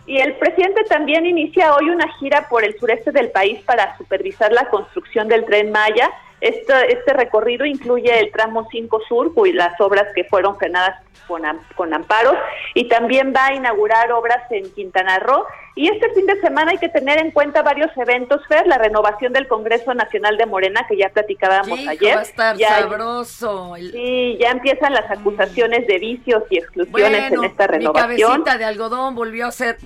Y 0.06 0.20
el 0.20 0.36
presidente 0.36 0.84
también 0.84 1.26
inicia 1.26 1.74
hoy 1.74 1.90
una 1.90 2.14
gira 2.20 2.50
por 2.50 2.66
el 2.66 2.78
sureste 2.78 3.14
del 3.14 3.32
país 3.32 3.62
para 3.62 3.98
supervisar 3.98 4.52
la 4.52 4.68
construcción 4.68 5.30
del 5.30 5.46
tren 5.46 5.72
Maya. 5.72 6.12
Este, 6.44 6.74
este 6.94 7.14
recorrido 7.14 7.66
incluye 7.66 8.20
el 8.20 8.30
tramo 8.32 8.68
5 8.70 9.02
Sur 9.08 9.32
y 9.46 9.54
las 9.54 9.80
obras 9.80 10.08
que 10.14 10.26
fueron 10.26 10.58
frenadas 10.58 11.00
con, 11.26 11.42
con 11.76 11.94
amparos 11.94 12.36
y 12.74 12.90
también 12.90 13.32
va 13.34 13.46
a 13.48 13.54
inaugurar 13.54 14.12
obras 14.12 14.42
en 14.52 14.70
Quintana 14.74 15.20
Roo. 15.20 15.46
Y 15.76 15.88
este 15.88 16.10
fin 16.14 16.26
de 16.26 16.40
semana 16.42 16.72
hay 16.72 16.78
que 16.80 16.90
tener 16.90 17.18
en 17.18 17.32
cuenta 17.32 17.62
varios 17.64 17.90
eventos, 17.96 18.42
Fer, 18.50 18.68
la 18.68 18.78
renovación 18.78 19.32
del 19.32 19.48
Congreso 19.48 19.94
Nacional 19.94 20.36
de 20.38 20.46
Morena 20.46 20.86
que 20.88 20.98
ya 20.98 21.08
platicábamos 21.10 21.80
Hijo, 21.80 21.90
ayer. 21.92 22.16
va 22.16 22.20
a 22.20 22.24
estar 22.24 22.58
Ya- 22.58 22.80
sabroso. 22.80 23.76
El- 23.78 23.92
Sí, 23.94 24.38
ya 24.40 24.52
empiezan 24.52 24.94
las 24.94 25.10
acusaciones 25.10 25.88
de 25.88 25.98
vicios 25.98 26.44
y 26.50 26.58
exclusiones 26.58 26.92
Bueno, 26.92 27.16
en 27.46 27.50
esta 27.52 27.68
mi 27.68 27.72
renovación. 27.78 28.30
cabecita 28.32 28.58
de 28.58 28.66
algodón 28.66 29.16
volvió 29.16 29.48
a 29.48 29.52
ser... 29.52 29.78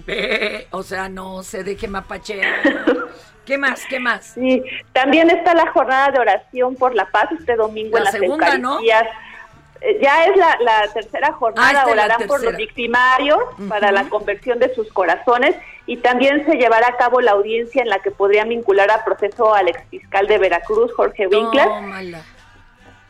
O 0.71 0.81
sea, 0.81 1.07
no 1.07 1.43
se 1.43 1.63
deje 1.63 1.87
mapachear. 1.87 2.61
¿Qué 3.47 3.57
más? 3.57 3.83
¿Qué 3.89 3.99
más? 3.99 4.25
Sí, 4.35 4.61
también 4.93 5.29
está 5.31 5.53
la 5.55 5.71
jornada 5.71 6.11
de 6.11 6.19
oración 6.19 6.75
por 6.75 6.93
la 6.93 7.05
paz 7.05 7.29
este 7.39 7.55
domingo 7.55 7.93
La 7.93 7.99
en 7.99 8.03
las 8.03 8.13
segunda, 8.13 8.57
¿no? 8.57 8.71
Eucaristías. 8.79 9.07
Eh, 9.81 9.99
Ya 10.01 10.25
es 10.25 10.35
la, 10.35 10.57
la 10.59 10.87
tercera 10.93 11.29
Ah, 11.31 11.33
jornada, 11.33 11.73
la 11.85 11.85
orarán 11.91 12.27
por 12.27 12.43
los 12.43 12.55
victimarios 12.57 13.39
para 13.69 13.91
la 13.91 14.03
conversión 14.09 14.59
de 14.59 14.73
sus 14.75 14.91
corazones 14.91 15.55
y 15.85 15.97
también 15.97 16.45
se 16.45 16.55
llevará 16.57 16.87
a 16.89 16.97
cabo 16.97 17.21
la 17.21 17.31
audiencia 17.31 17.81
en 17.83 17.89
la 17.89 17.99
que 17.99 18.11
podrían 18.11 18.49
vincular 18.49 18.91
a 18.91 19.05
proceso 19.05 19.53
al 19.55 19.69
exfiscal 19.69 20.27
de 20.27 20.37
Veracruz, 20.39 20.91
Jorge 20.95 21.27
Winkler. 21.27 21.65
Tómala. 21.67 22.21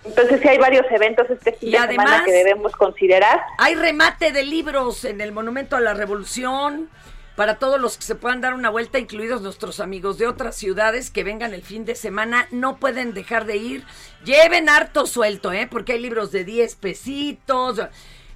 Entonces 0.06 0.40
sí 0.42 0.48
hay 0.48 0.58
varios 0.58 0.86
eventos 0.92 1.28
este 1.30 1.54
fin 1.54 1.70
Y 1.70 1.72
de 1.72 1.78
además- 1.80 2.06
semana 2.10 2.26
que 2.26 2.32
debemos 2.32 2.72
considerar. 2.74 3.42
Hay 3.58 3.74
remate 3.76 4.32
de 4.32 4.44
libros 4.44 5.04
en 5.06 5.20
el 5.22 5.32
Monumento 5.32 5.76
a 5.76 5.80
la 5.82 5.94
Revolución 5.96 6.90
para 7.38 7.60
todos 7.60 7.80
los 7.80 7.98
que 7.98 8.04
se 8.04 8.16
puedan 8.16 8.42
dar 8.42 8.56
una 8.56 8.72
vuelta, 8.72 8.98
incluidos 8.98 9.44
nuestros 9.44 9.80
amigos 9.80 10.18
de 10.18 10.26
otras 10.26 10.56
ciudades 10.56 11.12
que 11.12 11.24
vengan 11.24 11.54
el 11.54 11.62
fin 11.62 11.86
de 11.86 11.94
semana. 11.94 12.48
No 12.50 12.78
pueden 12.78 13.14
dejar 13.14 13.46
de 13.46 13.58
ir. 13.58 13.86
Lleven 14.26 14.70
harto 14.70 15.06
suelto, 15.06 15.54
¿eh? 15.54 15.68
Porque 15.70 15.94
hay 15.94 16.00
libros 16.00 16.32
de 16.32 16.44
10 16.44 16.76
pesitos. 16.78 17.80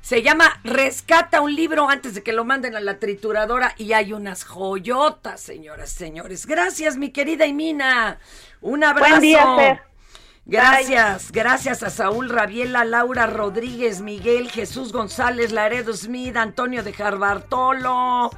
Se 0.02 0.22
llama 0.22 0.62
Rescata 0.64 1.42
un 1.42 1.56
libro 1.56 1.90
antes 1.90 2.14
de 2.14 2.22
que 2.22 2.32
lo 2.32 2.46
manden 2.46 2.76
a 2.76 2.80
la 2.80 3.00
trituradora 3.00 3.74
y 3.76 3.94
hay 3.94 4.14
unas 4.14 4.44
joyotas, 4.44 5.42
señoras, 5.42 5.90
señores. 5.90 6.46
Gracias, 6.46 6.96
mi 6.96 7.10
querida 7.10 7.48
Imina. 7.48 8.20
Un 8.62 8.84
abrazo. 8.84 9.10
Buen 9.10 9.22
día, 9.22 9.56
Fer. 9.56 9.82
Gracias, 10.46 11.32
gracias 11.32 11.82
a 11.82 11.90
Saúl 11.90 12.30
Rabiela, 12.30 12.84
Laura 12.84 13.26
Rodríguez, 13.26 14.02
Miguel, 14.02 14.52
Jesús 14.52 14.92
González, 14.92 15.52
Laredo 15.52 15.94
Smith, 15.94 16.36
Antonio 16.36 16.84
de 16.84 16.94
Jarbartolo, 16.94 18.32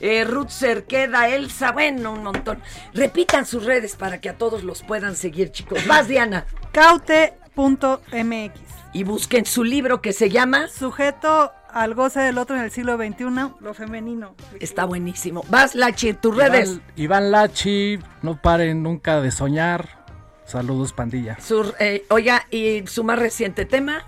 eh, 0.00 0.24
Ruth 0.24 0.50
Cerqueda, 0.50 1.28
Elsa, 1.28 1.72
bueno, 1.72 2.12
un 2.12 2.22
montón. 2.22 2.62
Repitan 2.94 3.46
sus 3.46 3.64
redes 3.64 3.96
para 3.96 4.20
que 4.20 4.28
a 4.28 4.38
todos 4.38 4.64
los 4.64 4.82
puedan 4.82 5.16
seguir, 5.16 5.50
chicos. 5.50 5.86
Más, 5.86 6.08
Diana. 6.08 6.46
Caute.mx. 6.72 8.60
Y 8.92 9.04
busquen 9.04 9.44
su 9.44 9.64
libro 9.64 10.00
que 10.00 10.12
se 10.12 10.30
llama 10.30 10.68
Sujeto 10.68 11.52
al 11.70 11.94
goce 11.94 12.20
del 12.20 12.38
otro 12.38 12.56
en 12.56 12.62
el 12.62 12.70
siglo 12.70 12.96
XXI, 12.96 13.24
lo 13.60 13.74
femenino. 13.74 14.34
Está 14.60 14.84
buenísimo. 14.84 15.44
Vas, 15.48 15.74
Lachi, 15.74 16.14
tus 16.14 16.34
redes. 16.34 16.80
Iván, 16.96 17.30
Lachi, 17.30 17.98
no 18.22 18.40
paren 18.40 18.82
nunca 18.82 19.20
de 19.20 19.30
soñar. 19.30 19.98
Saludos, 20.46 20.94
pandilla. 20.94 21.38
Su, 21.40 21.74
eh, 21.78 22.06
oiga, 22.08 22.46
y 22.50 22.84
su 22.86 23.04
más 23.04 23.18
reciente 23.18 23.66
tema. 23.66 24.06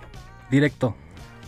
Directo. 0.50 0.96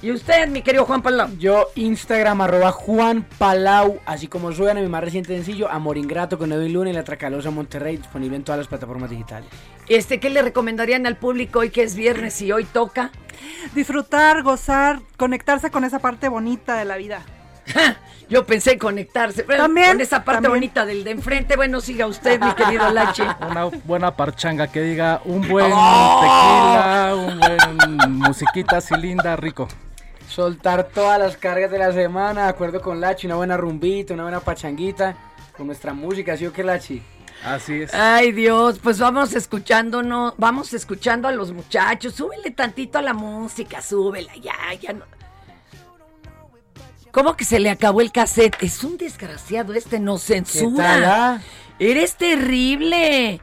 Y 0.03 0.11
usted, 0.11 0.49
mi 0.49 0.63
querido 0.63 0.85
Juan 0.85 1.01
Palau. 1.01 1.29
Yo, 1.39 1.69
Instagram, 1.77 2.41
arroba 2.41 2.73
Juan 2.73 3.23
Palau, 3.39 4.01
así 4.05 4.27
como 4.27 4.51
suena 4.51 4.81
mi 4.81 4.89
más 4.89 5.05
reciente 5.05 5.33
sencillo, 5.33 5.71
Amor 5.71 5.97
Ingrato 5.97 6.39
con 6.39 6.51
Edwin 6.51 6.73
Luna 6.73 6.91
y 6.91 6.93
La 6.93 7.05
Tracalosa 7.05 7.51
Monterrey, 7.53 7.99
disponible 7.99 8.35
en 8.37 8.43
todas 8.43 8.59
las 8.59 8.67
plataformas 8.67 9.11
digitales. 9.11 9.49
Este, 9.89 10.19
¿qué 10.19 10.29
le 10.29 10.43
recomendarían 10.43 11.07
al 11.07 11.17
público 11.17 11.61
hoy 11.61 11.71
que 11.71 11.85
es 11.85 11.95
viernes 11.95 12.43
y 12.43 12.51
hoy 12.51 12.65
toca? 12.65 13.13
Disfrutar, 13.77 14.43
gozar, 14.43 14.99
conectarse 15.17 15.71
con 15.71 15.85
esa 15.85 16.01
parte 16.01 16.29
bonita 16.29 16.77
de 16.77 16.85
la 16.85 16.97
vida. 16.97 17.23
Yo 18.29 18.45
pensé 18.45 18.79
conectarse, 18.79 19.45
pero 19.45 19.63
También, 19.63 19.93
con 19.93 20.01
esa 20.01 20.25
parte 20.25 20.43
también. 20.43 20.53
bonita 20.53 20.85
del 20.85 21.05
de 21.05 21.13
enfrente. 21.13 21.55
Bueno, 21.55 21.81
siga 21.81 22.09
usted, 22.09 22.41
mi 22.41 22.53
querido 22.55 22.91
Lache. 22.91 23.23
Una 23.49 23.67
buena 23.85 24.17
parchanga 24.17 24.67
que 24.67 24.81
diga 24.83 25.21
un 25.25 25.47
buen 25.47 25.71
¡Oh! 25.73 26.21
tequila, 26.21 27.15
un 27.15 27.39
buen 27.39 28.13
musiquita 28.19 28.79
así 28.79 28.97
linda, 28.97 29.37
rico. 29.37 29.69
Soltar 30.35 30.89
todas 30.89 31.19
las 31.19 31.37
cargas 31.37 31.71
de 31.71 31.79
la 31.79 31.93
semana, 31.93 32.45
de 32.45 32.49
acuerdo 32.49 32.81
con 32.81 33.03
Lachi, 33.03 33.27
una 33.27 33.37
buena 33.37 33.59
rumbita, 33.59 34.15
una 34.15 34.23
buena 34.23 34.41
pachanguita, 34.41 35.15
con 35.55 35.67
nuestra 35.67 35.93
música, 35.93 36.39
¿sí 36.39 36.47
o 36.47 36.53
qué, 36.55 36.65
Lachi? 36.65 37.03
Así 37.45 37.83
es. 37.83 37.93
Ay, 37.93 38.33
Dios, 38.33 38.79
pues 38.83 38.99
vamos 38.99 39.35
escuchándonos, 39.35 40.33
vamos 40.39 40.73
escuchando 40.73 41.29
a 41.29 41.33
los 41.33 41.53
muchachos. 41.53 42.15
Súbele 42.15 42.51
tantito 42.51 42.99
a 42.99 43.03
la 43.03 43.13
música, 43.13 43.83
súbela, 43.83 44.35
ya, 44.37 44.55
ya 44.81 44.95
no. 44.95 45.05
¿Cómo 47.11 47.37
que 47.37 47.45
se 47.45 47.61
le 47.61 47.69
acabó 47.69 48.01
el 48.01 48.11
cassette? 48.11 48.57
Es 48.63 48.83
un 48.85 48.97
desgraciado, 48.97 49.75
este 49.75 50.01
no 50.01 50.17
censura. 50.17 50.83
tal, 50.83 51.05
ah? 51.05 51.43
Eres 51.79 52.17
terrible. 52.17 53.39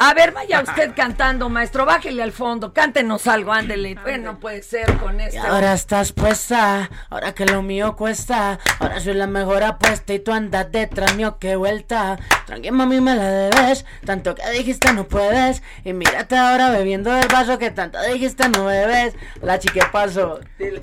A 0.00 0.14
ver, 0.14 0.32
vaya 0.32 0.60
usted 0.62 0.92
cantando, 0.94 1.48
maestro. 1.48 1.84
Bájele 1.84 2.22
al 2.22 2.32
fondo, 2.32 2.72
cántenos 2.72 3.26
algo, 3.26 3.52
ándele. 3.52 3.96
Bueno, 4.02 4.32
no 4.32 4.38
puede 4.38 4.62
ser 4.62 4.96
con 4.98 5.20
esto. 5.20 5.40
Ahora 5.40 5.72
estás 5.72 6.12
puesta, 6.12 6.88
ahora 7.10 7.34
que 7.34 7.44
lo 7.46 7.62
mío 7.62 7.96
cuesta. 7.96 8.58
Ahora 8.78 9.00
soy 9.00 9.14
la 9.14 9.26
mejor 9.26 9.64
apuesta 9.64 10.14
y 10.14 10.20
tú 10.20 10.32
andas 10.32 10.70
detrás 10.70 11.16
mío 11.16 11.38
que 11.38 11.56
vuelta. 11.56 12.18
Tranqui 12.46 12.70
mami 12.70 13.00
me 13.00 13.16
la 13.16 13.28
debes, 13.28 13.84
tanto 14.04 14.34
que 14.36 14.48
dijiste 14.50 14.92
no 14.92 15.04
puedes. 15.08 15.62
Y 15.84 15.92
mírate 15.92 16.36
ahora 16.36 16.70
bebiendo 16.70 17.10
del 17.10 17.28
vaso 17.28 17.58
que 17.58 17.70
tanto 17.70 18.00
dijiste 18.02 18.48
no 18.48 18.66
bebes. 18.66 19.14
La 19.42 19.58
chique 19.58 19.82
paso. 19.90 20.40
Dile. 20.58 20.78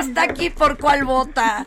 Está 0.00 0.22
aquí 0.24 0.50
por 0.50 0.76
cuál 0.76 1.04
vota. 1.04 1.66